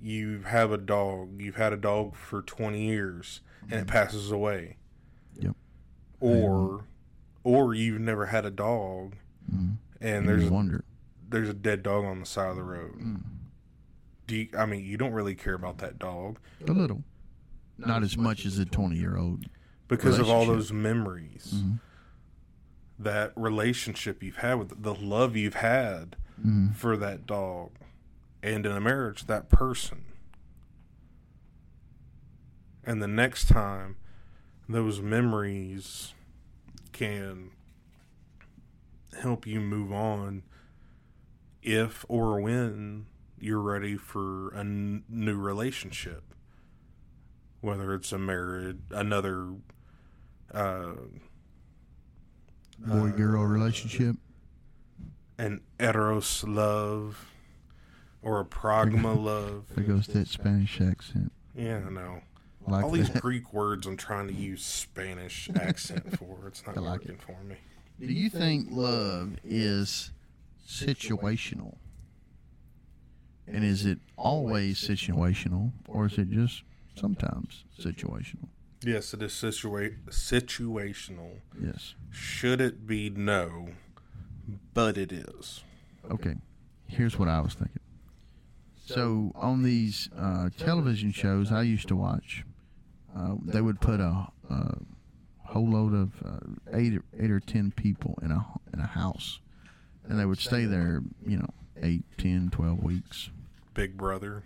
you 0.00 0.42
have 0.42 0.72
a 0.72 0.76
dog, 0.78 1.40
you've 1.40 1.56
had 1.56 1.72
a 1.72 1.76
dog 1.76 2.14
for 2.14 2.42
twenty 2.42 2.86
years, 2.86 3.40
and 3.70 3.80
it 3.80 3.86
passes 3.86 4.30
away. 4.30 4.76
Yep. 5.38 5.56
Or, 6.20 6.84
or 7.44 7.74
you've 7.74 8.00
never 8.00 8.26
had 8.26 8.44
a 8.44 8.50
dog, 8.50 9.16
Mhm. 9.50 9.76
and 10.00 10.10
And 10.18 10.28
there's 10.28 10.42
you 10.42 10.48
a, 10.48 10.52
wonder. 10.52 10.84
there's 11.28 11.48
a 11.48 11.54
dead 11.54 11.82
dog 11.82 12.04
on 12.04 12.20
the 12.20 12.26
side 12.26 12.50
of 12.50 12.56
the 12.56 12.62
road. 12.62 12.94
Mm. 13.00 13.22
Do 14.26 14.36
you, 14.36 14.48
I 14.56 14.66
mean 14.66 14.84
you 14.84 14.96
don't 14.96 15.12
really 15.12 15.34
care 15.34 15.54
about 15.54 15.78
that 15.78 15.98
dog 15.98 16.38
A 16.68 16.72
little. 16.72 17.02
Not 17.78 18.02
as 18.04 18.16
much 18.16 18.44
as 18.46 18.58
a 18.58 18.64
20 18.66 18.96
year 18.96 19.16
old. 19.16 19.46
because 19.88 20.18
of 20.18 20.28
all 20.30 20.46
those 20.46 20.72
memories, 20.72 21.52
Mhm. 21.56 21.80
that 22.98 23.32
relationship 23.36 24.22
you've 24.22 24.36
had 24.36 24.54
with 24.54 24.82
the 24.82 24.94
love 24.94 25.36
you've 25.36 25.54
had 25.54 26.16
Mhm. 26.40 26.74
for 26.74 26.96
that 26.96 27.26
dog, 27.26 27.70
and 28.42 28.64
in 28.66 28.72
a 28.72 28.80
marriage 28.80 29.26
that 29.26 29.48
person. 29.48 30.04
And 32.84 33.00
the 33.02 33.06
next 33.08 33.46
time 33.48 33.96
those 34.68 35.00
memories 35.00 36.14
can 36.92 37.50
help 39.20 39.46
you 39.46 39.60
move 39.60 39.92
on 39.92 40.42
if 41.62 42.04
or 42.08 42.40
when 42.40 43.06
you're 43.38 43.60
ready 43.60 43.96
for 43.96 44.50
a 44.54 44.60
n- 44.60 45.04
new 45.08 45.36
relationship 45.36 46.22
whether 47.60 47.94
it's 47.94 48.10
a 48.12 48.18
marriage 48.18 48.78
another 48.90 49.54
uh, 50.52 50.92
Boy 52.80 53.10
girl 53.10 53.44
relationship. 53.44 54.16
An 55.42 55.60
eros 55.80 56.44
love 56.44 57.26
or 58.22 58.38
a 58.40 58.44
pragma 58.44 59.20
love 59.30 59.64
There 59.74 59.84
goes 59.84 60.06
that 60.08 60.28
Spanish 60.28 60.80
accent. 60.80 61.32
yeah 61.54 61.80
i 61.86 61.90
know 61.90 62.22
Like 62.66 62.84
all 62.84 62.90
these 62.90 63.10
that. 63.10 63.20
greek 63.26 63.52
words 63.52 63.86
i'm 63.86 63.96
trying 63.96 64.28
to 64.28 64.34
use 64.34 64.64
spanish 64.64 65.50
accent 65.56 66.16
for 66.16 66.46
it's 66.46 66.64
not 66.64 66.76
like 66.76 67.00
working 67.00 67.16
for 67.18 67.36
me 67.44 67.56
Do 68.00 68.06
you 68.12 68.30
think 68.30 68.68
love 68.70 69.36
is 69.44 70.12
situational? 70.66 71.74
And 73.48 73.64
is 73.64 73.84
it 73.84 73.98
always 74.16 74.80
situational, 74.80 75.72
or 75.88 76.06
is 76.06 76.16
it 76.16 76.30
just 76.30 76.62
sometimes 76.94 77.64
situational? 77.78 78.48
yes 78.84 79.12
it 79.14 79.22
is 79.22 79.32
situa- 79.32 79.96
situational 80.08 81.40
Yes. 81.60 81.94
should 82.10 82.60
it 82.60 82.86
be 82.86 83.10
no 83.10 83.68
but 84.74 84.96
it 84.98 85.12
is 85.12 85.62
Okay. 86.10 86.34
Here's 86.86 87.18
what 87.18 87.28
I 87.28 87.40
was 87.40 87.54
thinking. 87.54 87.78
So 88.84 89.32
on 89.34 89.62
these 89.62 90.10
uh, 90.18 90.50
television 90.58 91.12
shows 91.12 91.52
I 91.52 91.62
used 91.62 91.88
to 91.88 91.96
watch, 91.96 92.44
uh, 93.16 93.36
they 93.42 93.60
would 93.60 93.80
put 93.80 94.00
a, 94.00 94.26
a 94.50 94.74
whole 95.46 95.70
load 95.70 95.94
of 95.94 96.10
uh, 96.24 96.76
eight, 96.76 96.94
or- 96.96 97.04
eight 97.18 97.30
or 97.30 97.40
ten 97.40 97.70
people 97.70 98.18
in 98.22 98.30
a 98.32 98.44
in 98.72 98.80
a 98.80 98.86
house, 98.86 99.40
and 100.04 100.18
they 100.18 100.24
would 100.26 100.38
stay 100.40 100.64
there, 100.64 101.02
you 101.26 101.38
know, 101.38 101.48
eight, 101.80 102.02
ten, 102.18 102.50
twelve 102.50 102.82
weeks. 102.82 103.30
big 103.74 103.96
brother 103.96 104.42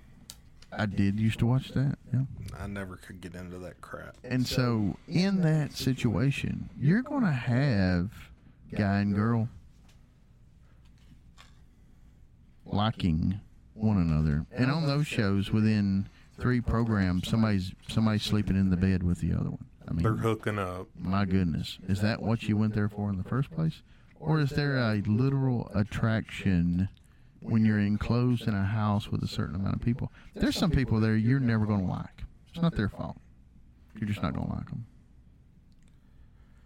I 0.73 0.87
did 0.87 1.19
used 1.19 1.39
to 1.39 1.47
watch 1.47 1.71
that. 1.71 1.97
Yeah. 2.13 2.23
i 2.59 2.67
never 2.67 2.97
could 2.97 3.21
get 3.21 3.35
into 3.35 3.59
that 3.59 3.81
crap 3.81 4.17
And 4.25 4.47
so 4.47 4.97
in 5.09 5.41
that 5.43 5.73
situation, 5.73 6.69
you're 6.79 7.03
going 7.03 7.23
to 7.25 7.33
have 7.33 8.11
guy 8.77 8.99
and 8.99 9.15
girl 9.15 9.49
liking 12.67 13.41
one 13.75 13.97
another. 13.99 14.47
And 14.53 14.71
on 14.71 14.87
those 14.87 15.07
shows 15.07 15.53
within 15.53 16.09
3 16.39 16.61
programs 16.61 17.29
somebody's 17.29 17.73
somebody's 17.89 18.23
sleeping 18.23 18.57
in 18.57 18.71
the 18.71 18.77
bed 18.77 19.03
with 19.03 19.21
the 19.21 19.33
other 19.33 19.51
one. 19.51 19.65
I 19.89 19.93
mean, 19.93 20.03
they're 20.03 20.13
hooking 20.13 20.59
up 20.59 20.89
my 20.99 21.25
goodness. 21.25 21.79
Is 21.89 22.01
that 22.01 22.21
what 22.21 22.43
you 22.43 22.57
went 22.57 22.75
there 22.75 22.89
for 22.89 23.09
in 23.11 23.17
the 23.17 23.25
first 23.25 23.51
place? 23.51 23.83
Or 24.19 24.41
is 24.41 24.51
there 24.51 24.77
a 24.77 25.03
literal 25.07 25.71
attraction 25.75 26.89
when 27.41 27.65
you're 27.65 27.79
enclosed 27.79 28.49
in 28.49 28.55
a 28.55 28.65
house 28.65 29.09
with 29.09 29.23
a 29.23 29.29
certain 29.29 29.55
amount 29.55 29.77
of 29.77 29.83
people? 29.83 30.11
There's 30.35 30.57
some 30.57 30.71
people 30.71 31.01
there 31.01 31.17
you're 31.17 31.39
never 31.39 31.67
going 31.67 31.87
to 31.87 31.93
like. 31.93 32.25
It's 32.49 32.63
not 32.63 32.75
their 32.75 32.89
fault. 32.89 33.19
You're 33.99 34.09
just 34.09 34.23
not 34.23 34.35
going 34.35 34.49
to 34.49 34.55
like 34.55 34.69
them. 34.71 34.87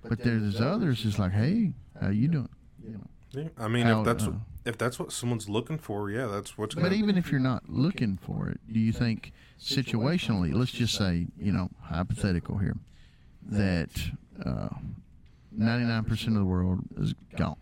But 0.08 0.22
there's 0.22 0.60
others. 0.60 1.04
It's 1.04 1.18
like, 1.18 1.32
hey, 1.32 1.72
how 2.00 2.08
you 2.08 2.28
doing? 2.28 2.48
You 2.82 2.92
know. 2.92 3.10
Yeah, 3.32 3.48
I 3.58 3.68
mean, 3.68 3.86
How, 3.86 4.00
if 4.00 4.04
that's 4.06 4.24
uh, 4.24 4.32
if 4.64 4.76
that's 4.78 4.98
what 4.98 5.12
someone's 5.12 5.48
looking 5.48 5.78
for, 5.78 6.10
yeah, 6.10 6.26
that's 6.26 6.58
what's. 6.58 6.74
But 6.74 6.82
gonna- 6.84 6.96
even 6.96 7.16
if 7.16 7.30
you're 7.30 7.40
not 7.40 7.68
looking 7.68 8.16
for 8.16 8.48
it, 8.48 8.60
do 8.70 8.78
you 8.80 8.92
think 8.92 9.32
situationally, 9.60 10.52
let's 10.54 10.70
just 10.72 10.94
say, 10.94 11.26
you 11.38 11.52
know, 11.52 11.70
hypothetical 11.82 12.58
here, 12.58 12.76
that 13.50 13.90
uh, 14.44 14.68
99% 15.56 16.26
of 16.28 16.34
the 16.34 16.44
world 16.44 16.80
is 16.98 17.14
gone, 17.36 17.56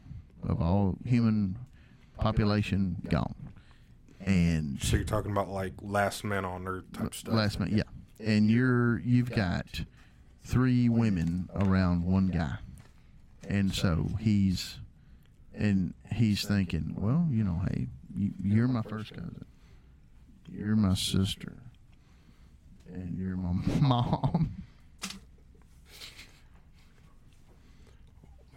of 0.49 0.61
all 0.63 0.97
human 1.05 1.59
population 2.19 2.97
gone. 3.09 3.35
And 4.21 4.81
so 4.83 4.97
you're 4.97 5.05
talking 5.05 5.31
about 5.31 5.49
like 5.49 5.75
last 5.81 6.25
man 6.25 6.45
on 6.45 6.67
earth 6.67 6.85
type 6.93 7.15
stuff. 7.15 7.35
last 7.35 7.61
man, 7.61 7.71
yeah. 7.73 7.83
And 8.25 8.51
you're 8.51 8.99
you've 9.01 9.31
got 9.31 9.83
three 10.45 10.89
women 10.89 11.49
around 11.55 12.05
one 12.05 12.29
guy, 12.29 12.57
and 13.47 13.73
so 13.73 14.09
he's 14.19 14.79
and 15.59 15.93
he's 16.13 16.47
thinking, 16.47 16.95
well, 16.97 17.27
you 17.31 17.43
know, 17.45 17.61
hey, 17.69 17.89
you, 18.17 18.31
you're 18.43 18.69
my 18.69 18.83
first 18.83 19.13
cousin, 19.13 19.45
you're 20.51 20.77
my 20.77 20.95
sister, 20.95 21.53
and 22.93 23.19
you're 23.19 23.37
my 23.37 23.53
mom. 23.81 24.53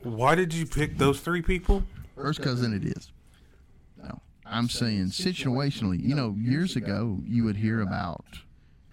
Why 0.04 0.36
did 0.36 0.54
you 0.54 0.66
pick 0.66 0.97
those 0.97 1.20
three 1.20 1.41
people? 1.41 1.84
First 2.16 2.41
cousin 2.41 2.74
it 2.74 2.86
is. 2.86 3.12
No. 4.02 4.20
I'm 4.45 4.70
saying 4.70 5.08
situationally, 5.08 6.02
you 6.02 6.16
know, 6.16 6.36
years 6.39 6.76
ago 6.76 7.20
you 7.26 7.43
would 7.43 7.58
hear 7.58 7.82
about 7.82 8.26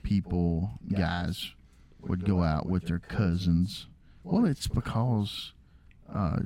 people, 0.02 0.70
guys 0.92 1.52
would 2.00 2.24
go 2.24 2.42
out 2.42 2.66
with 2.66 2.86
their 2.86 2.98
cousins. 2.98 3.86
Well, 4.22 4.44
it's 4.44 4.66
because 4.66 5.52
uh, 6.14 6.40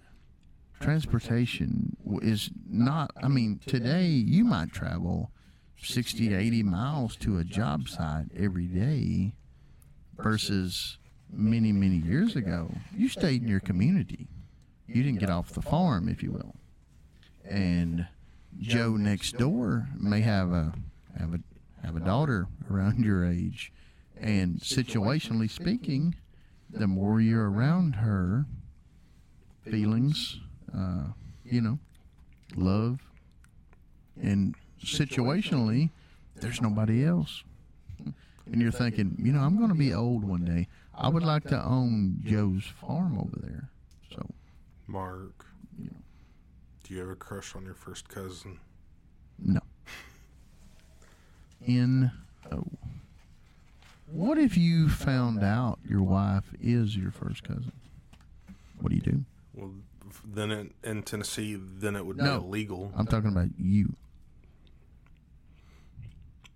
transportation 0.82 1.96
is 2.20 2.50
not, 2.68 3.10
I 3.22 3.28
mean, 3.28 3.60
today 3.66 4.06
you 4.06 4.44
might 4.44 4.72
travel 4.72 5.30
60 5.80 6.28
to 6.28 6.36
80 6.36 6.62
miles 6.64 7.16
to 7.16 7.38
a 7.38 7.44
job 7.44 7.88
site 7.88 8.26
every 8.36 8.66
day 8.66 9.34
versus 10.18 10.98
many, 11.32 11.72
many 11.72 11.96
years 11.96 12.36
ago. 12.36 12.70
You 12.96 13.08
stayed 13.08 13.42
in 13.42 13.48
your 13.48 13.60
community. 13.60 14.28
You 14.86 15.02
didn't 15.02 15.20
get 15.20 15.30
off 15.30 15.50
the 15.50 15.62
farm, 15.62 16.08
if 16.08 16.22
you 16.22 16.32
will. 16.32 16.54
And 17.48 18.06
Joe 18.60 18.96
next 18.96 19.38
door 19.38 19.88
may 19.98 20.20
have 20.20 20.52
a 20.52 20.74
have 21.18 21.34
a 21.34 21.40
have 21.84 21.96
a 21.96 22.00
daughter 22.00 22.46
around 22.70 23.04
your 23.04 23.24
age, 23.24 23.72
and 24.20 24.60
situationally 24.60 25.50
speaking, 25.50 26.14
the 26.70 26.86
more 26.86 27.20
you're 27.20 27.50
around 27.50 27.96
her, 27.96 28.46
feelings, 29.64 30.38
uh, 30.76 31.04
you 31.44 31.60
know, 31.60 31.78
love, 32.56 33.00
and 34.20 34.54
situationally, 34.82 35.90
there's 36.36 36.60
nobody 36.60 37.04
else. 37.04 37.44
And 38.46 38.60
you're 38.60 38.72
thinking, 38.72 39.16
you 39.22 39.32
know, 39.32 39.40
I'm 39.40 39.56
going 39.56 39.68
to 39.68 39.74
be 39.74 39.94
old 39.94 40.24
one 40.24 40.44
day. 40.44 40.66
I 40.96 41.08
would 41.08 41.22
like 41.22 41.44
to 41.44 41.62
own 41.64 42.20
Joe's 42.24 42.64
farm 42.80 43.16
over 43.18 43.36
there. 43.40 43.68
So 44.12 44.26
Mark, 44.88 45.46
You 45.78 45.86
know. 45.86 45.96
do 46.84 46.94
you 46.94 47.00
have 47.00 47.08
a 47.08 47.14
crush 47.14 47.54
on 47.54 47.64
your 47.64 47.74
first 47.74 48.08
cousin? 48.08 48.58
No. 49.38 49.60
N 51.66 52.10
O. 52.50 52.64
What 54.10 54.36
if 54.38 54.56
you 54.58 54.88
found 54.88 55.42
out 55.42 55.78
your 55.88 56.02
wife 56.02 56.44
is 56.60 56.96
your 56.96 57.10
first 57.12 57.44
cousin? 57.44 57.72
What 58.80 58.90
do 58.90 58.96
you 58.96 59.00
do? 59.02 59.24
Well, 59.54 59.70
f- 59.70 59.91
then 60.24 60.50
in, 60.50 60.74
in 60.84 61.02
Tennessee, 61.02 61.54
then 61.56 61.96
it 61.96 62.04
would 62.06 62.16
No. 62.16 62.40
be 62.40 62.46
illegal. 62.46 62.92
I'm 62.96 63.06
talking 63.06 63.30
about 63.30 63.48
you 63.58 63.94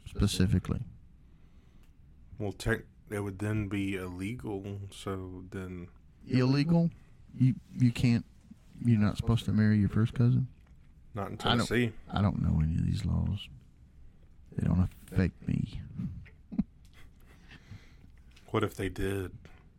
specifically. 0.09 0.81
Well, 2.39 2.53
tech, 2.53 2.81
it 3.11 3.21
would 3.21 3.39
then 3.39 3.69
be 3.69 3.97
illegal. 3.97 4.65
So 4.91 5.45
then, 5.51 5.89
Illegal? 6.29 6.91
You 7.39 7.55
you 7.79 7.93
can't. 7.93 8.25
You're 8.85 8.99
not 9.01 9.17
supposed 9.17 9.45
to 9.47 9.53
marry 9.53 9.79
your 9.79 9.89
first 9.89 10.13
cousin. 10.15 10.49
not 11.15 11.29
in 11.29 11.35
I 11.35 11.37
don't- 11.37 11.67
Tennessee. 11.67 11.93
I 12.13 12.21
don't 12.21 12.43
know 12.43 12.61
any 12.63 12.75
of 12.77 12.85
these 12.85 13.05
laws. 13.05 13.49
They 14.57 14.67
don't 14.67 14.89
affect 15.13 15.47
me. 15.49 15.81
What 18.51 18.63
if 18.65 18.75
they 18.75 18.89
did? 18.89 19.33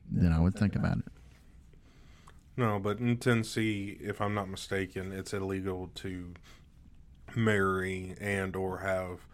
Then 0.09 0.31
I 0.31 0.39
would 0.39 0.55
think 0.55 0.75
about 0.75 0.97
it. 0.99 1.05
No, 2.57 2.79
but 2.79 2.97
in 2.99 3.17
Tennessee, 3.17 3.97
if 4.01 4.19
I'm 4.19 4.33
not 4.33 4.49
mistaken, 4.49 5.11
it's 5.11 5.31
illegal 5.31 5.91
to 5.95 6.33
marry 7.35 8.15
and 8.19 8.55
or 8.55 8.79
have 8.79 9.27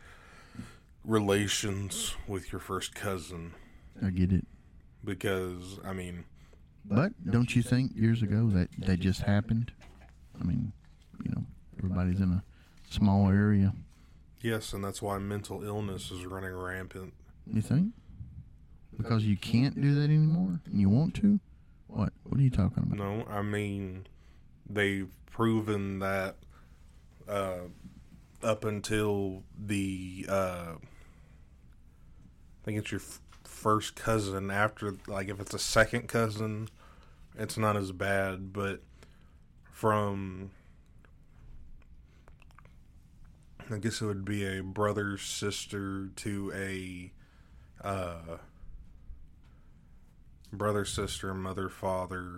relations 1.05 2.15
with 2.27 2.51
your 2.51 2.59
first 2.59 2.93
cousin 2.95 3.53
I 4.05 4.09
get 4.09 4.31
it. 4.31 4.45
because 5.03 5.79
I 5.85 5.93
mean, 5.93 6.25
But 6.85 7.13
don't 7.29 7.55
you 7.55 7.61
think 7.61 7.91
years 7.95 8.21
ago 8.21 8.49
that 8.49 8.69
that 8.79 8.99
just 8.99 9.21
happened? 9.21 9.71
I 10.39 10.43
mean, 10.43 10.73
you 11.23 11.31
know, 11.35 11.43
everybody's 11.77 12.19
in 12.19 12.31
a 12.31 12.43
small 12.89 13.29
area. 13.29 13.73
Yes, 14.41 14.73
and 14.73 14.83
that's 14.83 15.01
why 15.01 15.17
mental 15.19 15.63
illness 15.63 16.11
is 16.11 16.25
running 16.25 16.53
rampant. 16.53 17.13
You 17.47 17.61
think? 17.61 17.93
Because 18.97 19.23
you 19.23 19.37
can't 19.37 19.79
do 19.79 19.95
that 19.95 20.03
anymore 20.03 20.59
and 20.65 20.79
you 20.79 20.89
want 20.89 21.15
to? 21.15 21.39
What? 21.93 22.11
What 22.23 22.39
are 22.39 22.43
you 22.43 22.49
talking 22.49 22.83
about? 22.83 22.97
No, 22.97 23.25
I 23.29 23.41
mean 23.43 24.07
they've 24.67 25.11
proven 25.27 25.99
that 25.99 26.37
uh, 27.27 27.67
up 28.41 28.65
until 28.65 29.43
the 29.57 30.25
uh, 30.27 30.73
I 30.75 32.65
think 32.65 32.79
it's 32.79 32.91
your 32.91 33.01
f- 33.01 33.21
first 33.43 33.95
cousin. 33.95 34.49
After 34.49 34.95
like 35.07 35.29
if 35.29 35.39
it's 35.39 35.53
a 35.53 35.59
second 35.59 36.07
cousin, 36.07 36.69
it's 37.37 37.57
not 37.57 37.77
as 37.77 37.91
bad. 37.91 38.53
But 38.53 38.81
from 39.71 40.49
I 43.69 43.77
guess 43.77 44.01
it 44.01 44.05
would 44.05 44.25
be 44.25 44.45
a 44.45 44.63
brother 44.63 45.17
sister 45.19 46.09
to 46.15 46.51
a 46.55 47.11
uh, 47.87 48.37
brother 50.53 50.85
sister 50.85 51.33
mother 51.33 51.67
father 51.67 52.31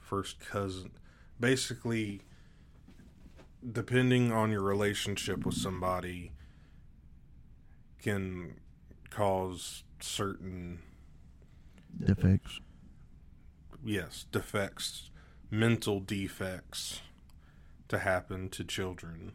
first 0.00 0.38
cousin. 0.40 0.92
Basically 1.38 2.22
depending 3.72 4.30
on 4.30 4.52
your 4.52 4.62
relationship 4.62 5.44
with 5.44 5.56
somebody 5.56 6.30
can 8.00 8.54
cause 9.10 9.82
certain 10.00 10.78
Defects. 11.98 12.60
yes 13.84 14.26
defects 14.30 15.10
mental 15.50 15.98
defects 15.98 17.00
to 17.88 17.98
happen 17.98 18.48
to 18.50 18.62
children. 18.62 19.32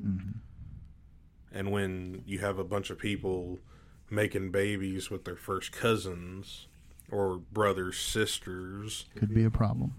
Hmm 0.00 0.18
and 1.52 1.70
when 1.72 2.22
you 2.26 2.38
have 2.38 2.58
a 2.58 2.64
bunch 2.64 2.90
of 2.90 2.98
people 2.98 3.58
making 4.10 4.50
babies 4.50 5.10
with 5.10 5.24
their 5.24 5.36
first 5.36 5.72
cousins 5.72 6.66
or 7.10 7.38
brothers 7.38 7.98
sisters 7.98 9.06
Could 9.16 9.34
be 9.34 9.44
a 9.44 9.50
problem. 9.50 9.94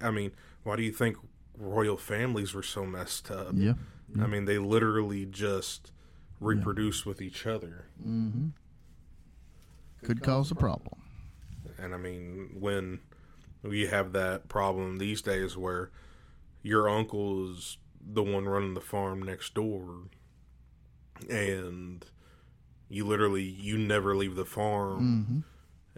i 0.00 0.10
mean 0.10 0.32
why 0.62 0.76
do 0.76 0.82
you 0.82 0.92
think 0.92 1.16
royal 1.58 1.96
families 1.96 2.54
were 2.54 2.62
so 2.62 2.84
messed 2.86 3.30
up 3.30 3.48
Yeah. 3.54 3.74
i 4.20 4.26
mean 4.26 4.44
they 4.44 4.58
literally 4.58 5.26
just 5.26 5.92
reproduce 6.40 7.04
with 7.06 7.20
each 7.22 7.46
other 7.46 7.86
Mm-hmm. 8.00 8.48
Could 10.04 10.22
cause 10.22 10.50
a 10.50 10.54
problem. 10.56 11.00
and 11.78 11.94
i 11.94 11.96
mean 11.98 12.50
when 12.58 13.00
we 13.62 13.86
have 13.86 14.12
that 14.12 14.48
problem 14.48 14.98
these 14.98 15.22
days 15.22 15.56
where 15.56 15.90
your 16.62 16.88
uncle 16.88 17.50
is 17.52 17.78
the 18.04 18.22
one 18.22 18.46
running 18.46 18.74
the 18.74 18.80
farm 18.80 19.22
next 19.22 19.54
door 19.54 20.08
and 21.30 22.04
you 22.92 23.06
literally 23.06 23.42
you 23.42 23.78
never 23.78 24.14
leave 24.14 24.36
the 24.36 24.44
farm 24.44 25.00
Mm-hmm. 25.26 25.38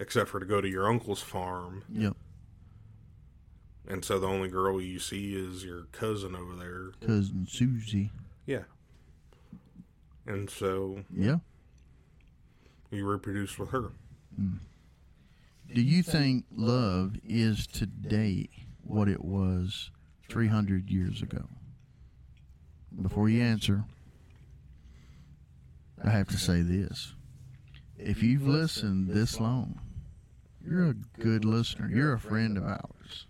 except 0.00 0.30
for 0.30 0.38
to 0.40 0.46
go 0.46 0.60
to 0.60 0.68
your 0.68 0.88
uncle's 0.88 1.20
farm 1.20 1.82
Yep. 1.92 2.16
and 3.88 4.04
so 4.04 4.18
the 4.20 4.28
only 4.28 4.48
girl 4.48 4.80
you 4.80 4.98
see 5.00 5.34
is 5.34 5.64
your 5.64 5.84
cousin 5.92 6.34
over 6.36 6.54
there 6.54 6.92
Cousin 7.06 7.46
Susie. 7.48 8.12
yeah 8.46 8.62
and 10.26 10.48
so 10.48 11.04
Yeah. 11.12 11.38
you 12.90 13.04
reproduce 13.06 13.58
with 13.58 13.70
her 13.70 13.90
Do 15.72 15.82
you 15.82 16.02
think 16.02 16.44
love 16.54 17.16
is 17.24 17.66
today 17.66 18.48
what 18.82 19.08
it 19.08 19.24
was 19.24 19.90
300 20.28 20.90
years 20.90 21.22
ago? 21.22 21.48
Before 23.00 23.28
you 23.28 23.42
answer, 23.42 23.84
I 26.02 26.10
have 26.10 26.28
to 26.28 26.38
say 26.38 26.62
this. 26.62 27.14
If 27.98 28.22
you've 28.22 28.46
listened 28.46 29.08
this 29.08 29.40
long, 29.40 29.80
you're 30.66 30.90
a 30.90 30.94
good 31.20 31.44
listener. 31.44 31.88
You're 31.88 32.14
a 32.14 32.18
friend 32.18 32.56
of 32.56 32.64
ours. 32.64 33.26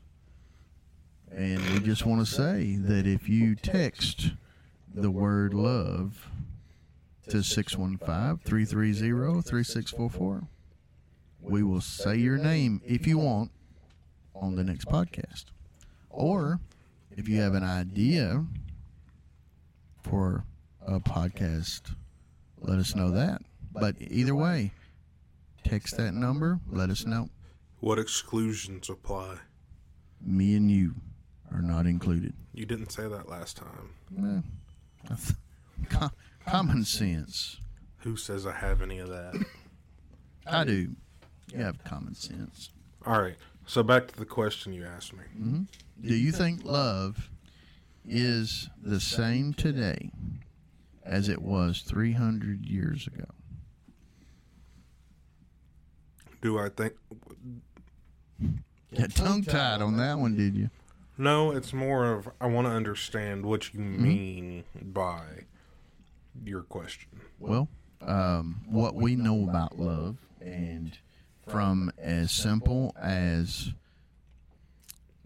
And 1.31 1.61
we 1.71 1.81
just 1.81 2.07
want 2.07 2.25
to 2.25 2.33
say 2.33 2.77
that 2.77 3.07
if 3.07 3.29
you 3.29 3.57
text 3.57 4.31
the 4.95 5.11
word 5.11 5.53
love 5.53 6.31
to 7.29 7.43
615 7.43 8.39
330 8.45 9.43
3644, 9.43 10.49
we 11.41 11.63
will 11.63 11.81
say 11.81 12.17
your 12.17 12.39
name 12.39 12.81
if 12.85 13.07
you 13.07 13.19
want 13.19 13.51
on 14.35 14.55
the 14.55 14.65
next 14.65 14.87
podcast. 14.87 15.47
Or 16.09 16.61
if 17.11 17.29
you 17.29 17.41
have 17.41 17.55
an 17.55 17.65
idea 17.65 18.45
for 20.03 20.45
a 20.87 21.01
podcast, 21.01 21.95
let 22.65 22.79
us 22.79 22.95
know 22.95 23.11
that. 23.11 23.43
But 23.73 23.97
either 24.01 24.35
way, 24.35 24.73
text 25.65 25.97
that 25.97 26.13
number, 26.15 26.61
let 26.71 26.91
us 26.91 27.05
know. 27.07 27.29
what 27.81 27.99
exclusions 27.99 28.89
apply 28.89 29.37
Me 30.25 30.55
and 30.57 30.71
you 30.71 30.95
are 31.53 31.61
not 31.63 31.87
included. 31.87 32.33
you 32.53 32.65
didn't 32.67 32.91
say 32.93 33.07
that 33.09 33.29
last 33.29 33.57
time 33.57 34.45
Eh, 35.11 35.15
com- 35.89 36.11
common 36.47 36.85
sense. 36.85 37.61
who 37.99 38.17
says 38.17 38.47
i 38.47 38.53
have 38.53 38.81
any 38.83 38.99
of 38.99 39.09
that 39.09 39.35
I 40.47 40.65
do. 40.65 40.95
You 41.53 41.59
have 41.63 41.83
common 41.85 42.15
sense. 42.15 42.71
all 43.07 43.21
right 43.21 43.37
so 43.67 43.83
back 43.83 44.09
to 44.09 44.17
the 44.19 44.27
question 44.27 44.73
you 44.73 44.85
asked 44.85 45.13
me 45.15 45.25
Do 46.01 46.15
you 46.15 46.33
think 46.33 46.65
love 46.65 47.29
is 48.07 48.69
the 48.83 49.01
same 49.01 49.53
today 49.55 50.11
as 51.05 51.29
it 51.29 51.43
was 51.43 51.81
300 51.83 52.65
years 52.67 53.07
ago? 53.07 53.27
do 56.43 56.59
i 56.59 56.69
think 56.69 56.93
Got 58.97 59.11
tongue 59.15 59.43
tied 59.43 59.81
on 59.83 59.97
that 59.97 60.19
one, 60.19 60.37
did 60.37 60.55
you? 60.55 60.71
No, 61.19 61.51
it's 61.51 61.73
more 61.73 62.13
of 62.13 62.29
I 62.41 62.47
want 62.47 62.67
to 62.69 62.73
understand 62.73 63.45
what 63.45 63.73
you 63.75 63.81
Mm-hmm. 63.81 64.03
mean 64.03 64.65
by 64.81 65.23
your 66.45 66.63
question. 66.63 67.09
Well, 67.41 67.69
um, 68.03 68.61
what 68.69 68.95
we 68.95 69.17
know 69.17 69.43
about 69.49 69.81
love, 69.81 70.19
and 70.41 70.97
from 71.49 71.91
as 71.99 72.31
simple 72.31 72.95
as 73.01 73.73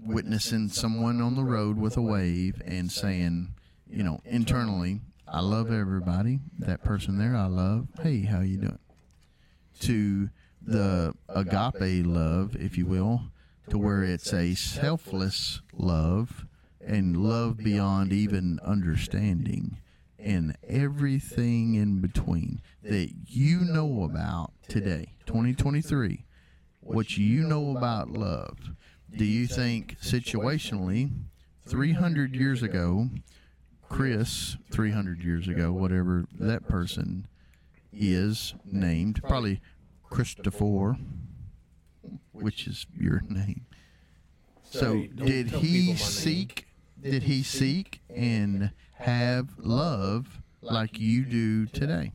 witnessing 0.03 0.69
someone 0.71 1.21
on 1.21 1.35
the 1.35 1.45
road 1.45 1.77
with 1.77 1.97
a 1.99 2.03
wave 2.03 2.63
and 2.65 2.91
saying, 2.91 3.49
you 3.91 4.03
know, 4.03 4.21
internally, 4.25 5.01
I 5.31 5.41
love 5.41 5.71
everybody. 5.71 6.41
That 6.59 6.83
person 6.83 7.19
there, 7.19 7.37
I 7.37 7.47
love. 7.47 7.89
Hey, 8.03 8.23
how 8.23 8.41
you 8.41 8.57
doing? 8.57 8.79
To 9.81 10.31
the 10.63 11.15
agape 11.29 12.07
love, 12.07 12.57
if 12.57 12.79
you 12.79 12.87
will, 12.87 13.25
to 13.69 13.79
where 13.79 14.03
it's 14.03 14.33
a 14.33 14.55
selfless 14.55 15.61
love 15.73 16.47
and 16.85 17.17
love 17.17 17.59
beyond 17.59 18.13
even 18.13 18.59
understanding 18.65 19.77
and 20.19 20.57
everything 20.67 21.75
in 21.75 22.01
between 22.01 22.63
that 22.83 23.11
you 23.27 23.61
know 23.61 24.05
about 24.05 24.53
today, 24.67 25.13
2023, 25.27 26.25
what 26.81 27.19
you 27.19 27.43
know 27.47 27.77
about 27.77 28.11
love. 28.11 28.59
Do 29.15 29.25
you 29.25 29.47
think 29.47 29.99
situationally, 30.01 31.11
300 31.67 32.35
years 32.35 32.63
ago, 32.63 33.11
Chris, 33.89 34.57
300 34.71 35.23
years 35.23 35.49
ago, 35.49 35.73
whatever 35.73 36.25
that 36.39 36.69
person 36.69 37.27
is 37.93 38.55
named, 38.65 39.23
probably 39.23 39.61
Christopher, 40.11 40.97
which 42.33 42.67
is 42.67 42.87
your 42.97 43.23
name. 43.29 43.67
So, 44.63 45.05
did 45.15 45.51
he 45.51 45.51
people 45.51 45.83
my 45.83 45.87
name. 45.87 45.97
seek? 45.97 46.67
Did 47.01 47.23
he 47.23 47.43
seek 47.43 48.01
and 48.15 48.73
have 48.97 49.49
love 49.59 50.41
like 50.61 50.99
you 50.99 51.25
do 51.25 51.67
today? 51.67 52.13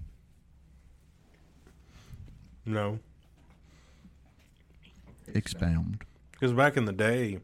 No, 2.66 3.00
Expound. 5.34 6.04
because 6.32 6.54
back 6.54 6.78
in 6.78 6.86
the 6.86 6.94
day, 6.94 7.40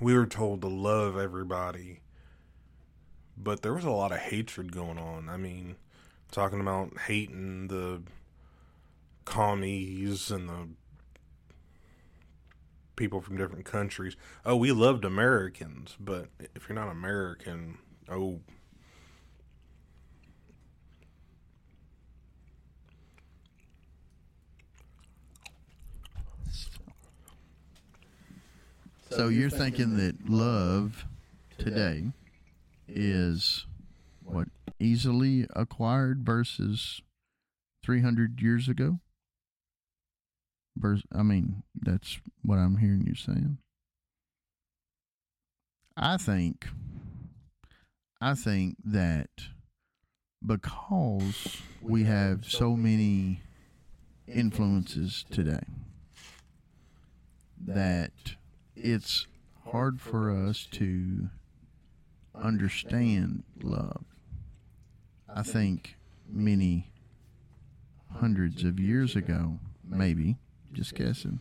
we 0.00 0.14
were 0.14 0.26
told 0.26 0.60
to 0.62 0.68
love 0.68 1.16
everybody, 1.16 2.00
but 3.36 3.62
there 3.62 3.74
was 3.74 3.84
a 3.84 3.90
lot 3.90 4.12
of 4.12 4.18
hatred 4.18 4.72
going 4.72 4.98
on. 4.98 5.28
I 5.28 5.36
mean, 5.36 5.76
talking 6.30 6.60
about 6.60 6.98
hating 7.06 7.68
the 7.68 8.02
commies 9.24 10.30
and 10.30 10.48
the 10.48 10.68
people 12.96 13.20
from 13.20 13.36
different 13.36 13.64
countries. 13.64 14.16
Oh, 14.44 14.56
we 14.56 14.72
loved 14.72 15.04
Americans, 15.04 15.96
but 15.98 16.28
if 16.54 16.68
you're 16.68 16.76
not 16.76 16.90
American, 16.90 17.78
oh, 18.08 18.40
So 29.10 29.28
you're 29.28 29.48
thinking 29.48 29.96
that 29.98 30.28
love 30.28 31.06
today 31.56 32.06
is 32.94 33.66
what 34.22 34.48
easily 34.78 35.46
acquired 35.54 36.24
versus 36.24 37.02
300 37.84 38.40
years 38.40 38.68
ago. 38.68 39.00
I 41.12 41.22
mean, 41.22 41.62
that's 41.74 42.18
what 42.42 42.56
I'm 42.56 42.78
hearing 42.78 43.04
you 43.06 43.14
saying. 43.14 43.58
I 45.96 46.16
think 46.16 46.66
I 48.20 48.34
think 48.34 48.76
that 48.84 49.28
because 50.44 51.60
we 51.80 52.04
have 52.04 52.44
so 52.46 52.74
many 52.74 53.40
influences 54.26 55.24
today 55.30 55.64
that 57.66 58.12
it's 58.74 59.26
hard 59.70 60.00
for 60.00 60.30
us 60.30 60.66
to 60.72 61.28
understand 62.34 63.44
love. 63.62 64.04
I 65.32 65.42
think 65.42 65.96
many 66.28 66.92
hundreds 68.12 68.64
of 68.64 68.78
years 68.78 69.16
ago, 69.16 69.58
maybe, 69.84 70.36
just 70.72 70.94
guessing, 70.94 71.40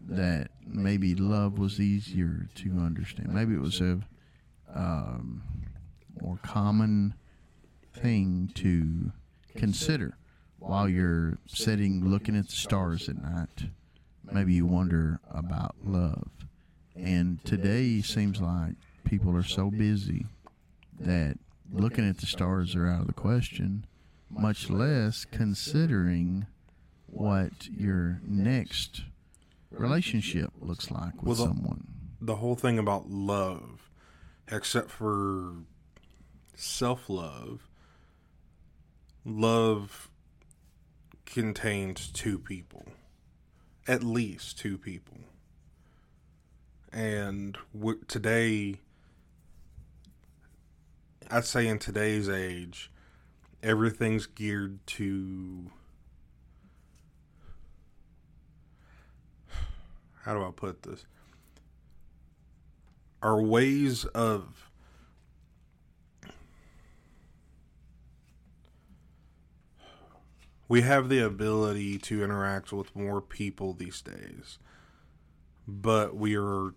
that 0.00 0.50
maybe 0.66 1.14
love 1.14 1.58
was 1.58 1.80
easier 1.80 2.48
to 2.56 2.70
understand. 2.78 3.32
Maybe 3.32 3.54
it 3.54 3.60
was 3.60 3.80
a 3.80 4.00
um, 4.74 5.42
more 6.20 6.38
common 6.42 7.14
thing 7.94 8.50
to 8.54 9.12
consider 9.56 10.16
while 10.58 10.88
you're 10.88 11.38
sitting 11.46 12.04
looking 12.08 12.36
at 12.36 12.48
the 12.48 12.56
stars 12.56 13.08
at 13.08 13.22
night. 13.22 13.64
Maybe 14.24 14.54
you 14.54 14.66
wonder 14.66 15.20
about 15.30 15.76
love. 15.84 16.28
And 16.94 17.44
today 17.44 18.00
seems 18.02 18.40
like 18.40 18.74
people 19.06 19.34
are 19.36 19.42
so 19.42 19.70
busy 19.70 20.26
that 21.00 21.38
looking 21.72 22.08
at 22.08 22.18
the 22.18 22.26
stars 22.26 22.74
are 22.74 22.86
out 22.86 23.02
of 23.02 23.06
the 23.06 23.12
question, 23.12 23.86
much 24.28 24.68
less 24.68 25.24
considering 25.24 26.46
what 27.06 27.68
your 27.68 28.20
next 28.26 29.04
relationship 29.70 30.50
looks 30.60 30.90
like 30.90 31.14
with 31.22 31.38
Well, 31.38 31.48
the- 31.48 31.54
someone. 31.54 31.86
the 32.20 32.36
whole 32.36 32.56
thing 32.56 32.78
about 32.78 33.08
love, 33.10 33.90
except 34.48 34.90
for 34.90 35.54
self 36.54 37.08
love, 37.08 37.68
love 39.24 40.10
contains 41.24 42.08
two 42.10 42.38
people, 42.38 42.86
at 43.86 44.02
least 44.02 44.58
two 44.58 44.78
people. 44.78 45.18
And 46.92 47.58
today, 48.08 48.80
I'd 51.30 51.44
say 51.44 51.66
in 51.66 51.78
today's 51.78 52.28
age, 52.28 52.90
everything's 53.62 54.26
geared 54.26 54.86
to. 54.86 55.70
How 60.22 60.34
do 60.34 60.44
I 60.44 60.50
put 60.50 60.82
this? 60.82 61.06
our 63.22 63.40
ways 63.40 64.04
of 64.06 64.70
we 70.68 70.82
have 70.82 71.08
the 71.08 71.18
ability 71.18 71.98
to 71.98 72.22
interact 72.22 72.72
with 72.72 72.94
more 72.94 73.20
people 73.20 73.72
these 73.72 74.00
days 74.02 74.58
but 75.66 76.14
we 76.14 76.36
are 76.36 76.74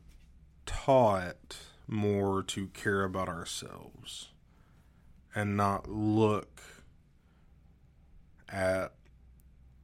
taught 0.66 1.58
more 1.88 2.42
to 2.42 2.68
care 2.68 3.04
about 3.04 3.28
ourselves 3.28 4.30
and 5.36 5.56
not 5.56 5.88
look 5.90 6.62
at 8.48 8.94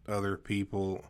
other 0.08 0.38
people 0.38 1.06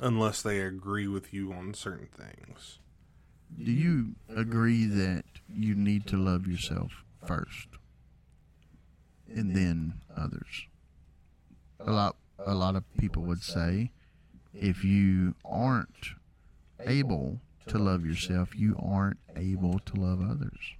unless 0.00 0.42
they 0.42 0.60
agree 0.60 1.06
with 1.06 1.32
you 1.34 1.52
on 1.52 1.74
certain 1.74 2.06
things 2.08 2.78
Do 3.62 3.70
you 3.72 4.14
agree 4.34 4.86
that 4.86 5.24
you 5.48 5.74
need 5.74 6.06
to 6.08 6.16
love 6.16 6.46
yourself 6.46 7.04
first 7.26 7.68
and 9.28 9.54
then 9.54 10.00
others? 10.16 10.66
A 11.80 11.90
lot 11.90 12.16
a 12.38 12.54
lot 12.54 12.76
of 12.76 12.84
people 12.96 13.22
would 13.24 13.42
say 13.42 13.92
if 14.54 14.84
you 14.84 15.34
aren't 15.44 16.10
able 16.80 17.40
to 17.68 17.78
love 17.78 18.04
yourself, 18.04 18.54
you 18.56 18.76
aren't 18.82 19.18
able 19.36 19.78
to 19.80 19.94
love 20.00 20.20
others. 20.20 20.74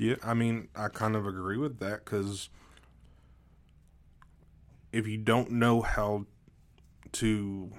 Yeah, 0.00 0.14
I 0.22 0.32
mean, 0.32 0.68
I 0.74 0.88
kind 0.88 1.14
of 1.14 1.26
agree 1.26 1.58
with 1.58 1.78
that 1.80 2.06
because 2.06 2.48
if 4.92 5.06
you 5.06 5.18
don't 5.18 5.50
know 5.50 5.82
how 5.82 6.24
to, 7.12 7.70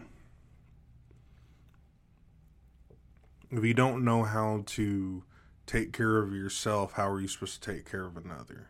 if 3.49 3.65
you 3.65 3.73
don't 3.73 4.05
know 4.05 4.21
how 4.21 4.61
to 4.67 5.23
take 5.65 5.93
care 5.93 6.19
of 6.19 6.31
yourself, 6.31 6.91
how 6.91 7.09
are 7.09 7.19
you 7.19 7.27
supposed 7.27 7.63
to 7.63 7.71
take 7.73 7.89
care 7.89 8.05
of 8.05 8.15
another? 8.15 8.69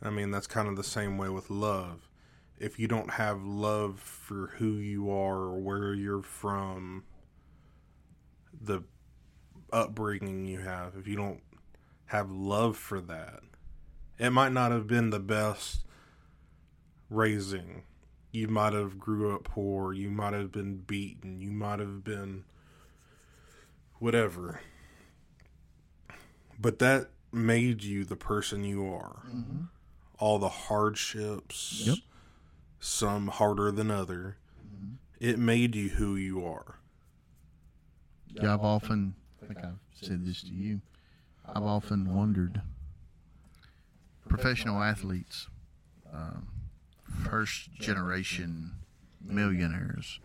I 0.00 0.10
mean, 0.10 0.30
that's 0.30 0.46
kind 0.46 0.68
of 0.68 0.76
the 0.76 0.84
same 0.84 1.18
way 1.18 1.30
with 1.30 1.50
love. 1.50 2.08
If 2.56 2.78
you 2.78 2.86
don't 2.86 3.14
have 3.14 3.42
love 3.42 3.98
for 3.98 4.52
who 4.58 4.74
you 4.74 5.10
are 5.10 5.38
or 5.38 5.58
where 5.58 5.92
you're 5.92 6.22
from, 6.22 7.02
the 8.52 8.84
upbringing 9.72 10.46
you 10.46 10.60
have, 10.60 10.94
if 10.94 11.08
you 11.08 11.16
don't 11.16 11.40
have 12.14 12.30
love 12.30 12.76
for 12.76 13.00
that. 13.00 13.40
It 14.18 14.30
might 14.30 14.52
not 14.52 14.70
have 14.70 14.86
been 14.86 15.10
the 15.10 15.18
best 15.20 15.80
raising. 17.10 17.82
You 18.30 18.48
might 18.48 18.72
have 18.72 18.98
grew 18.98 19.34
up 19.34 19.44
poor, 19.44 19.92
you 19.92 20.10
might 20.10 20.32
have 20.32 20.50
been 20.52 20.76
beaten, 20.78 21.40
you 21.40 21.50
might 21.50 21.78
have 21.80 22.04
been 22.04 22.44
whatever. 23.98 24.60
But 26.58 26.78
that 26.78 27.10
made 27.32 27.82
you 27.82 28.04
the 28.04 28.16
person 28.16 28.64
you 28.64 28.86
are. 28.86 29.22
Mm-hmm. 29.28 29.64
All 30.18 30.38
the 30.38 30.48
hardships, 30.48 31.82
Yep. 31.84 31.98
some 32.78 33.26
harder 33.28 33.70
than 33.72 33.90
other. 33.90 34.36
Mm-hmm. 34.64 34.94
It 35.20 35.38
made 35.38 35.74
you 35.74 35.88
who 35.90 36.14
you 36.16 36.44
are. 36.46 36.78
Yeah, 38.28 38.54
I've 38.54 38.60
often, 38.62 39.14
I 39.42 39.46
think 39.46 39.58
I've 39.64 39.78
said 40.00 40.24
this 40.24 40.42
to 40.42 40.48
you, 40.52 40.80
I've 41.46 41.62
often 41.62 42.14
wondered 42.14 42.62
professional 44.28 44.82
athletes, 44.82 45.48
um, 46.12 46.48
first 47.24 47.72
generation 47.74 48.72
millionaires, 49.22 50.20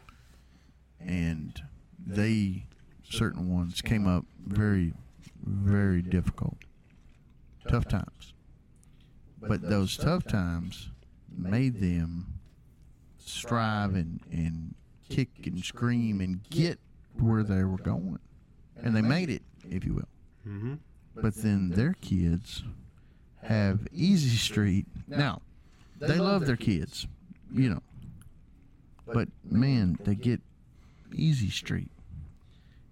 and 0.99 1.61
they, 1.97 2.65
certain 3.03 3.49
ones, 3.53 3.82
came 3.82 4.07
up 4.07 4.26
very, 4.45 4.93
very 5.43 6.01
difficult, 6.01 6.57
tough 7.67 7.88
times. 7.88 8.34
But 9.41 9.61
those 9.61 9.95
tough 9.95 10.26
times 10.26 10.89
made 11.32 11.80
them 11.80 12.39
strive 13.17 13.95
and, 13.95 14.20
and 14.32 14.76
kick 15.09 15.30
and 15.45 15.63
scream 15.63 16.20
and 16.22 16.43
get 16.49 16.80
where 17.17 17.43
they 17.43 17.63
were 17.63 17.78
going. 17.78 18.20
And 18.76 18.95
they 18.95 19.01
made 19.01 19.30
it, 19.30 19.43
if 19.70 19.86
you 19.86 19.93
will. 19.93 20.09
Mm-hmm. 20.47 20.74
But 21.22 21.36
then 21.36 21.70
their 21.70 21.93
kids 22.01 22.63
have 23.43 23.88
Easy 23.93 24.38
Street. 24.38 24.86
Now, 25.07 25.41
they 25.99 26.17
love 26.17 26.45
their 26.45 26.55
kids, 26.55 27.07
you 27.53 27.70
know. 27.70 27.84
But 29.05 29.28
man, 29.43 29.97
they 30.03 30.15
get 30.15 30.41
Easy 31.13 31.49
Street. 31.49 31.91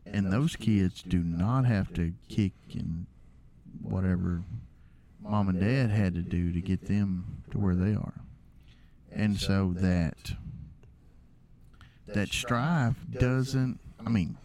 And 0.05 0.32
those 0.32 0.55
kids 0.55 1.03
do 1.03 1.19
not 1.19 1.65
have 1.65 1.93
to 1.95 2.13
kick 2.30 2.53
and 2.73 3.05
whatever 3.82 4.41
mom 5.21 5.49
and 5.49 5.59
dad 5.59 5.89
had 5.89 6.15
to 6.15 6.21
do 6.21 6.51
to 6.53 6.61
get 6.61 6.88
them 6.88 7.43
to 7.51 7.57
where 7.59 7.75
they 7.75 7.93
are. 7.93 8.13
And 9.11 9.38
so 9.38 9.73
that 9.78 10.34
that 12.07 12.30
strive 12.30 12.95
doesn't 13.11 13.80
I 14.05 14.09
mean 14.09 14.38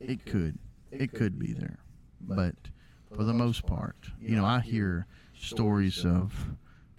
it 0.00 0.24
could 0.24 0.58
it 0.90 1.12
could 1.12 1.38
be 1.38 1.52
there. 1.52 1.78
But 2.20 2.54
for 3.14 3.24
the 3.24 3.32
most 3.32 3.66
part, 3.66 3.96
you 4.20 4.36
know, 4.36 4.44
I 4.44 4.60
hear 4.60 5.06
stories 5.38 6.04
of 6.04 6.34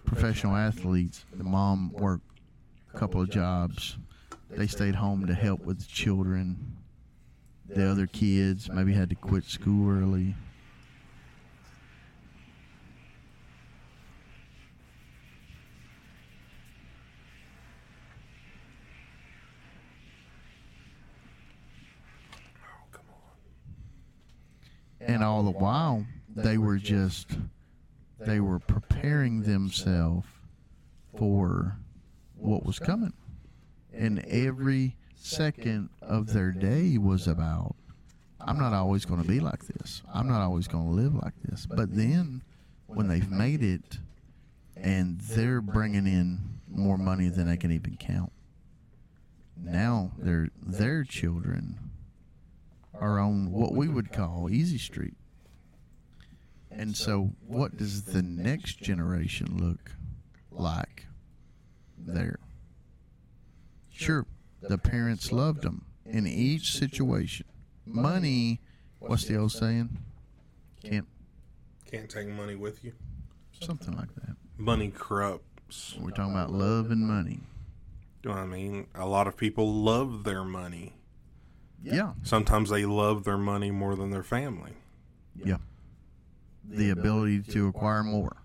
professional 0.04 0.56
athletes. 0.56 1.24
The 1.34 1.44
mom 1.44 1.92
worked 1.92 2.40
a 2.94 2.98
couple 2.98 3.20
of 3.20 3.30
jobs. 3.30 3.98
They 4.50 4.66
stayed 4.66 4.94
home 4.94 5.26
to 5.26 5.34
help 5.34 5.60
with 5.60 5.80
the 5.80 5.86
children. 5.86 6.76
The 7.68 7.90
other 7.90 8.06
kids 8.06 8.70
maybe 8.70 8.94
had 8.94 9.10
to 9.10 9.14
quit 9.14 9.44
school 9.44 9.90
early. 9.90 10.34
And 25.08 25.24
all 25.24 25.42
the 25.42 25.50
while, 25.50 26.04
they 26.28 26.58
were 26.58 26.76
just, 26.76 27.30
they 28.20 28.40
were 28.40 28.58
preparing 28.58 29.42
themselves 29.42 30.28
for 31.16 31.78
what 32.36 32.64
was 32.64 32.78
coming. 32.78 33.14
And 33.92 34.18
every 34.26 34.96
second 35.16 35.88
of 36.02 36.34
their 36.34 36.52
day 36.52 36.98
was 36.98 37.26
about, 37.26 37.74
I'm 38.38 38.58
not 38.58 38.74
always 38.74 39.06
going 39.06 39.22
to 39.22 39.26
be 39.26 39.40
like 39.40 39.66
this. 39.66 40.02
I'm 40.12 40.28
not 40.28 40.42
always 40.42 40.68
going 40.68 40.84
to 40.84 40.94
live 40.94 41.14
like 41.14 41.34
this. 41.42 41.64
But 41.66 41.96
then 41.96 42.42
when 42.86 43.08
they've 43.08 43.30
made 43.30 43.62
it 43.62 43.98
and 44.76 45.18
they're 45.20 45.62
bringing 45.62 46.06
in 46.06 46.60
more 46.70 46.98
money 46.98 47.30
than 47.30 47.48
they 47.48 47.56
can 47.56 47.72
even 47.72 47.96
count, 47.96 48.30
now 49.56 50.12
their 50.18 50.50
their 50.62 51.02
children 51.02 51.87
are 53.00 53.18
on 53.18 53.50
what 53.52 53.74
we 53.74 53.88
would 53.88 54.12
call 54.12 54.48
easy 54.50 54.78
street. 54.78 55.14
And 56.70 56.96
so, 56.96 57.32
what 57.46 57.76
does 57.76 58.04
the 58.04 58.22
next 58.22 58.78
generation 58.80 59.56
look 59.58 59.92
like 60.50 61.06
there? 61.96 62.38
Sure, 63.90 64.26
the 64.60 64.78
parents 64.78 65.32
loved 65.32 65.62
them 65.62 65.86
in 66.04 66.26
each 66.26 66.72
situation. 66.72 67.46
Money, 67.84 68.60
what's 69.00 69.24
the 69.24 69.36
old 69.36 69.52
saying? 69.52 69.98
Can't, 70.84 71.06
Can't 71.90 72.08
take 72.08 72.28
money 72.28 72.54
with 72.54 72.84
you. 72.84 72.92
something 73.60 73.96
like 73.96 74.14
that. 74.16 74.36
Money 74.56 74.92
corrupts. 74.94 75.96
We're 75.98 76.10
talking 76.10 76.32
about 76.32 76.52
love 76.52 76.90
and 76.90 77.00
money. 77.06 77.40
You 78.22 78.30
know 78.30 78.36
what 78.36 78.42
I 78.42 78.46
mean? 78.46 78.86
A 78.94 79.06
lot 79.06 79.26
of 79.26 79.36
people 79.36 79.72
love 79.72 80.22
their 80.24 80.44
money. 80.44 80.94
Yeah, 81.82 82.12
Sometimes 82.22 82.70
they 82.70 82.84
love 82.84 83.24
their 83.24 83.38
money 83.38 83.70
more 83.70 83.94
than 83.96 84.10
their 84.10 84.22
family. 84.24 84.72
yeah. 85.34 85.58
The 86.70 86.90
ability 86.90 87.42
to 87.52 87.68
acquire 87.68 88.02
more. 88.02 88.36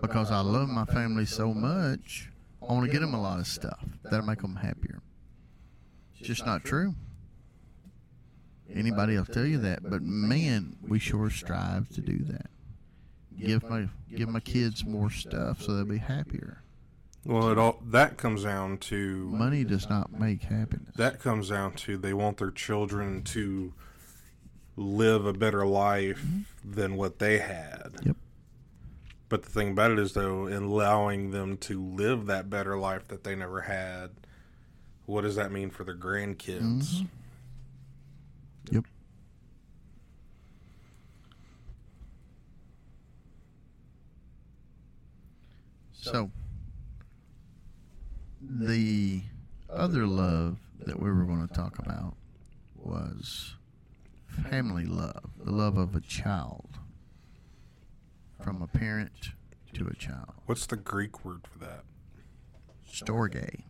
Because 0.00 0.30
I 0.30 0.40
love 0.40 0.68
my 0.70 0.86
family 0.86 1.26
so 1.26 1.52
much, 1.52 2.30
I 2.62 2.72
want 2.72 2.86
to 2.86 2.90
get 2.90 3.00
them 3.00 3.12
a 3.12 3.20
lot 3.20 3.40
of 3.40 3.46
stuff 3.46 3.84
that'll 4.04 4.24
make 4.24 4.40
them 4.40 4.56
happier. 4.56 5.00
It's 6.18 6.26
just 6.26 6.46
not 6.46 6.64
true. 6.64 6.94
Anybody 8.72 9.16
will 9.18 9.26
tell 9.26 9.44
you 9.44 9.58
that, 9.58 9.80
but 9.82 10.00
man, 10.02 10.76
we 10.88 10.98
sure 10.98 11.28
strive 11.28 11.90
to 11.90 12.00
do 12.00 12.18
that. 12.24 12.46
Give 13.38 13.62
my 13.68 13.88
give 14.14 14.28
my 14.30 14.40
kids 14.40 14.84
more 14.84 15.10
stuff 15.10 15.60
so 15.60 15.74
they'll 15.74 15.84
be 15.84 15.98
happier. 15.98 16.61
Well, 17.24 17.50
it 17.50 17.58
all 17.58 17.78
that 17.86 18.16
comes 18.16 18.42
down 18.42 18.78
to 18.78 19.28
Money 19.30 19.62
does 19.64 19.88
not 19.88 20.12
make 20.12 20.42
happiness. 20.42 20.94
that 20.96 21.20
comes 21.20 21.50
down 21.50 21.74
to 21.74 21.96
they 21.96 22.12
want 22.12 22.38
their 22.38 22.50
children 22.50 23.22
to 23.24 23.72
live 24.76 25.24
a 25.26 25.32
better 25.32 25.64
life 25.64 26.20
mm-hmm. 26.20 26.72
than 26.72 26.96
what 26.96 27.18
they 27.18 27.38
had. 27.38 27.92
Yep. 28.04 28.16
But 29.28 29.44
the 29.44 29.50
thing 29.50 29.70
about 29.70 29.92
it 29.92 29.98
is, 29.98 30.12
though, 30.12 30.46
in 30.46 30.64
allowing 30.64 31.30
them 31.30 31.56
to 31.58 31.80
live 31.80 32.26
that 32.26 32.50
better 32.50 32.76
life 32.76 33.08
that 33.08 33.24
they 33.24 33.34
never 33.34 33.62
had, 33.62 34.10
what 35.06 35.22
does 35.22 35.36
that 35.36 35.50
mean 35.52 35.70
for 35.70 35.84
their 35.84 35.96
grandkids? 35.96 36.60
Mm-hmm. 36.60 37.04
Yep. 38.72 38.84
So, 45.92 46.30
the 48.42 49.22
other 49.70 50.06
love 50.06 50.58
that 50.84 51.00
we 51.00 51.10
were 51.10 51.24
going 51.24 51.46
to 51.46 51.54
talk 51.54 51.78
about 51.78 52.14
was 52.76 53.54
family 54.26 54.84
love, 54.84 55.30
the 55.44 55.52
love 55.52 55.78
of 55.78 55.94
a 55.94 56.00
child 56.00 56.78
from 58.42 58.60
a 58.60 58.66
parent 58.66 59.30
to 59.74 59.86
a 59.86 59.94
child. 59.94 60.32
What's 60.46 60.66
the 60.66 60.76
Greek 60.76 61.24
word 61.24 61.46
for 61.50 61.58
that? 61.60 61.84
Storge. 62.90 63.62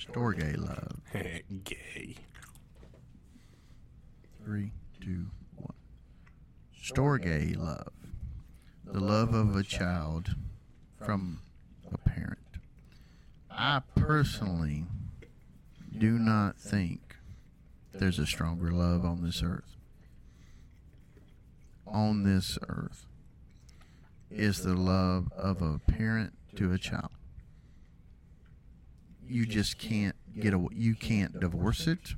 Storge 0.00 0.56
love. 0.56 1.00
Gay. 1.64 2.16
Three, 4.44 4.72
two, 5.00 5.26
one. 5.56 5.74
Storge 6.80 7.58
love. 7.58 7.92
The 8.84 9.00
love 9.00 9.34
of 9.34 9.56
a 9.56 9.62
child 9.62 10.34
from 11.04 11.40
a 11.92 11.98
parent. 11.98 12.38
I 13.60 13.82
personally 13.96 14.84
do 15.98 16.16
not 16.16 16.60
think 16.60 17.16
there's 17.92 18.20
a 18.20 18.26
stronger 18.26 18.70
love 18.70 19.04
on 19.04 19.24
this 19.24 19.42
earth. 19.42 19.74
On 21.84 22.22
this 22.22 22.56
earth 22.68 23.06
is 24.30 24.62
the 24.62 24.74
love 24.74 25.32
of 25.36 25.60
a 25.60 25.80
parent 25.80 26.34
to 26.54 26.72
a 26.72 26.78
child. 26.78 27.10
You 29.26 29.44
just 29.44 29.76
can't 29.76 30.14
get 30.38 30.54
a 30.54 30.64
you 30.70 30.94
can't 30.94 31.40
divorce 31.40 31.88
it. 31.88 32.14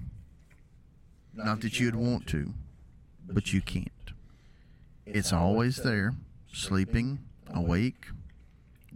Not 1.33 1.63
that 1.63 1.81
you'd 1.81 1.95
want 1.95 2.27
to, 2.29 2.53
but 3.27 3.55
you 3.55 3.63
can't. 3.63 3.89
It's 5.07 5.33
always 5.33 5.79
there, 5.79 6.13
sleeping, 6.53 7.21
awake, 7.51 8.09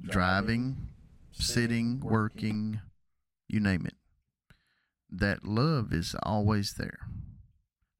driving, 0.02 0.88
sitting, 1.34 2.00
working, 2.00 2.80
you 3.48 3.60
name 3.60 3.86
it. 3.86 3.94
That 5.10 5.44
love 5.44 5.92
is 5.92 6.14
always 6.22 6.74
there. 6.74 6.98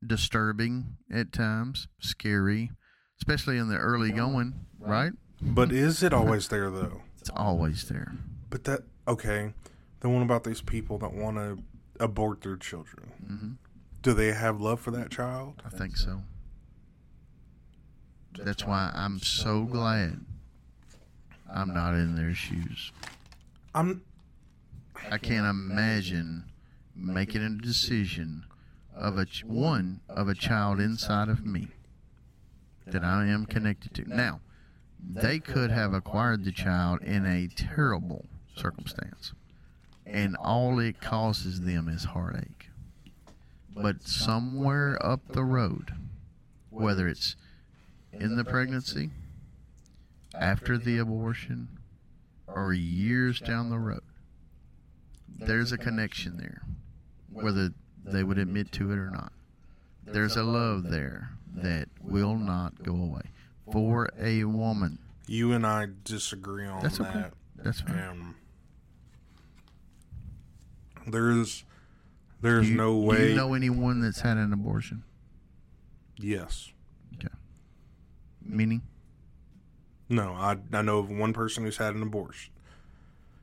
Disturbing 0.04 0.96
at 1.12 1.32
times, 1.32 1.88
scary, 2.00 2.70
especially 3.18 3.58
in 3.58 3.68
the 3.68 3.76
early 3.76 4.10
going, 4.10 4.66
right? 4.78 5.12
But 5.40 5.72
is 5.72 6.02
it 6.02 6.12
always 6.12 6.48
there, 6.48 6.70
though? 6.70 7.02
It's 7.20 7.30
always 7.30 7.88
there. 7.88 8.12
But 8.50 8.64
that, 8.64 8.82
okay. 9.08 9.54
The 10.00 10.08
one 10.08 10.22
about 10.22 10.44
these 10.44 10.60
people 10.60 10.98
that 10.98 11.14
want 11.14 11.36
to 11.38 11.58
abort 11.98 12.42
their 12.42 12.56
children. 12.56 13.12
hmm 13.26 13.52
Do 14.02 14.12
they 14.12 14.32
have 14.32 14.60
love 14.60 14.80
for 14.80 14.90
that 14.90 15.10
child? 15.10 15.62
I 15.64 15.70
think 15.70 15.96
so. 15.96 16.22
That's 18.38 18.66
why 18.66 18.90
I'm 18.94 19.20
so 19.20 19.62
glad 19.62 20.20
I'm 21.52 21.72
not 21.72 21.94
in 21.94 22.16
their 22.16 22.34
shoes. 22.34 22.92
I'm 23.74 24.02
I 25.10 25.18
can't 25.18 25.46
imagine 25.46 26.44
making 26.94 27.42
a 27.42 27.50
decision 27.50 28.44
of 28.94 29.18
a 29.18 29.26
one 29.44 30.00
of 30.08 30.28
a 30.28 30.34
child 30.34 30.78
inside 30.80 31.28
of 31.28 31.44
me 31.44 31.68
that 32.86 33.02
I 33.02 33.26
am 33.26 33.46
connected 33.46 33.92
to. 33.94 34.08
Now, 34.08 34.40
they 35.02 35.40
could 35.40 35.70
have 35.70 35.92
acquired 35.92 36.44
the 36.44 36.52
child 36.52 37.02
in 37.02 37.26
a 37.26 37.48
terrible 37.48 38.26
circumstance, 38.54 39.32
and 40.06 40.36
all 40.36 40.78
it 40.78 41.00
causes 41.00 41.62
them 41.62 41.88
is 41.88 42.04
heartache. 42.04 42.70
But 43.74 44.06
somewhere 44.06 45.04
up 45.04 45.32
the 45.32 45.44
road, 45.44 45.92
whether 46.70 47.08
it's 47.08 47.34
in 48.12 48.36
the 48.36 48.44
pregnancy, 48.44 49.10
after 50.32 50.78
the 50.78 50.98
abortion, 50.98 51.68
or 52.46 52.72
years 52.72 53.40
down 53.40 53.70
the 53.70 53.78
road, 53.78 54.02
there's 55.38 55.72
a 55.72 55.78
connection 55.78 56.36
there, 56.36 56.62
whether 57.30 57.70
they 58.04 58.22
would 58.22 58.38
admit 58.38 58.70
to 58.72 58.90
it 58.92 58.98
or 58.98 59.10
not. 59.10 59.32
There's 60.04 60.36
a 60.36 60.42
love 60.44 60.90
there 60.90 61.30
that 61.54 61.88
will 62.00 62.36
not 62.36 62.82
go 62.82 62.92
away. 62.94 63.22
For 63.72 64.10
a 64.20 64.44
woman, 64.44 64.98
you 65.26 65.52
and 65.52 65.66
I 65.66 65.88
disagree 66.04 66.66
on 66.66 66.82
That's 66.82 67.00
okay. 67.00 67.12
that. 67.12 67.32
that's 67.56 67.80
fine. 67.80 68.34
And 71.04 71.14
there's 71.14 71.64
there's 72.42 72.66
Do 72.66 72.72
you- 72.72 72.76
no 72.76 72.92
Do 72.92 72.98
way. 73.06 73.30
you 73.30 73.36
know 73.36 73.54
anyone 73.54 74.00
that's 74.00 74.20
had 74.20 74.36
an 74.36 74.52
abortion? 74.52 75.02
yes. 76.18 76.70
Okay. 77.16 77.28
Meaning? 78.42 78.82
No, 80.08 80.32
I 80.34 80.58
I 80.72 80.82
know 80.82 80.98
of 80.98 81.08
one 81.10 81.32
person 81.32 81.64
who's 81.64 81.78
had 81.78 81.94
an 81.94 82.02
abortion, 82.02 82.52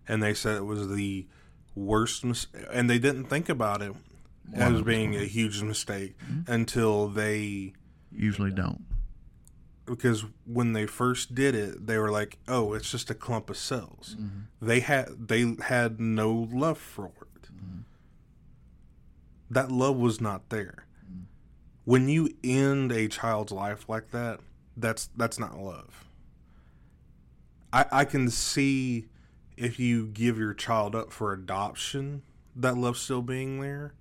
and 0.07 0.21
they 0.21 0.33
said 0.33 0.57
it 0.57 0.65
was 0.65 0.87
the 0.89 1.25
worst, 1.75 2.23
mis- 2.23 2.47
and 2.71 2.89
they 2.89 2.99
didn't 2.99 3.25
think 3.25 3.49
about 3.49 3.81
it 3.81 3.93
as 4.53 4.81
being 4.81 5.15
a 5.15 5.23
huge 5.25 5.61
mistake 5.63 6.15
Mm-hmm. 6.19 6.51
until 6.51 7.07
they 7.07 7.73
Usually 8.11 8.51
don't. 8.51 8.83
because 9.85 10.25
when 10.45 10.73
they 10.73 10.85
first 10.85 11.33
did 11.33 11.55
it, 11.55 11.87
they 11.87 11.97
were 11.97 12.11
like, 12.11 12.37
"Oh, 12.47 12.73
it's 12.73 12.91
just 12.91 13.09
a 13.09 13.15
clump 13.15 13.49
of 13.49 13.57
cells." 13.57 14.15
Mm-hmm. 14.19 14.39
They 14.67 14.81
had 14.81 15.27
they 15.29 15.55
had 15.63 15.99
no 15.99 16.47
love 16.51 16.77
for 16.77 17.05
it. 17.21 17.43
Mm-hmm. 17.53 17.79
That 19.49 19.71
love 19.71 19.97
was 19.97 20.21
not 20.21 20.49
there. 20.49 20.85
Mm-hmm. 21.05 21.23
When 21.85 22.07
you 22.09 22.29
end 22.43 22.91
a 22.91 23.07
child's 23.07 23.51
life 23.51 23.89
like 23.89 24.11
that, 24.11 24.39
that's 24.77 25.09
that's 25.17 25.39
not 25.39 25.57
love. 25.57 26.05
I 27.73 27.85
I 27.91 28.05
can 28.05 28.29
see 28.29 29.07
if 29.57 29.79
you 29.79 30.07
give 30.07 30.37
your 30.37 30.53
child 30.53 30.95
up 30.95 31.11
for 31.11 31.33
adoption, 31.33 32.23
that 32.55 32.77
love 32.77 32.97
still 32.97 33.21
being 33.21 33.61
there. 33.61 33.93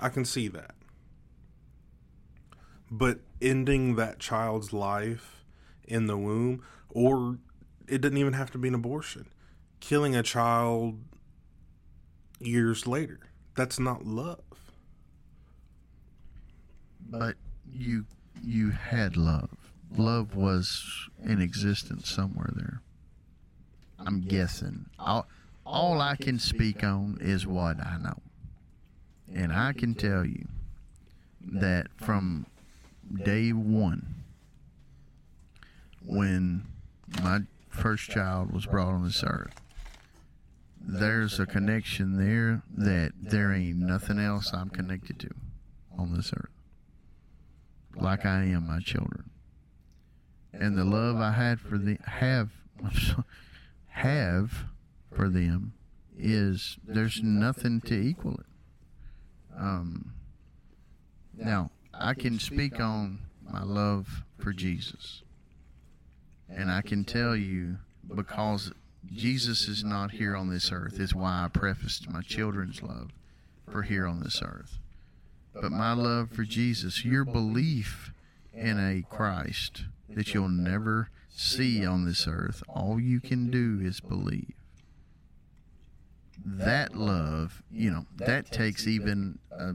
I 0.00 0.08
can 0.10 0.24
see 0.24 0.48
that. 0.48 0.74
but 2.90 3.20
ending 3.40 3.96
that 3.96 4.18
child's 4.18 4.72
life 4.72 5.44
in 5.86 6.06
the 6.06 6.16
womb, 6.16 6.62
or 6.90 7.38
it 7.86 8.00
doesn't 8.00 8.16
even 8.18 8.32
have 8.34 8.50
to 8.52 8.58
be 8.58 8.68
an 8.68 8.74
abortion, 8.74 9.26
killing 9.80 10.16
a 10.16 10.22
child 10.22 10.98
years 12.40 12.86
later, 12.86 13.20
that's 13.54 13.78
not 13.78 14.04
love. 14.06 14.40
But 17.00 17.36
you 17.72 18.06
you 18.40 18.70
had 18.70 19.16
love. 19.16 19.57
Love 19.96 20.34
was 20.34 21.08
in 21.24 21.40
existence 21.40 22.10
somewhere 22.10 22.50
there. 22.54 22.82
I'm 23.98 24.20
guessing. 24.20 24.86
All, 24.98 25.26
all 25.64 26.00
I 26.00 26.16
can 26.16 26.38
speak 26.38 26.84
on 26.84 27.18
is 27.20 27.46
what 27.46 27.78
I 27.84 27.98
know. 27.98 28.20
And 29.34 29.52
I 29.52 29.72
can 29.72 29.94
tell 29.94 30.24
you 30.24 30.46
that 31.40 31.88
from 31.96 32.46
day 33.24 33.50
one, 33.50 34.24
when 36.04 36.66
my 37.22 37.40
first 37.68 38.08
child 38.10 38.52
was 38.52 38.66
brought 38.66 38.88
on 38.88 39.04
this 39.04 39.22
earth, 39.22 39.54
there's 40.80 41.38
a 41.38 41.46
connection 41.46 42.16
there 42.16 42.62
that 42.76 43.12
there 43.20 43.52
ain't 43.52 43.78
nothing 43.78 44.18
else 44.18 44.52
I'm 44.54 44.70
connected 44.70 45.18
to 45.20 45.30
on 45.98 46.14
this 46.14 46.32
earth. 46.32 46.50
Like 47.94 48.24
I 48.24 48.44
am 48.44 48.68
my 48.68 48.78
children. 48.80 49.30
And 50.52 50.76
the 50.76 50.84
love 50.84 51.16
I 51.16 51.32
had 51.32 51.60
for 51.60 51.78
the 51.78 51.98
have 52.04 52.50
have 53.88 54.64
for 55.14 55.28
them 55.28 55.74
is 56.16 56.78
there's 56.84 57.20
nothing 57.22 57.80
to 57.82 57.94
equal 57.94 58.34
it. 58.34 58.46
Um, 59.58 60.12
now 61.36 61.70
I 61.92 62.14
can 62.14 62.38
speak 62.38 62.80
on 62.80 63.18
my 63.42 63.62
love 63.62 64.22
for 64.38 64.52
Jesus, 64.52 65.22
and 66.48 66.70
I 66.70 66.82
can 66.82 67.04
tell 67.04 67.34
you 67.34 67.78
because 68.14 68.72
Jesus 69.12 69.68
is 69.68 69.84
not 69.84 70.12
here 70.12 70.36
on 70.36 70.50
this 70.50 70.70
earth 70.72 71.00
is 71.00 71.14
why 71.14 71.44
I 71.44 71.48
prefaced 71.48 72.10
my 72.10 72.22
children's 72.22 72.82
love 72.82 73.10
for 73.70 73.82
here 73.82 74.06
on 74.06 74.22
this 74.22 74.42
earth. 74.42 74.78
But 75.54 75.72
my 75.72 75.92
love 75.92 76.30
for 76.30 76.44
Jesus, 76.44 77.04
your 77.04 77.24
belief 77.24 78.12
in 78.52 78.78
a 78.78 79.02
Christ 79.14 79.84
that 80.08 80.34
you'll 80.34 80.48
never 80.48 81.10
see 81.28 81.84
on 81.86 82.04
this 82.04 82.26
earth, 82.26 82.62
all 82.68 82.98
you 82.98 83.20
can 83.20 83.50
do 83.50 83.78
is 83.82 84.00
believe. 84.00 84.54
That 86.44 86.96
love, 86.96 87.62
you 87.70 87.90
know, 87.90 88.06
that 88.16 88.50
takes 88.50 88.86
even 88.86 89.38
a 89.50 89.72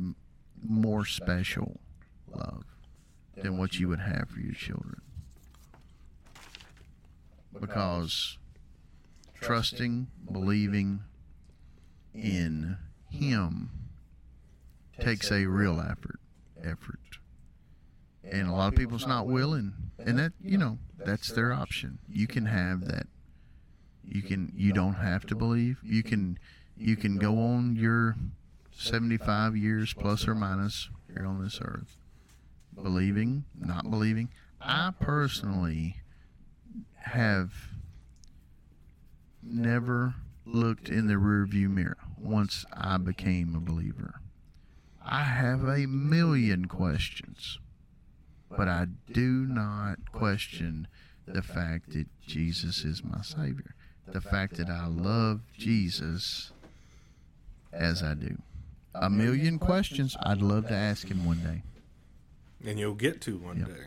more 0.66 1.06
special 1.06 1.80
love 2.34 2.64
than 3.36 3.58
what 3.58 3.80
you 3.80 3.88
would 3.90 4.00
have 4.00 4.30
for 4.30 4.40
your 4.40 4.54
children. 4.54 5.02
Because 7.60 8.38
trusting, 9.40 10.08
believing 10.32 11.02
in 12.14 12.78
Him 13.10 13.70
takes 15.00 15.32
a 15.32 15.46
real 15.46 15.80
effort. 15.80 16.20
Effort, 16.64 17.00
and 18.34 18.50
a 18.50 18.52
lot 18.52 18.74
of 18.74 18.76
people's 18.76 19.06
not 19.06 19.28
willing, 19.28 19.74
and 20.00 20.18
that 20.18 20.34
you 20.42 20.58
know 20.58 20.80
that's 20.98 21.30
their 21.30 21.54
option. 21.54 22.00
You 22.10 22.28
can 22.28 22.48
have 22.48 22.86
that. 22.86 23.08
You 24.04 24.22
can. 24.22 24.52
You 24.56 24.74
don't 24.74 24.96
have 24.96 25.26
to 25.28 25.36
believe. 25.36 25.78
You 25.84 26.04
can. 26.04 26.40
You 26.76 26.96
can 26.96 27.18
go 27.18 27.38
on 27.38 27.76
your 27.76 28.16
seventy-five 28.72 29.56
years 29.56 29.94
plus 29.94 30.28
or 30.28 30.34
minus 30.36 30.90
here 31.14 31.26
on 31.26 31.44
this 31.44 31.60
earth, 31.62 31.98
believing, 32.76 33.46
not 33.58 33.90
believing. 33.90 34.30
I 34.60 34.92
personally 35.00 35.98
have 36.96 37.52
never 39.44 40.16
looked 40.46 40.90
in 40.90 41.08
the 41.08 41.16
rearview 41.16 41.70
mirror 41.70 41.98
once 42.18 42.66
I 42.74 42.98
became 42.98 43.56
a 43.56 43.60
believer. 43.60 44.16
I 45.06 45.24
have 45.24 45.64
a 45.64 45.86
million 45.86 46.66
questions, 46.66 47.60
but 48.58 48.68
I 48.68 48.88
do 49.12 49.46
not 49.48 50.12
question 50.12 50.88
the 51.26 51.42
fact 51.42 51.92
that 51.94 52.08
Jesus 52.26 52.84
is 52.84 53.04
my 53.04 53.22
Savior. 53.22 53.76
The 54.08 54.22
fact 54.22 54.58
that 54.58 54.70
I 54.70 54.88
love 54.88 55.42
Jesus 55.58 56.52
as 57.72 58.04
I 58.04 58.14
do. 58.14 58.38
A 58.96 59.10
million 59.10 59.58
questions 59.58 60.16
I'd 60.22 60.42
love 60.42 60.68
to 60.68 60.74
ask 60.76 61.08
him 61.08 61.26
one 61.26 61.40
day. 61.40 61.64
And 62.70 62.78
you'll 62.80 62.94
get 62.94 63.22
to 63.22 63.38
one 63.38 63.58
Yep. 63.60 63.68
day. 63.68 63.84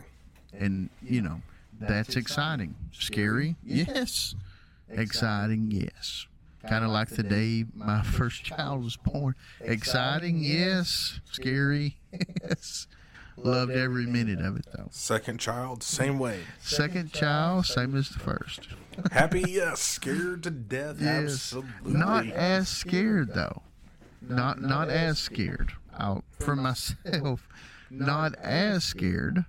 And, 0.53 0.89
you 1.01 1.21
know, 1.21 1.41
that's 1.79 2.15
exciting. 2.15 2.75
Scary? 2.91 3.55
Yes. 3.63 4.35
Exciting? 4.89 5.71
Yes. 5.71 6.25
Kind 6.67 6.83
of 6.83 6.89
like 6.91 7.09
the 7.09 7.23
day 7.23 7.65
my 7.73 8.01
first 8.01 8.43
child 8.43 8.83
was 8.83 8.97
born. 8.97 9.35
Exciting? 9.61 10.39
Yes. 10.43 11.19
Scary? 11.31 11.97
Yes. 12.43 12.87
Loved 13.37 13.71
every 13.71 14.07
minute 14.07 14.41
of 14.41 14.57
it, 14.57 14.65
though. 14.75 14.87
Second 14.91 15.39
child, 15.39 15.83
same 15.83 16.17
way. 16.17 16.41
Second 16.59 17.13
child, 17.13 17.65
same 17.67 17.95
as 17.95 18.09
the 18.09 18.19
first. 18.19 18.67
Happy, 19.11 19.43
yes. 19.47 19.79
Scared 19.79 20.41
to 20.43 20.49
death, 20.51 20.97
Yes. 20.99 21.53
absolutely. 21.53 21.93
Not 21.93 22.25
as 22.27 22.67
scared, 22.67 23.33
though. 23.35 23.61
Not 24.21 24.59
not 24.61 24.89
as 24.89 25.19
scared. 25.19 25.73
Out 25.99 26.23
for 26.39 26.55
myself. 26.55 27.47
Not 27.89 28.35
as 28.35 28.83
scared. 28.83 29.45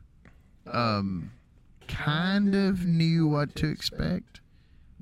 Um, 0.66 1.32
kind 1.88 2.54
of 2.54 2.86
knew 2.86 3.26
what 3.26 3.56
to 3.56 3.66
expect, 3.68 4.40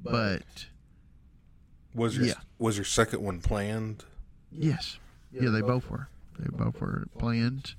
but 0.02 0.66
was 1.94 2.16
your 2.16 2.26
Yeah. 2.26 2.34
was 2.58 2.76
your 2.78 2.84
second 2.86 3.20
one 3.22 3.40
planned? 3.42 4.04
yes, 4.50 4.98
yeah, 5.32 5.50
they 5.50 5.60
both 5.60 5.90
were. 5.90 6.08
They 6.38 6.48
both 6.50 6.80
were 6.80 7.06
planned. 7.18 7.74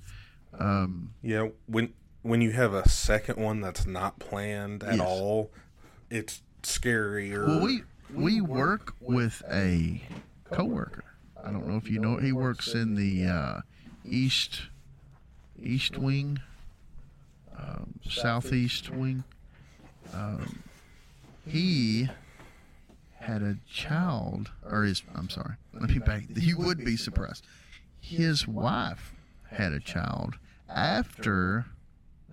Um, 0.58 1.14
Yeah, 1.22 1.48
when 1.66 1.92
when 2.22 2.40
you 2.40 2.52
have 2.52 2.74
a 2.74 2.88
second 2.88 3.36
one 3.42 3.60
that's 3.60 3.86
not 3.86 4.18
planned 4.18 4.82
at 4.82 4.96
Yes. 4.96 5.06
all, 5.06 5.50
it's 6.10 6.42
scarier. 6.62 7.46
well, 7.46 7.60
we 7.60 7.82
we 8.12 8.40
work 8.40 8.94
with 9.00 9.42
a 9.50 10.02
coworker. 10.50 11.04
I 11.42 11.50
don't 11.52 11.66
know 11.68 11.76
if 11.76 11.88
you 11.88 12.00
know. 12.00 12.16
He 12.16 12.32
works 12.32 12.74
in 12.74 12.94
the 12.96 13.26
uh, 13.26 13.60
east 14.04 14.62
east 15.62 15.96
wing, 15.98 16.38
um, 17.56 18.00
southeast 18.08 18.90
wing. 18.90 19.24
Um, 20.12 20.62
he 21.46 22.08
had 23.20 23.42
a 23.42 23.58
child, 23.70 24.50
or 24.68 24.84
his. 24.84 25.02
I'm 25.14 25.28
sorry. 25.28 25.54
Let 25.72 25.90
me 25.90 25.98
back. 25.98 26.24
You 26.34 26.56
would 26.58 26.84
be 26.84 26.96
surprised. 26.96 27.46
His 28.00 28.46
wife 28.48 29.12
had 29.50 29.72
a 29.72 29.80
child 29.80 30.34
after 30.68 31.66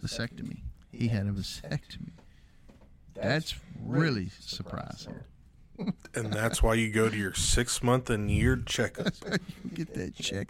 vasectomy. 0.03 0.61
He 0.91 1.07
had 1.07 1.27
a 1.27 1.31
vasectomy. 1.31 2.11
That's 3.15 3.55
really 3.81 4.29
surprising. 4.39 5.15
and 6.13 6.31
that's 6.31 6.61
why 6.63 6.73
you 6.75 6.91
go 6.91 7.09
to 7.09 7.17
your 7.17 7.33
six 7.33 7.81
month 7.83 8.09
and 8.09 8.29
year 8.29 8.57
checkup. 8.57 9.13
Get 9.73 9.93
that 9.93 10.15
check. 10.15 10.49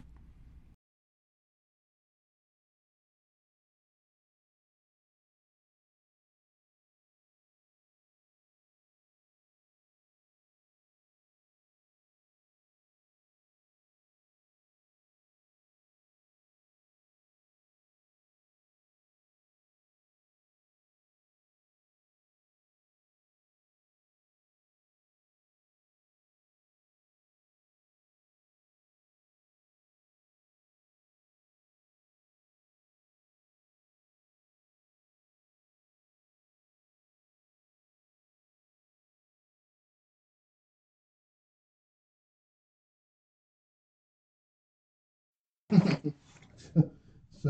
So, 45.70 45.82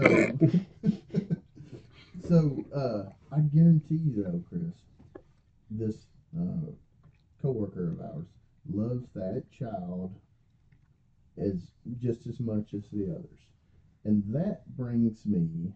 so 2.28 2.66
uh, 2.76 3.36
I 3.36 3.40
guarantee 3.40 3.96
you, 3.96 4.24
though, 4.24 4.44
Chris, 4.50 5.24
this 5.72 5.96
uh, 6.38 6.72
coworker 7.42 7.92
of 7.92 8.02
ours 8.02 8.28
loves 8.70 9.06
that 9.14 9.44
child 9.58 10.14
as 11.38 11.54
just 12.02 12.28
as 12.28 12.40
much 12.42 12.74
as 12.74 12.84
the 12.92 13.06
others, 13.06 13.40
and 14.04 14.22
that 14.34 14.68
brings 14.76 15.26
me 15.26 15.72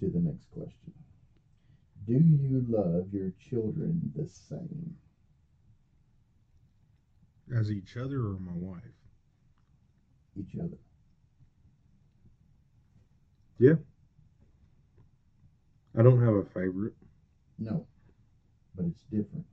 to 0.00 0.10
the 0.10 0.20
next 0.20 0.50
question. 0.50 0.92
Do 2.06 2.14
you 2.14 2.64
love 2.68 3.08
your 3.12 3.32
children 3.50 4.12
the 4.14 4.28
same? 4.28 4.96
As 7.54 7.70
each 7.70 7.96
other 7.96 8.18
or 8.18 8.38
my 8.38 8.52
wife? 8.52 8.82
Each 10.36 10.58
other. 10.60 10.76
I 15.96 16.02
don't 16.02 16.22
have 16.22 16.34
a 16.34 16.44
favorite. 16.44 16.94
No, 17.58 17.86
but 18.74 18.86
it's 18.86 19.02
different. 19.04 19.44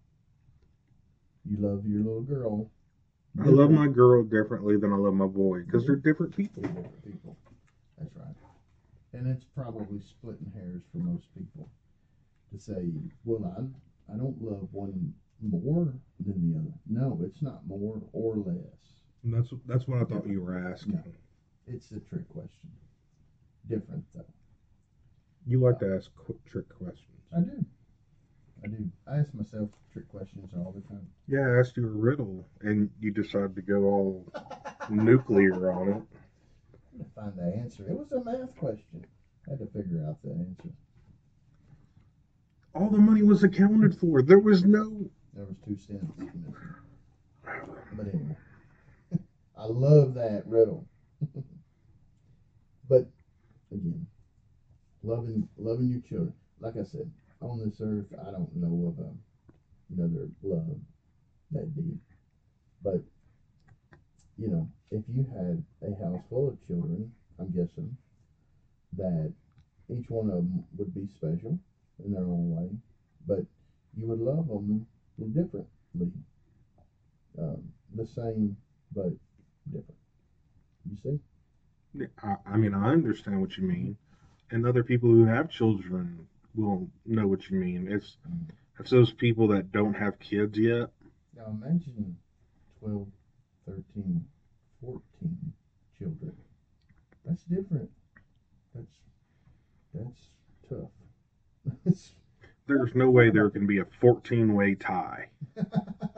You 1.50 1.58
love 1.60 1.86
your 1.86 2.00
little 2.00 2.22
girl. 2.22 2.70
I 3.40 3.46
love 3.46 3.72
my 3.72 3.88
girl 3.88 4.24
differently 4.24 4.78
than 4.78 4.92
I 4.92 4.98
love 4.98 5.14
my 5.14 5.28
boy 5.28 5.62
because 5.62 5.86
they're 5.86 5.96
different 5.96 6.36
people. 6.36 6.64
They're 6.64 6.72
different 6.72 7.06
people. 7.06 7.38
That's 7.98 8.16
right. 8.16 8.36
And 9.14 9.28
it's 9.28 9.46
probably 9.56 10.02
splitting 10.02 10.52
hairs 10.54 10.82
for 10.92 10.98
most 10.98 11.28
people 11.38 11.70
to 12.52 12.60
say, 12.60 12.90
well, 13.24 13.46
I, 13.58 14.14
I 14.14 14.18
don't 14.18 14.42
love 14.42 14.68
one 14.72 15.14
more 15.42 15.94
than 16.26 16.52
the 16.52 16.60
other. 16.60 16.74
No, 16.90 17.20
it's 17.24 17.42
not 17.42 17.66
more 17.68 18.02
or 18.14 18.36
less. 18.36 18.56
And 19.24 19.34
that's 19.34 19.54
that's 19.68 19.88
what 19.88 20.02
I 20.02 20.06
thought 20.06 20.28
you 20.28 20.42
were 20.42 20.58
asking. 20.58 20.94
No. 20.94 21.04
It's 21.68 21.92
a 21.92 22.00
trick 22.00 22.28
question. 22.30 22.70
Different, 23.70 24.04
though. 24.14 24.26
You 25.48 25.60
like 25.60 25.80
to 25.80 25.96
ask 25.96 26.10
qu- 26.16 26.40
trick 26.50 26.70
questions. 26.70 27.08
I 27.36 27.40
do. 27.42 27.66
I 28.64 28.68
do. 28.68 28.90
I 29.08 29.18
ask 29.18 29.34
myself 29.34 29.70
trick 29.92 30.08
questions 30.10 30.52
all 30.56 30.72
the 30.72 30.82
time. 30.88 31.08
Yeah, 31.28 31.48
I 31.48 31.60
asked 31.60 31.78
you 31.78 31.88
a 31.88 31.90
riddle, 31.92 32.46
and 32.62 32.90
you 33.00 33.12
decided 33.12 33.56
to 33.56 33.62
go 33.62 33.84
all 33.86 34.34
nuclear 34.90 35.72
on 35.72 35.90
it. 35.90 36.04
to 37.00 37.06
find 37.16 37.34
the 37.38 37.56
answer. 37.58 37.88
It 37.90 37.98
was 37.98 38.12
a 38.12 38.24
math 38.24 38.56
question. 38.58 39.06
I 39.48 39.52
had 39.52 39.60
to 39.60 39.66
figure 39.68 40.06
out 40.08 40.22
the 40.24 40.32
answer. 40.32 40.70
All 42.76 42.90
the 42.90 43.00
money 43.00 43.24
was 43.24 43.44
accounted 43.44 43.98
for. 43.98 44.22
There 44.22 44.40
was 44.40 44.64
no. 44.64 45.10
There 45.34 45.46
was 45.46 45.56
two 45.66 45.78
cents. 45.78 46.06
But 47.94 48.08
anyway, 48.08 48.38
I 49.58 49.66
love 49.66 50.14
that 50.16 50.44
riddle. 50.46 50.88
again, 53.72 54.06
loving 55.04 55.48
loving 55.58 55.90
your 55.90 56.02
children. 56.02 56.34
Like 56.60 56.78
I 56.78 56.84
said, 56.84 57.10
on 57.42 57.60
this 57.60 57.82
earth, 57.82 58.06
I 58.20 58.32
don't 58.32 58.56
know 58.56 58.88
of 58.88 59.06
a, 59.06 59.10
another 59.94 60.28
love 60.44 60.78
that 61.52 61.76
deep. 61.76 62.00
But 62.84 63.02
you 64.38 64.48
know, 64.48 64.68
if 64.92 65.04
you 65.08 65.24
had 65.24 65.64
a 65.82 65.96
house 66.04 66.22
full 66.30 66.50
of 66.50 66.68
children, 66.68 67.12
I'm 67.40 67.52
guessing 67.52 67.96
that 68.98 69.32
each 69.90 70.10
one 70.10 70.30
of 70.30 70.36
them 70.36 70.64
would 70.78 70.94
be 70.94 71.08
special 71.16 71.58
in 72.04 72.12
their 72.14 72.24
own 72.24 72.56
way, 72.56 72.70
but 73.28 73.46
you 73.96 74.08
would 74.08 74.20
love 74.20 74.48
them 74.48 74.86
differently. 75.20 76.12
Um, 77.38 77.62
the 77.96 78.06
same, 78.06 78.58
but 78.94 79.12
different. 79.72 79.96
You 80.90 80.98
see? 81.04 81.20
I, 82.24 82.36
I 82.46 82.58
mean, 82.58 82.74
I 82.74 82.92
understand 82.92 83.42
what 83.42 83.58
you 83.58 83.64
mean, 83.64 83.98
and 84.50 84.66
other 84.66 84.84
people 84.84 85.10
who 85.10 85.26
have 85.26 85.50
children 85.50 86.28
will 86.56 86.90
know 87.06 87.28
what 87.28 87.50
you 87.50 87.58
mean. 87.58 87.88
It's 87.90 88.18
it's 88.80 88.92
those 88.92 89.14
people 89.14 89.48
that 89.50 89.72
don't 89.72 89.94
have 89.94 90.20
kids 90.20 90.58
yet. 90.58 90.90
Now 91.36 91.58
imagine 91.62 92.18
12, 92.80 93.08
13, 93.68 94.26
14 94.82 95.02
children. 95.98 96.34
That's 97.26 97.44
different. 97.44 97.90
That's 98.74 98.98
that's 99.94 100.30
tough. 100.70 101.96
There's 102.68 102.96
no 102.96 103.10
way 103.10 103.30
there 103.30 103.50
can 103.50 103.68
be 103.68 103.80
a 103.80 103.86
14 104.00 104.54
way 104.54 104.76
tie. 104.76 105.28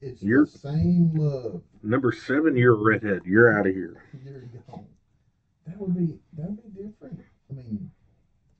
it's 0.00 0.22
You're- 0.22 0.44
the 0.46 0.58
same 0.58 1.14
love. 1.14 1.62
Number 1.82 2.12
seven, 2.12 2.56
you're 2.56 2.74
a 2.74 2.76
redhead. 2.76 3.22
You're 3.24 3.58
out 3.58 3.66
of 3.66 3.74
here. 3.74 4.02
There 4.24 4.42
you 4.52 4.62
go. 4.68 4.84
That 5.66 5.78
would 5.78 5.94
be 5.96 6.18
that 6.36 6.48
would 6.50 6.74
be 6.76 6.82
different. 6.82 7.20
I 7.50 7.54
mean, 7.54 7.90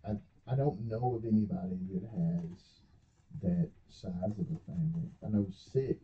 I 0.06 0.12
I 0.50 0.56
don't 0.56 0.80
know 0.88 1.14
of 1.16 1.24
anybody 1.24 1.78
that 1.92 2.02
has 2.10 2.58
that 3.42 3.70
size 3.88 4.38
of 4.38 4.46
a 4.50 4.58
family. 4.70 5.08
I 5.24 5.28
know 5.28 5.46
six 5.72 5.98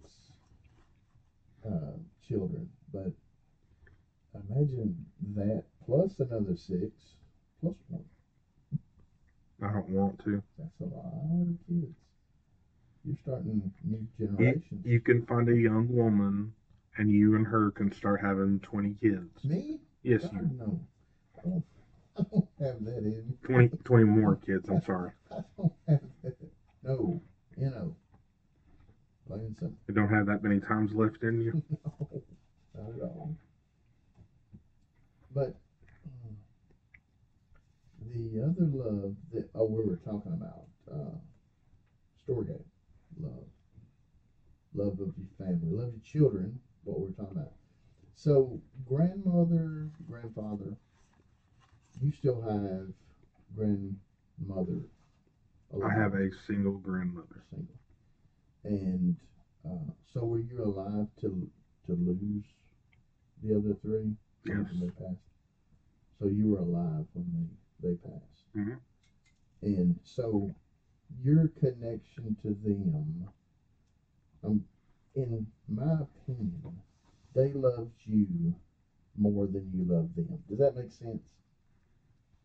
uh, 1.66 1.92
children, 2.26 2.68
but 2.92 3.12
imagine 4.34 5.04
that 5.34 5.64
plus 5.84 6.18
another 6.20 6.56
six 6.56 6.92
plus 7.60 7.74
one. 7.88 8.04
I 9.62 9.72
don't 9.72 9.88
want 9.90 10.18
to. 10.24 10.42
That's 10.58 10.80
a 10.80 10.84
lot 10.84 11.42
of 11.42 11.56
kids. 11.68 11.96
You're 13.04 13.16
starting 13.22 13.72
new 13.84 14.06
You, 14.18 14.26
generations. 14.26 14.86
you 14.86 15.00
can 15.00 15.26
find 15.26 15.48
a 15.48 15.56
young 15.56 15.88
woman, 15.94 16.52
and 16.96 17.10
you 17.10 17.34
and 17.34 17.46
her 17.46 17.70
can 17.72 17.92
start 17.92 18.20
having 18.20 18.60
20 18.60 18.94
kids. 19.02 19.44
Me? 19.44 19.80
Yes, 20.02 20.22
God, 20.22 20.50
you. 20.52 20.58
no. 20.58 20.80
I 21.38 21.48
don't, 21.48 21.64
I 22.16 22.22
don't 22.30 22.48
have 22.60 22.84
that 22.84 22.98
in 22.98 23.26
me. 23.28 23.36
20, 23.44 23.68
20 23.84 24.04
more 24.04 24.36
kids. 24.46 24.68
I'm 24.68 24.82
sorry. 24.82 25.10
I 25.30 25.42
don't 25.56 25.72
have 25.88 26.00
that. 26.22 26.36
No, 26.84 27.20
you 27.56 27.70
know, 27.70 27.96
plain 29.26 29.54
simple. 29.58 29.76
You 29.88 29.94
don't 29.94 30.08
have 30.08 30.26
that 30.26 30.42
many 30.42 30.60
times 30.60 30.92
left 30.94 31.22
in 31.22 31.40
you. 31.40 31.62
No, 32.74 32.82
not 32.84 32.94
at 32.96 33.02
all. 33.02 33.36
But 35.34 35.54
uh, 36.06 36.32
the 38.14 38.42
other 38.42 38.66
love 38.66 39.14
that 39.32 39.48
oh 39.54 39.64
we 39.66 39.84
were 39.84 39.96
talking 39.96 40.32
about 40.32 40.64
uh, 40.90 41.16
storge 42.26 42.48
love, 43.18 43.46
love 44.74 45.00
of 45.00 45.12
your 45.16 45.28
family, 45.38 45.68
love 45.70 45.92
your 45.92 46.02
children. 46.02 46.58
What 46.84 47.00
we're 47.00 47.10
talking 47.10 47.36
about. 47.38 47.52
So 48.14 48.60
grandmother, 48.84 49.90
grandfather, 50.08 50.76
you 52.00 52.10
still 52.12 52.40
have 52.40 52.88
grandmother. 53.56 54.82
I 55.82 55.92
have 55.92 56.14
a 56.14 56.30
single 56.46 56.78
grandmother. 56.78 57.42
single. 57.50 57.78
And 58.64 59.16
uh, 59.64 59.92
so 60.12 60.24
were 60.24 60.38
you 60.38 60.62
alive 60.62 61.06
to 61.20 61.48
to 61.86 61.92
lose 61.92 62.44
the 63.42 63.54
other 63.56 63.74
three 63.82 64.14
Yes. 64.46 64.66
they 64.80 64.88
passed? 64.90 65.28
So 66.18 66.26
you 66.26 66.48
were 66.48 66.58
alive 66.58 67.04
when 67.14 67.26
they 67.82 67.88
they 67.88 67.94
passed. 67.96 68.44
Mhm. 68.56 68.78
And 69.62 69.98
so 70.04 70.54
your 71.20 71.48
connection 71.48 72.34
to 72.42 72.54
them, 72.64 73.28
um, 74.44 74.64
in 75.14 75.46
my 75.68 76.00
opinion, 76.02 76.80
they 77.34 77.52
loved 77.52 78.06
you 78.06 78.54
more 79.16 79.46
than 79.46 79.70
you 79.72 79.84
loved 79.84 80.16
them. 80.16 80.42
Does 80.48 80.58
that 80.58 80.76
make 80.76 80.90
sense? 80.92 81.34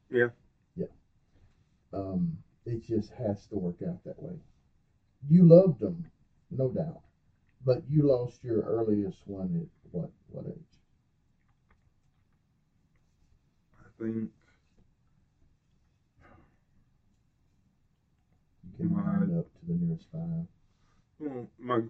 Yeah. 0.09 0.29
Yeah. 0.75 0.85
Um, 1.93 2.37
it 2.65 2.81
just 2.83 3.11
has 3.11 3.45
to 3.47 3.55
work 3.57 3.81
out 3.81 4.03
that 4.05 4.21
way. 4.21 4.39
You 5.29 5.45
loved 5.45 5.79
them, 5.79 6.05
no 6.49 6.69
doubt, 6.71 7.01
but 7.65 7.89
you 7.89 8.03
lost 8.03 8.43
your 8.43 8.61
earliest 8.61 9.27
one 9.27 9.55
at 9.61 9.91
what 9.91 10.11
what 10.31 10.45
age? 10.47 10.81
I 13.79 13.87
think 13.97 14.29
You 18.63 18.66
can 18.77 18.93
My- 18.93 19.01
round 19.01 19.39
up 19.39 19.45
to 19.59 19.65
the 19.67 19.73
nearest 19.73 20.05
five. 20.11 20.45
well, 21.19 21.47
my 21.59 21.81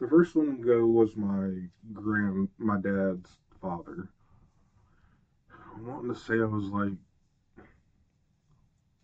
the 0.00 0.08
first 0.08 0.34
one 0.34 0.58
to 0.58 0.64
go 0.64 0.86
was 0.86 1.14
my 1.16 1.68
grand 1.92 2.48
my 2.58 2.76
dad's 2.80 3.30
father. 3.60 4.08
I'm 5.76 5.86
wanting 5.86 6.12
to 6.12 6.18
say 6.20 6.34
I 6.34 6.44
was 6.44 6.64
like 6.66 6.92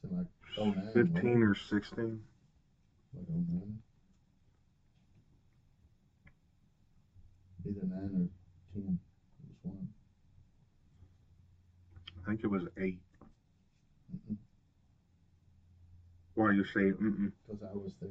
So 0.02 0.08
like 0.16 0.26
oh 0.58 0.64
nine, 0.66 0.90
15 0.94 1.42
or 1.42 1.54
16. 1.54 2.20
Like 3.14 3.26
oh 3.30 3.44
nine. 3.48 3.78
Either 7.68 7.86
nine 7.86 8.04
or 8.04 8.28
ten. 8.72 8.98
It 9.42 9.48
was 9.48 9.56
one. 9.62 9.88
I 12.22 12.28
think 12.28 12.40
it 12.44 12.48
was 12.50 12.64
eight. 12.78 13.00
Mm-mm. 14.14 14.36
Why 16.40 16.52
you 16.52 16.64
say 16.64 16.80
mm-mm? 16.80 17.32
because 17.46 17.62
I 17.62 17.76
was 17.76 17.92
there. 18.00 18.08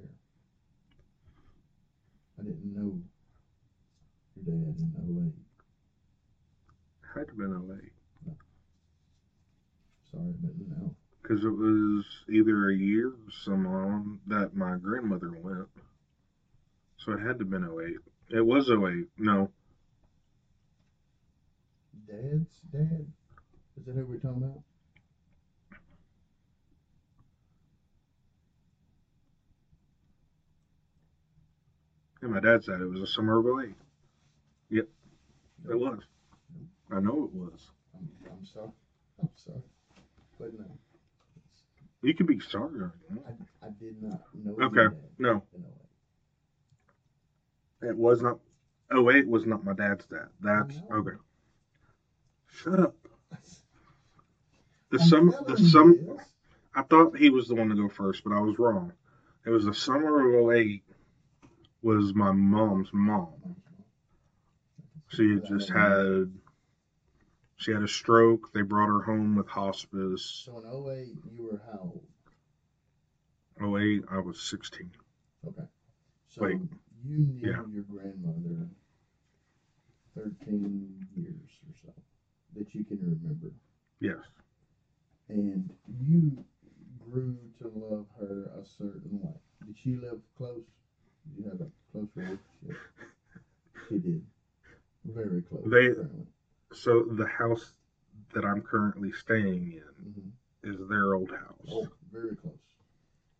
I 2.37 2.43
didn't 2.43 2.75
know 2.75 3.01
your 4.35 4.45
dad 4.45 4.75
in 4.77 5.33
08. 7.15 7.15
Had 7.15 7.27
to 7.29 7.33
been 7.33 7.81
08. 8.27 8.37
Sorry, 10.11 10.33
but 10.43 10.51
no. 10.77 10.95
Because 11.23 11.43
it 11.43 11.49
was 11.49 12.05
either 12.31 12.69
a 12.69 12.75
year 12.75 13.07
or 13.07 13.31
some 13.45 13.65
on 13.65 14.19
that 14.27 14.55
my 14.55 14.75
grandmother 14.75 15.31
went. 15.41 15.67
So 16.97 17.13
it 17.13 17.21
had 17.21 17.39
to 17.39 17.45
have 17.45 17.49
been 17.49 17.63
08. 17.63 18.37
It 18.37 18.45
was 18.45 18.69
08. 18.69 19.07
No. 19.17 19.49
Dad's 22.05 22.59
dad? 22.71 23.07
Is 23.75 23.85
that 23.87 23.95
who 23.95 24.05
we're 24.05 24.17
talking 24.17 24.43
about? 24.43 24.61
And 32.21 32.31
my 32.31 32.39
dad 32.39 32.63
said 32.63 32.81
it 32.81 32.89
was 32.89 33.01
a 33.01 33.07
summer 33.07 33.39
of 33.39 33.59
08. 33.63 33.75
Yep, 34.69 34.87
it 35.69 35.79
was. 35.79 35.99
I 36.91 36.99
know 36.99 37.25
it 37.25 37.33
was. 37.33 37.71
I'm, 37.95 38.09
I'm 38.31 38.45
sorry. 38.45 38.71
I'm 39.21 39.29
sorry. 39.35 39.61
But 40.39 40.53
no. 40.59 40.65
You 42.01 42.13
can 42.13 42.25
be 42.25 42.39
sorry. 42.39 42.79
or. 42.79 42.93
I, 43.27 43.67
I 43.67 43.69
did 43.79 44.01
not 44.01 44.21
know. 44.33 44.65
Okay. 44.65 44.95
No, 45.17 45.43
in 45.55 45.63
08. 47.83 47.89
it 47.89 47.97
was 47.97 48.21
not. 48.21 48.39
08 48.91 49.27
was 49.27 49.45
not 49.45 49.63
my 49.63 49.73
dad's 49.73 50.05
dad. 50.07 50.27
That's 50.41 50.75
oh, 50.91 50.93
I 50.93 50.95
know. 50.95 50.99
okay. 51.01 51.17
Shut 52.47 52.79
up. 52.79 52.95
The 54.91 54.99
I'm 54.99 55.07
summer, 55.07 55.31
telling 55.31 55.55
the 55.55 55.61
you 55.61 55.69
sum. 55.69 55.97
this. 56.07 56.25
I 56.75 56.81
thought 56.83 57.17
he 57.17 57.29
was 57.29 57.47
the 57.47 57.55
one 57.55 57.69
to 57.69 57.75
go 57.75 57.89
first, 57.89 58.23
but 58.23 58.33
I 58.33 58.39
was 58.41 58.57
wrong. 58.59 58.93
It 59.45 59.49
was 59.51 59.65
the 59.65 59.73
summer 59.73 60.49
of 60.51 60.57
08 60.57 60.83
was 61.81 62.13
my 62.13 62.31
mom's 62.31 62.89
mom. 62.93 63.55
She 65.09 65.31
had 65.31 65.45
just 65.45 65.69
had 65.69 66.31
she 67.57 67.71
had 67.71 67.83
a 67.83 67.87
stroke. 67.87 68.53
They 68.53 68.61
brought 68.61 68.87
her 68.87 69.01
home 69.01 69.35
with 69.35 69.47
hospice. 69.47 70.43
So 70.45 70.59
in 70.59 70.65
08, 70.65 71.17
you 71.31 71.43
were 71.51 71.61
how 71.71 71.79
old? 73.59 73.79
08, 73.81 74.03
I 74.09 74.19
was 74.19 74.39
16. 74.41 74.89
Okay. 75.45 75.67
So 76.29 76.41
Wait. 76.43 76.59
you 77.03 77.17
knew 77.17 77.49
Yeah. 77.49 77.65
your 77.67 77.83
grandmother 77.83 78.69
13 80.15 81.07
years 81.15 81.49
or 81.67 81.73
so 81.81 81.93
that 82.55 82.73
you 82.73 82.83
can 82.83 82.99
remember. 83.01 83.51
Yes. 83.99 84.23
And 85.27 85.69
you 85.87 86.45
grew 86.97 87.37
to 87.59 87.67
love 87.67 88.07
her 88.19 88.51
a 88.59 88.65
certain 88.65 89.19
way. 89.21 89.35
Did 89.65 89.77
she 89.77 89.95
live 89.95 90.21
close? 90.37 90.63
You 91.37 91.43
have 91.49 91.61
a 91.61 91.71
close 91.91 92.07
relationship? 92.15 92.77
She 93.87 93.99
did. 93.99 94.25
Very 95.05 95.41
close. 95.43 95.63
They- 95.65 95.87
apparently. 95.87 96.27
So 96.71 97.03
the 97.03 97.25
house 97.25 97.73
that 98.33 98.45
I'm 98.45 98.61
currently 98.61 99.11
staying 99.11 99.71
in 99.73 99.83
Mhm. 99.83 100.31
is 100.63 100.87
their 100.87 101.15
old 101.15 101.31
house. 101.31 101.67
Oh, 101.67 101.87
very 102.11 102.35
close. 102.35 102.59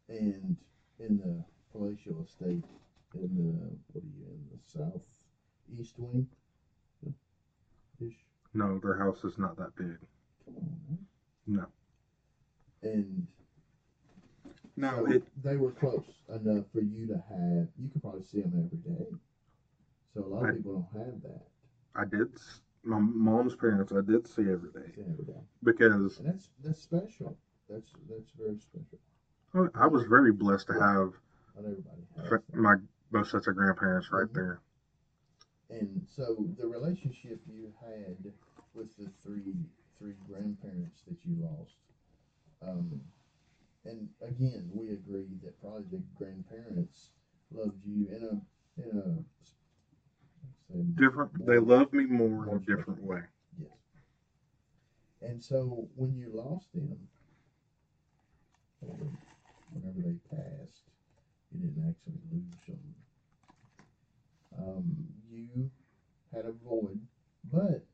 And 0.08 0.58
in 0.98 1.18
the 1.18 1.46
palatial 1.72 2.24
estate, 2.24 2.64
in 3.14 3.36
the 3.36 3.78
what 3.94 4.04
are 4.04 4.08
you 4.08 4.26
in 4.26 4.50
the 4.50 4.58
south 4.66 5.04
east 5.78 6.00
wing? 6.00 6.28
Ish. 8.00 8.26
No, 8.54 8.80
their 8.80 8.96
house 8.98 9.24
is 9.24 9.38
not 9.38 9.58
that 9.58 9.76
big. 9.76 10.00
Come 10.46 10.58
on, 10.58 10.82
man. 10.88 11.08
No. 11.46 11.72
And 12.82 13.28
No, 14.80 15.06
it 15.06 15.24
they 15.44 15.58
were 15.58 15.72
close 15.72 16.06
enough 16.30 16.66
for 16.72 16.80
you 16.80 17.06
to 17.08 17.18
have. 17.30 17.68
You 17.78 17.90
could 17.92 18.02
probably 18.02 18.24
see 18.24 18.40
them 18.42 18.54
every 18.66 18.78
day. 18.78 19.08
So 20.14 20.24
a 20.24 20.28
lot 20.28 20.44
of 20.44 20.50
I- 20.50 20.58
people 20.58 20.74
don't 20.94 21.06
have 21.06 21.22
that. 21.24 21.46
I 21.96 22.06
did 22.06 22.30
my 22.84 22.98
mom's 23.00 23.56
parents 23.56 23.92
I 23.92 24.00
did 24.02 24.26
see 24.26 24.50
every 24.50 24.72
day 24.72 24.92
See 24.96 25.02
every 25.02 25.26
day, 25.26 25.42
because 25.64 26.20
and 26.20 26.28
that's 26.28 26.50
that's 26.64 26.80
special. 26.80 27.38
That's 27.70 27.92
that's 28.10 28.32
very 28.32 28.58
special. 28.58 29.00
I- 29.54 29.84
I 29.84 29.88
was 29.88 30.06
very 30.06 30.32
blessed 30.32 30.68
to 30.68 30.74
have 30.74 31.20
Not 31.56 31.66
everybody 31.66 32.08
has 32.16 32.40
my 32.54 32.76
both 33.12 33.28
sets 33.28 33.48
of 33.48 33.56
grandparents 33.56 34.10
right 34.12 34.28
Mhm. 34.30 34.34
there. 34.34 34.62
And 35.70 36.08
so 36.08 36.48
the 36.58 36.68
relationship 36.68 37.42
you 37.46 37.74
had 37.82 38.34
with 38.74 38.96
the 38.98 39.10
three 39.24 39.56
three 39.98 40.16
grandparents 40.26 41.02
that 41.08 41.26
you 41.26 41.36
lost, 41.36 41.76
um, 42.62 43.02
and 43.86 44.10
again, 44.22 44.70
we 44.74 44.92
agree 44.92 45.28
that 45.44 45.60
probably 45.62 45.84
the 45.92 46.02
grandparents 46.18 47.10
loved 47.52 47.86
you 47.86 48.08
in 48.10 48.24
a 48.24 48.82
in 48.82 48.98
a 48.98 49.24
say, 50.72 50.82
Different. 50.96 51.46
They 51.46 51.58
love 51.60 51.92
me 51.94 52.06
more 52.06 52.48
in 52.48 52.56
a 52.56 52.60
different 52.60 53.02
way. 53.04 53.22
yes. 53.60 53.72
And 55.22 55.44
so 55.44 55.88
when 55.96 56.16
you 56.16 56.30
lost 56.34 56.72
them, 56.74 56.98
or 58.82 58.96
whenever 59.72 60.02
they 60.02 60.18
passed, 60.30 60.84
you 61.52 61.60
didn't 61.68 61.90
actually 61.90 62.20
lose 62.32 62.56
them. 62.68 62.96
Um, 64.58 64.96
you 65.30 65.70
had 66.34 66.46
a 66.46 66.52
void, 66.52 67.00
but 67.52 67.86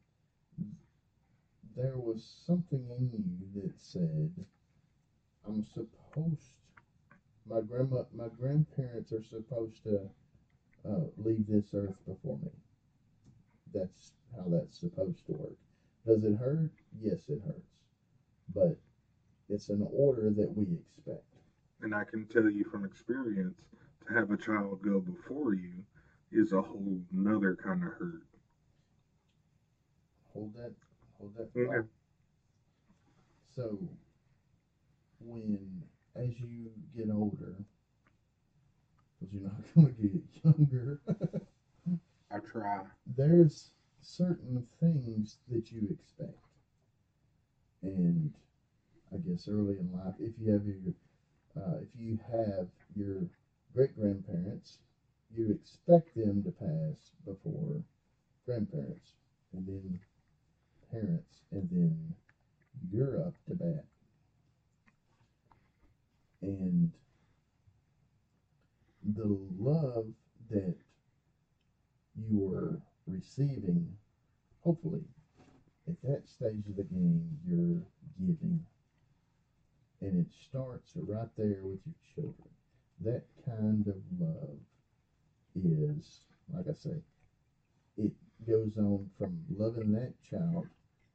there 1.75 1.97
was 1.97 2.23
something 2.45 2.85
in 2.97 3.11
you 3.13 3.61
that 3.61 3.79
said, 3.79 4.31
"I'm 5.55 5.63
supposed." 5.63 6.51
My 7.47 7.61
grandma, 7.61 8.03
my 8.13 8.27
grandparents 8.39 9.13
are 9.13 9.23
supposed 9.23 9.83
to 9.83 10.09
uh, 10.87 11.01
leave 11.17 11.47
this 11.47 11.73
earth 11.73 11.95
before 12.07 12.37
me. 12.39 12.51
That's 13.73 14.13
how 14.35 14.45
that's 14.49 14.79
supposed 14.79 15.25
to 15.27 15.33
work. 15.33 15.57
Does 16.05 16.23
it 16.23 16.35
hurt? 16.35 16.71
Yes, 17.01 17.29
it 17.29 17.41
hurts, 17.45 17.71
but 18.53 18.77
it's 19.49 19.69
an 19.69 19.87
order 19.91 20.31
that 20.31 20.55
we 20.55 20.65
expect. 20.75 21.23
And 21.81 21.95
I 21.95 22.03
can 22.03 22.25
tell 22.25 22.49
you 22.49 22.65
from 22.65 22.85
experience, 22.85 23.61
to 24.07 24.13
have 24.13 24.31
a 24.31 24.37
child 24.37 24.81
go 24.83 24.99
before 24.99 25.53
you 25.53 25.83
is 26.31 26.51
a 26.53 26.61
whole 26.61 27.01
nother 27.11 27.55
kind 27.55 27.83
of 27.83 27.93
hurt. 27.93 28.23
Hold 30.33 30.53
that, 30.55 30.73
hold 31.19 31.35
that. 31.35 31.49
Okay. 31.55 31.65
thought. 31.65 31.85
So, 33.55 33.79
when 35.25 35.83
as 36.15 36.39
you 36.39 36.71
get 36.95 37.09
older, 37.09 37.65
because 39.19 39.33
you're 39.33 39.43
not 39.43 39.63
going 39.75 39.95
to 39.95 40.07
get 40.07 40.43
younger, 40.45 40.99
I 42.31 42.39
try. 42.39 42.85
there's 43.05 43.71
certain 44.01 44.65
things 44.79 45.39
that 45.49 45.71
you 45.71 45.87
expect. 45.89 46.37
And 47.83 48.37
I 49.11 49.17
guess 49.17 49.47
early 49.47 49.79
in 49.79 49.91
life, 49.91 50.15
if 50.19 50.37
you 50.39 50.51
have 50.51 50.65
your, 50.65 50.93
uh, 51.55 51.77
if 51.81 51.95
you 51.95 52.17
have 52.31 52.67
your 52.95 53.29
great 53.73 53.95
grandparents, 53.95 54.79
you 55.31 55.51
expect 55.51 56.15
them 56.15 56.43
to 56.43 56.51
pass 56.51 57.11
before 57.25 57.83
grandparents, 58.45 59.15
and 59.53 59.67
then 59.67 59.99
parents, 60.91 61.41
and 61.51 61.69
then 61.71 62.15
you're 62.91 63.21
up 63.21 63.35
to 63.47 63.55
bat. 63.55 63.85
And 66.45 66.91
the 69.15 69.39
love 69.57 70.05
that 70.51 70.75
you 72.15 72.53
are 72.53 72.79
receiving, 73.07 73.87
hopefully, 74.61 75.01
at 75.87 75.99
that 76.03 76.27
stage 76.27 76.67
of 76.69 76.75
the 76.75 76.83
game, 76.83 77.35
you're 77.47 77.81
giving. 78.19 78.63
And 80.01 80.19
it 80.19 80.31
starts 80.47 80.91
right 80.95 81.27
there 81.35 81.63
with 81.63 81.79
your 81.83 81.95
children. 82.13 82.49
That 83.01 83.23
kind 83.43 83.87
of 83.87 83.95
love 84.19 84.59
is, 85.55 86.19
like 86.53 86.67
I 86.69 86.73
say, 86.73 87.01
it 87.97 88.11
goes 88.47 88.77
on 88.77 89.09
from 89.17 89.39
loving 89.49 89.93
that 89.93 90.13
child 90.29 90.67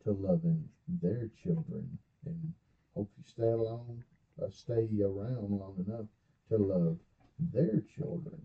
to 0.02 0.10
loving 0.10 0.68
their 0.88 1.30
children. 1.40 1.98
And 2.26 2.52
hope 2.96 3.10
you 3.16 3.24
stay 3.24 3.50
along, 3.52 4.02
uh, 4.42 4.48
stay 4.50 4.88
around 5.02 5.50
long 5.50 5.84
enough 5.86 6.06
to 6.48 6.58
love 6.58 6.98
their 7.52 7.80
children. 7.96 8.40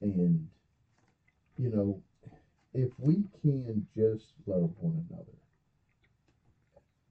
And 0.00 0.48
you 1.58 1.70
know, 1.70 2.02
if 2.74 2.90
we 2.98 3.24
can 3.42 3.86
just 3.96 4.34
love 4.46 4.72
one 4.80 5.06
another, 5.10 5.38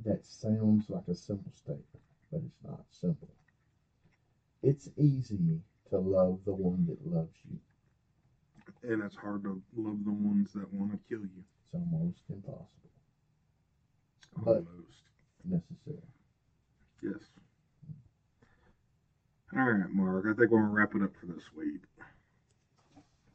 that 0.03 0.25
sounds 0.25 0.89
like 0.89 1.07
a 1.07 1.15
simple 1.15 1.51
statement, 1.51 1.85
but 2.31 2.41
it's 2.45 2.63
not 2.63 2.85
simple. 2.89 3.29
It's 4.61 4.89
easy 4.97 5.61
to 5.89 5.97
love 5.97 6.39
the 6.45 6.53
one 6.53 6.85
that 6.87 7.05
loves 7.05 7.35
you. 7.49 7.59
And 8.83 9.01
it's 9.03 9.15
hard 9.15 9.43
to 9.43 9.61
love 9.75 10.03
the 10.05 10.11
ones 10.11 10.53
that 10.53 10.71
want 10.73 10.91
to 10.91 10.99
kill 11.09 11.21
you. 11.21 11.43
It's 11.65 11.73
almost 11.73 12.21
impossible. 12.29 12.69
But- 14.43 14.65
Almost. 14.65 15.03
Necessary. 15.43 16.01
Yes. 17.03 17.29
All 19.57 19.63
right, 19.63 19.89
Mark. 19.89 20.25
I 20.25 20.33
think 20.33 20.51
we're 20.51 20.59
gonna 20.59 20.73
wrap 20.73 20.95
it 20.95 21.01
up 21.01 21.11
for 21.17 21.27
this 21.27 21.43
week. 21.55 21.81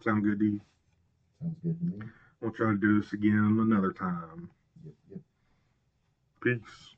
Sound 0.04 0.22
good 0.22 0.38
to 0.38 0.44
you? 0.44 0.60
Sounds 1.40 1.56
good 1.62 1.78
to 1.78 1.84
me. 1.84 2.06
We'll 2.40 2.52
try 2.52 2.72
to 2.72 2.76
do 2.76 3.00
this 3.00 3.12
again 3.14 3.58
another 3.60 3.92
time. 3.92 4.50
Yep, 4.84 4.94
yep. 5.10 5.20
Peace. 6.42 6.96